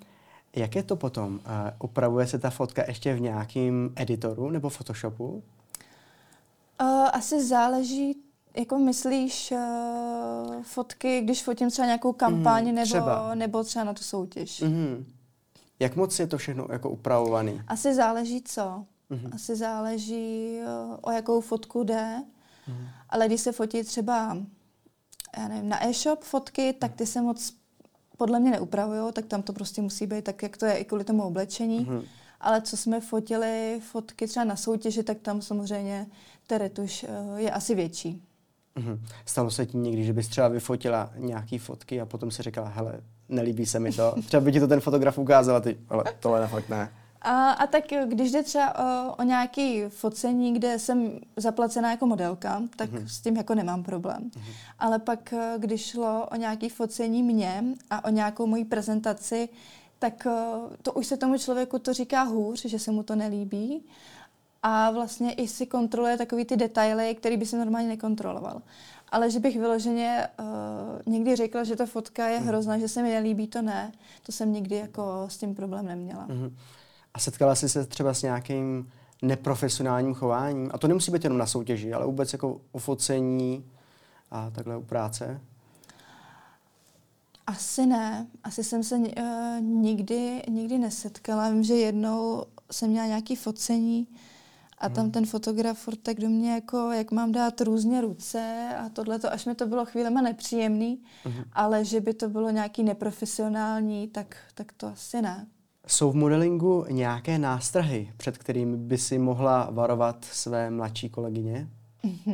jak 0.56 0.74
je 0.74 0.82
to 0.82 0.96
potom? 0.96 1.34
Uh, 1.34 1.40
upravuje 1.80 2.26
se 2.26 2.38
ta 2.38 2.50
fotka 2.50 2.84
ještě 2.88 3.14
v 3.14 3.20
nějakém 3.20 3.92
editoru 3.96 4.50
nebo 4.50 4.68
Photoshopu? 4.68 5.42
Uh, 6.80 7.08
asi 7.12 7.44
záleží, 7.44 8.16
jako 8.56 8.78
myslíš 8.78 9.52
uh, 9.52 10.62
fotky, 10.62 11.20
když 11.20 11.42
fotím 11.42 11.70
třeba 11.70 11.86
nějakou 11.86 12.12
kampaň 12.12 12.68
mm, 12.68 12.74
nebo, 12.74 12.86
třeba. 12.86 13.34
nebo 13.34 13.64
třeba 13.64 13.84
na 13.84 13.94
tu 13.94 14.02
soutěž. 14.02 14.62
Mm-hmm. 14.62 15.04
Jak 15.80 15.96
moc 15.96 16.18
je 16.18 16.26
to 16.26 16.38
všechno 16.38 16.66
jako 16.72 16.90
upravovaný? 16.90 17.62
Asi 17.68 17.94
záleží 17.94 18.42
co. 18.42 18.84
Mm-hmm. 19.10 19.34
Asi 19.34 19.56
záleží, 19.56 20.58
uh, 20.60 20.96
o 21.02 21.10
jakou 21.10 21.40
fotku 21.40 21.84
jde. 21.84 22.22
Mm-hmm. 22.68 22.88
Ale 23.08 23.26
když 23.26 23.40
se 23.40 23.52
fotí 23.52 23.84
třeba 23.84 24.36
já 25.36 25.48
nevím, 25.48 25.68
na 25.68 25.86
e-shop 25.86 26.22
fotky, 26.22 26.72
tak 26.72 26.94
ty 26.94 27.06
se 27.06 27.22
moc 27.22 27.52
podle 28.16 28.40
mě 28.40 28.50
neupravují, 28.50 29.12
tak 29.12 29.26
tam 29.26 29.42
to 29.42 29.52
prostě 29.52 29.82
musí 29.82 30.06
být 30.06 30.24
tak, 30.24 30.42
jak 30.42 30.56
to 30.56 30.66
je 30.66 30.76
i 30.76 30.84
kvůli 30.84 31.04
tomu 31.04 31.22
oblečení. 31.22 31.86
Mm-hmm. 31.86 32.02
Ale 32.40 32.62
co 32.62 32.76
jsme 32.76 33.00
fotili, 33.00 33.80
fotky 33.90 34.26
třeba 34.26 34.44
na 34.44 34.56
soutěži, 34.56 35.02
tak 35.02 35.18
tam 35.18 35.42
samozřejmě 35.42 36.06
ta 36.46 36.58
retuš 36.58 37.06
uh, 37.08 37.36
je 37.36 37.50
asi 37.50 37.74
větší. 37.74 38.22
Mm-hmm. 38.76 39.00
Stalo 39.26 39.50
se 39.50 39.66
ti 39.66 39.76
někdy, 39.76 40.04
že 40.04 40.12
bys 40.12 40.28
třeba 40.28 40.48
vyfotila 40.48 41.10
nějaké 41.16 41.58
fotky 41.58 42.00
a 42.00 42.06
potom 42.06 42.30
si 42.30 42.42
říkala, 42.42 42.68
hele, 42.68 43.00
nelíbí 43.28 43.66
se 43.66 43.80
mi 43.80 43.92
to. 43.92 44.14
Třeba 44.26 44.40
by 44.40 44.52
ti 44.52 44.60
to 44.60 44.68
ten 44.68 44.80
fotograf 44.80 45.18
ukázal 45.18 45.56
a 45.56 45.60
ty, 45.60 45.78
ale 45.88 46.04
tohle 46.20 46.40
na 46.40 46.46
fakt 46.46 46.68
ne. 46.68 46.92
A, 47.26 47.50
a 47.50 47.66
tak 47.66 47.84
když 48.06 48.32
jde 48.32 48.42
třeba 48.42 48.74
o, 48.78 49.14
o 49.14 49.22
nějaký 49.22 49.82
focení, 49.88 50.54
kde 50.54 50.78
jsem 50.78 51.18
zaplacená 51.36 51.90
jako 51.90 52.06
modelka, 52.06 52.62
tak 52.76 52.90
mm-hmm. 52.90 53.06
s 53.06 53.20
tím 53.20 53.36
jako 53.36 53.54
nemám 53.54 53.82
problém. 53.82 54.30
Mm-hmm. 54.30 54.52
Ale 54.78 54.98
pak, 54.98 55.32
eh, 55.32 55.54
když 55.58 55.86
šlo 55.86 56.26
o 56.32 56.36
nějaký 56.36 56.68
focení 56.68 57.22
mě 57.22 57.64
a 57.90 58.04
o 58.04 58.10
nějakou 58.10 58.46
moji 58.46 58.64
prezentaci, 58.64 59.48
tak 59.98 60.26
eh, 60.26 60.32
to 60.82 60.92
už 60.92 61.06
se 61.06 61.16
tomu 61.16 61.38
člověku 61.38 61.78
to 61.78 61.92
říká 61.92 62.22
hůř, 62.22 62.64
že 62.64 62.78
se 62.78 62.90
mu 62.90 63.02
to 63.02 63.16
nelíbí. 63.16 63.84
A 64.62 64.90
vlastně 64.90 65.32
i 65.32 65.48
si 65.48 65.66
kontroluje 65.66 66.18
takový 66.18 66.44
ty 66.44 66.56
detaily, 66.56 67.14
které 67.14 67.36
by 67.36 67.46
si 67.46 67.56
normálně 67.56 67.88
nekontroloval. 67.88 68.62
Ale 69.08 69.30
že 69.30 69.40
bych 69.40 69.58
vyloženě 69.58 70.28
uh, 70.40 71.12
někdy 71.12 71.36
řekla, 71.36 71.64
že 71.64 71.76
ta 71.76 71.86
fotka 71.86 72.28
je 72.28 72.38
mhm. 72.38 72.48
hrozná, 72.48 72.78
že 72.78 72.88
se 72.88 73.02
mi 73.02 73.10
nelíbí, 73.10 73.46
to 73.46 73.62
ne. 73.62 73.92
To 74.22 74.32
jsem 74.32 74.52
nikdy 74.52 74.76
jako 74.76 75.26
s 75.28 75.36
tím 75.36 75.54
problém 75.54 75.86
neměla. 75.86 76.26
Mm-hmm. 76.26 76.52
A 77.16 77.18
setkala 77.18 77.54
jsi 77.54 77.68
se 77.68 77.86
třeba 77.86 78.14
s 78.14 78.22
nějakým 78.22 78.90
neprofesionálním 79.22 80.14
chováním? 80.14 80.70
A 80.74 80.78
to 80.78 80.88
nemusí 80.88 81.10
být 81.10 81.24
jenom 81.24 81.38
na 81.38 81.46
soutěži, 81.46 81.92
ale 81.92 82.06
vůbec 82.06 82.32
jako 82.32 82.60
u 82.72 82.78
focení 82.78 83.64
a 84.30 84.50
takhle 84.50 84.76
u 84.76 84.82
práce? 84.82 85.40
Asi 87.46 87.86
ne. 87.86 88.26
Asi 88.44 88.64
jsem 88.64 88.82
se 88.82 88.96
uh, 88.96 89.04
nikdy, 89.60 90.42
nikdy 90.48 90.78
nesetkala. 90.78 91.50
Vím, 91.50 91.62
že 91.62 91.74
jednou 91.74 92.44
jsem 92.70 92.90
měla 92.90 93.06
nějaké 93.06 93.36
focení 93.36 94.08
a 94.78 94.88
tam 94.88 95.04
hmm. 95.04 95.12
ten 95.12 95.26
fotograf 95.26 95.78
furt 95.78 95.96
tak 95.96 96.20
do 96.20 96.28
mě 96.28 96.52
jako, 96.52 96.90
jak 96.92 97.12
mám 97.12 97.32
dát 97.32 97.60
různě 97.60 98.00
ruce 98.00 98.68
a 98.78 98.88
tohle 98.88 99.18
to, 99.18 99.32
až 99.32 99.44
mi 99.46 99.54
to 99.54 99.66
bylo 99.66 99.84
chvílema 99.84 100.20
nepříjemný, 100.20 101.02
hmm. 101.24 101.44
ale 101.52 101.84
že 101.84 102.00
by 102.00 102.14
to 102.14 102.28
bylo 102.28 102.50
nějaký 102.50 102.82
neprofesionální, 102.82 104.08
tak, 104.08 104.36
tak 104.54 104.72
to 104.72 104.86
asi 104.86 105.22
ne. 105.22 105.46
Jsou 105.86 106.10
v 106.10 106.14
modelingu 106.14 106.84
nějaké 106.90 107.38
nástrahy, 107.38 108.12
před 108.16 108.38
kterými 108.38 108.76
by 108.76 108.98
si 108.98 109.18
mohla 109.18 109.70
varovat 109.70 110.24
své 110.24 110.70
mladší 110.70 111.08
kolegyně? 111.10 111.68
Uh, 112.04 112.30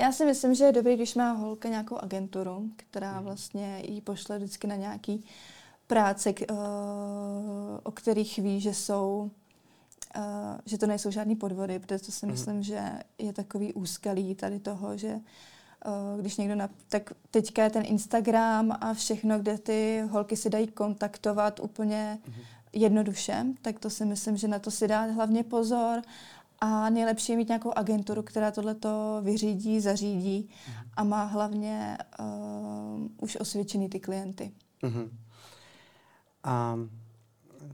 já 0.00 0.12
si 0.12 0.24
myslím, 0.24 0.54
že 0.54 0.64
je 0.64 0.72
dobrý, 0.72 0.96
když 0.96 1.14
má 1.14 1.32
holka 1.32 1.68
nějakou 1.68 1.96
agenturu, 1.96 2.70
která 2.76 3.14
mhm. 3.14 3.24
vlastně 3.24 3.82
jí 3.88 4.00
pošle 4.00 4.38
vždycky 4.38 4.66
na 4.66 4.76
nějaký 4.76 5.24
práce, 5.86 6.34
uh, 6.50 6.56
o 7.82 7.90
kterých 7.90 8.38
ví, 8.38 8.60
že 8.60 8.74
jsou 8.74 9.30
Uh, 10.16 10.58
že 10.64 10.78
to 10.78 10.86
nejsou 10.86 11.10
žádný 11.10 11.36
podvody, 11.36 11.78
protože 11.78 11.98
to 11.98 12.12
si 12.12 12.26
mm. 12.26 12.32
myslím, 12.32 12.62
že 12.62 12.80
je 13.18 13.32
takový 13.32 13.74
úskalý 13.74 14.34
tady 14.34 14.58
toho, 14.58 14.96
že 14.96 15.08
Eh, 15.08 15.20
když 16.20 16.36
někdo, 16.36 16.54
na, 16.54 16.68
tak 16.88 17.12
teďka 17.30 17.64
je 17.64 17.70
ten 17.70 17.82
Instagram 17.86 18.72
a 18.80 18.94
všechno, 18.94 19.38
kde 19.38 19.58
ty 19.58 20.04
holky 20.10 20.36
si 20.36 20.50
dají 20.50 20.66
kontaktovat 20.66 21.60
úplně 21.60 22.18
mm-hmm. 22.22 22.42
jednoduše, 22.72 23.44
tak 23.62 23.78
to 23.78 23.90
si 23.90 24.04
myslím, 24.04 24.36
že 24.36 24.48
na 24.48 24.58
to 24.58 24.70
si 24.70 24.88
dá 24.88 25.00
hlavně 25.00 25.44
pozor 25.44 26.02
a 26.60 26.90
nejlepší 26.90 27.32
je 27.32 27.38
mít 27.38 27.48
nějakou 27.48 27.72
agenturu, 27.76 28.22
která 28.22 28.50
tohle 28.50 28.74
to 28.74 29.20
vyřídí, 29.22 29.80
zařídí 29.80 30.48
mm-hmm. 30.48 30.88
a 30.96 31.04
má 31.04 31.24
hlavně 31.24 31.98
uh, 32.20 33.08
už 33.20 33.36
osvědčený 33.40 33.88
ty 33.88 34.00
klienty. 34.00 34.52
Mm-hmm. 34.82 35.08
A 36.44 36.78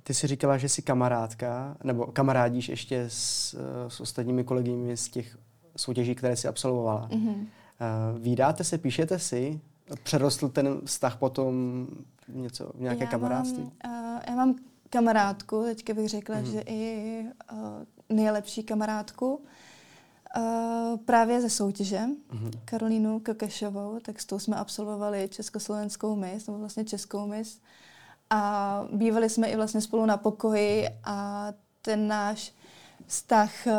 ty 0.02 0.14
jsi 0.14 0.26
říkala, 0.26 0.58
že 0.58 0.68
jsi 0.68 0.82
kamarádka, 0.82 1.76
nebo 1.84 2.06
kamarádíš 2.06 2.68
ještě 2.68 3.04
s, 3.08 3.54
eh, 3.54 3.90
s 3.90 4.00
ostatními 4.00 4.44
kolegymi 4.44 4.96
z 4.96 5.08
těch 5.08 5.38
soutěží, 5.76 6.14
které 6.14 6.36
jsi 6.36 6.48
absolvovala. 6.48 7.08
Mm-hmm. 7.08 7.46
Uh, 7.80 8.18
vídáte 8.18 8.64
se, 8.64 8.78
píšete 8.78 9.18
si? 9.18 9.60
Přerostl 10.02 10.48
ten 10.48 10.80
vztah 10.84 11.16
potom 11.16 11.86
něco, 12.28 12.70
v 12.74 12.80
nějaké 12.80 13.04
já 13.04 13.10
kamarádství? 13.10 13.62
Mám, 13.62 14.14
uh, 14.16 14.20
já 14.28 14.34
mám 14.34 14.56
kamarádku, 14.90 15.62
teďka 15.62 15.94
bych 15.94 16.08
řekla, 16.08 16.38
mm. 16.38 16.46
že 16.46 16.60
i 16.60 17.24
uh, 17.52 17.58
nejlepší 18.08 18.62
kamarádku, 18.62 19.34
uh, 20.36 20.96
právě 21.04 21.40
ze 21.40 21.50
soutěže, 21.50 22.00
mm. 22.32 22.50
Karolínu 22.64 23.20
Kokešovou, 23.20 23.98
tak 24.02 24.20
s 24.20 24.26
tou 24.26 24.38
jsme 24.38 24.56
absolvovali 24.56 25.28
československou 25.28 26.16
mis, 26.16 26.46
nebo 26.46 26.58
vlastně 26.58 26.84
českou 26.84 27.26
mis. 27.26 27.60
A 28.30 28.84
bývali 28.92 29.30
jsme 29.30 29.48
i 29.48 29.56
vlastně 29.56 29.80
spolu 29.80 30.06
na 30.06 30.16
pokoji 30.16 30.88
a 31.04 31.48
ten 31.82 32.08
náš 32.08 32.52
vztah 33.06 33.50
uh, 33.66 33.72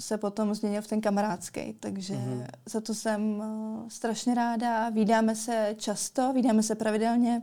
se 0.00 0.18
potom 0.18 0.54
změnil 0.54 0.82
v 0.82 0.86
ten 0.86 1.00
kamarádský, 1.00 1.72
takže 1.80 2.14
mm-hmm. 2.14 2.46
za 2.66 2.80
to 2.80 2.94
jsem 2.94 3.38
uh, 3.38 3.88
strašně 3.88 4.34
ráda. 4.34 4.90
Vídáme 4.90 5.36
se 5.36 5.74
často, 5.78 6.32
vídáme 6.32 6.62
se 6.62 6.74
pravidelně, 6.74 7.42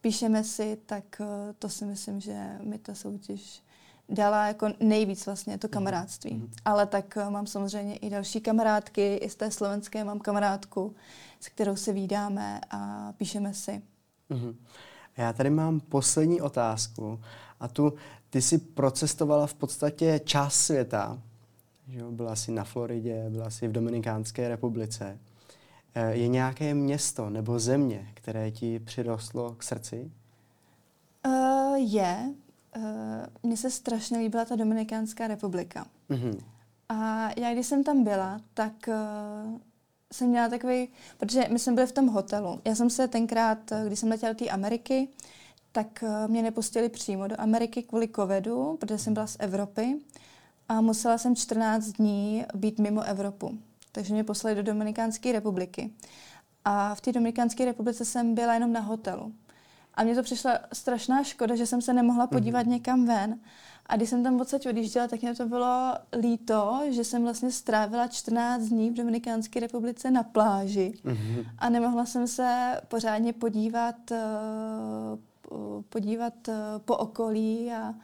píšeme 0.00 0.44
si, 0.44 0.78
tak 0.86 1.04
uh, 1.20 1.26
to 1.58 1.68
si 1.68 1.84
myslím, 1.84 2.20
že 2.20 2.58
mi 2.62 2.78
ta 2.78 2.94
soutěž 2.94 3.62
dala 4.08 4.46
jako 4.46 4.68
nejvíc 4.80 5.26
vlastně 5.26 5.58
to 5.58 5.66
mhm. 5.66 5.72
kamarádství. 5.72 6.30
Mm-hmm. 6.30 6.50
Ale 6.64 6.86
tak 6.86 7.16
uh, 7.16 7.30
mám 7.30 7.46
samozřejmě 7.46 7.96
i 7.96 8.10
další 8.10 8.40
kamarádky, 8.40 9.16
i 9.16 9.30
z 9.30 9.34
té 9.34 9.50
slovenské 9.50 10.04
mám 10.04 10.18
kamarádku, 10.18 10.94
s 11.40 11.48
kterou 11.48 11.76
se 11.76 11.92
vídáme 11.92 12.60
a 12.70 13.12
píšeme 13.16 13.54
si. 13.54 13.82
Mm-hmm. 14.30 14.54
Já 15.16 15.32
tady 15.32 15.50
mám 15.50 15.80
poslední 15.80 16.40
otázku 16.40 17.20
a 17.60 17.68
tu 17.68 17.92
ty 18.30 18.42
jsi 18.42 18.58
procestovala 18.58 19.46
v 19.46 19.54
podstatě 19.54 20.20
část 20.24 20.54
světa, 20.54 21.18
že 21.88 22.02
byla 22.10 22.36
si 22.36 22.52
na 22.52 22.64
Floridě, 22.64 23.24
byla 23.28 23.50
si 23.50 23.68
v 23.68 23.72
Dominikánské 23.72 24.48
republice. 24.48 25.18
Eh, 25.94 26.14
je 26.14 26.28
nějaké 26.28 26.74
město 26.74 27.30
nebo 27.30 27.58
země, 27.58 28.08
které 28.14 28.50
ti 28.50 28.78
přirostlo 28.78 29.54
k 29.54 29.62
srdci? 29.62 30.10
Uh, 31.26 31.76
je. 31.76 32.34
Uh, 32.76 32.82
mně 33.42 33.56
se 33.56 33.70
strašně 33.70 34.18
líbila 34.18 34.44
ta 34.44 34.56
Dominikánská 34.56 35.26
republika. 35.26 35.86
Uh-huh. 36.10 36.38
A 36.88 37.28
já, 37.40 37.52
když 37.52 37.66
jsem 37.66 37.84
tam 37.84 38.04
byla, 38.04 38.40
tak 38.54 38.72
uh, 38.88 39.58
jsem 40.12 40.28
měla 40.28 40.48
takový, 40.48 40.88
protože 41.18 41.48
my 41.50 41.58
jsme 41.58 41.72
byli 41.72 41.86
v 41.86 41.92
tom 41.92 42.06
hotelu. 42.06 42.60
Já 42.64 42.74
jsem 42.74 42.90
se 42.90 43.08
tenkrát, 43.08 43.58
když 43.86 43.98
jsem 43.98 44.08
letěla 44.08 44.32
do 44.32 44.38
té 44.38 44.50
Ameriky, 44.50 45.08
tak 45.72 46.04
mě 46.26 46.42
nepustili 46.42 46.88
přímo 46.88 47.28
do 47.28 47.40
Ameriky 47.40 47.82
kvůli 47.82 48.08
covidu, 48.08 48.76
protože 48.80 48.98
jsem 48.98 49.14
byla 49.14 49.26
z 49.26 49.36
Evropy 49.40 49.98
a 50.68 50.80
musela 50.80 51.18
jsem 51.18 51.36
14 51.36 51.84
dní 51.86 52.44
být 52.54 52.78
mimo 52.78 53.02
Evropu. 53.02 53.58
Takže 53.92 54.14
mě 54.14 54.24
poslali 54.24 54.56
do 54.56 54.62
Dominikánské 54.62 55.32
republiky. 55.32 55.90
A 56.64 56.94
v 56.94 57.00
té 57.00 57.12
Dominikánské 57.12 57.64
republice 57.64 58.04
jsem 58.04 58.34
byla 58.34 58.54
jenom 58.54 58.72
na 58.72 58.80
hotelu. 58.80 59.32
A 59.94 60.04
mně 60.04 60.14
to 60.14 60.22
přišla 60.22 60.58
strašná 60.72 61.24
škoda, 61.24 61.56
že 61.56 61.66
jsem 61.66 61.82
se 61.82 61.92
nemohla 61.92 62.24
mhm. 62.24 62.30
podívat 62.30 62.66
mm-hmm. 62.66 62.70
někam 62.70 63.06
ven. 63.06 63.40
A 63.86 63.96
když 63.96 64.10
jsem 64.10 64.22
tam 64.22 64.40
odsaď 64.40 64.66
odjížděla, 64.66 65.08
tak 65.08 65.22
mě 65.22 65.34
to 65.34 65.46
bylo 65.46 65.94
líto, 66.20 66.80
že 66.90 67.04
jsem 67.04 67.22
vlastně 67.22 67.50
strávila 67.50 68.08
14 68.08 68.62
dní 68.62 68.90
v 68.90 68.94
Dominikánské 68.94 69.60
republice 69.60 70.10
na 70.10 70.22
pláži 70.22 70.94
mm-hmm. 71.04 71.46
a 71.58 71.68
nemohla 71.68 72.06
jsem 72.06 72.26
se 72.26 72.80
pořádně 72.88 73.32
podívat, 73.32 74.10
eh, 74.10 74.18
podívat 75.88 76.48
eh, 76.48 76.54
po 76.84 76.96
okolí 76.96 77.72
a, 77.72 77.94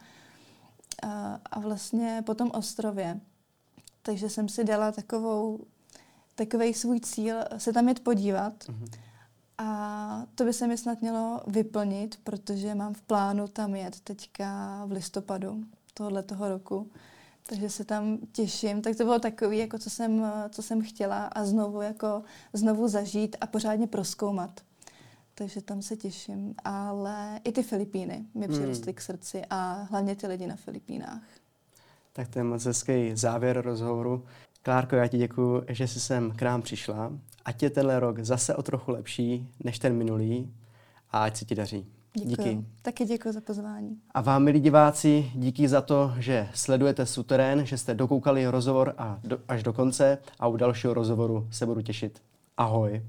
a, 1.05 1.39
a 1.51 1.59
vlastně 1.59 2.23
po 2.25 2.35
tom 2.35 2.51
ostrově. 2.53 3.19
Takže 4.01 4.29
jsem 4.29 4.49
si 4.49 4.63
dala 4.63 4.91
takovou, 4.91 5.59
takový 6.35 6.73
svůj 6.73 6.99
cíl 6.99 7.35
se 7.57 7.73
tam 7.73 7.87
jet 7.87 7.99
podívat. 7.99 8.63
Mm-hmm. 8.63 8.99
A 9.57 10.25
to 10.35 10.43
by 10.43 10.53
se 10.53 10.67
mi 10.67 10.77
snad 10.77 11.01
mělo 11.01 11.41
vyplnit, 11.47 12.19
protože 12.23 12.75
mám 12.75 12.93
v 12.93 13.01
plánu 13.01 13.47
tam 13.47 13.75
jet 13.75 13.99
teďka 13.99 14.81
v 14.85 14.91
listopadu 14.91 15.63
tohoto 15.93 16.23
toho 16.23 16.49
roku. 16.49 16.91
Takže 17.43 17.69
se 17.69 17.85
tam 17.85 18.17
těším. 18.31 18.81
Tak 18.81 18.95
to 18.95 19.03
bylo 19.03 19.19
takový, 19.19 19.57
jako 19.57 19.77
co 19.77 19.89
jsem, 19.89 20.31
co 20.49 20.61
jsem 20.61 20.81
chtěla 20.81 21.25
a 21.25 21.45
znovu, 21.45 21.81
jako, 21.81 22.23
znovu 22.53 22.87
zažít 22.87 23.35
a 23.41 23.47
pořádně 23.47 23.87
proskoumat 23.87 24.61
takže 25.35 25.61
tam 25.61 25.81
se 25.81 25.95
těším. 25.95 26.55
Ale 26.63 27.39
i 27.43 27.51
ty 27.51 27.63
Filipíny 27.63 28.25
mi 28.33 28.45
hmm. 28.45 28.55
přirostly 28.55 28.93
k 28.93 29.01
srdci 29.01 29.41
a 29.49 29.73
hlavně 29.73 30.15
ty 30.15 30.27
lidi 30.27 30.47
na 30.47 30.55
Filipínách. 30.55 31.23
Tak 32.13 32.27
to 32.27 32.39
je 32.39 32.43
moc 32.43 32.65
hezký 32.65 33.15
závěr 33.15 33.61
rozhovoru. 33.61 34.25
Klárko, 34.61 34.95
já 34.95 35.07
ti 35.07 35.17
děkuji, 35.17 35.63
že 35.69 35.87
jsi 35.87 35.99
sem 35.99 36.31
k 36.31 36.41
nám 36.41 36.61
přišla. 36.61 37.11
Ať 37.45 37.63
je 37.63 37.69
tenhle 37.69 37.99
rok 37.99 38.19
zase 38.19 38.55
o 38.55 38.63
trochu 38.63 38.91
lepší 38.91 39.49
než 39.63 39.79
ten 39.79 39.97
minulý 39.97 40.53
a 41.11 41.23
ať 41.23 41.37
se 41.37 41.45
ti 41.45 41.55
daří. 41.55 41.85
Děkuji. 42.13 42.55
Díky. 42.55 42.65
Taky 42.81 43.05
děkuji 43.05 43.33
za 43.33 43.41
pozvání. 43.41 43.97
A 44.11 44.21
vám, 44.21 44.43
milí 44.43 44.59
diváci, 44.59 45.31
díky 45.35 45.67
za 45.67 45.81
to, 45.81 46.13
že 46.17 46.49
sledujete 46.53 47.05
Suterén, 47.05 47.65
že 47.65 47.77
jste 47.77 47.93
dokoukali 47.93 48.47
rozhovor 48.47 48.93
a 48.97 49.19
do, 49.23 49.39
až 49.47 49.63
do 49.63 49.73
konce 49.73 50.17
a 50.39 50.47
u 50.47 50.57
dalšího 50.57 50.93
rozhovoru 50.93 51.47
se 51.51 51.65
budu 51.65 51.81
těšit. 51.81 52.21
Ahoj. 52.57 53.01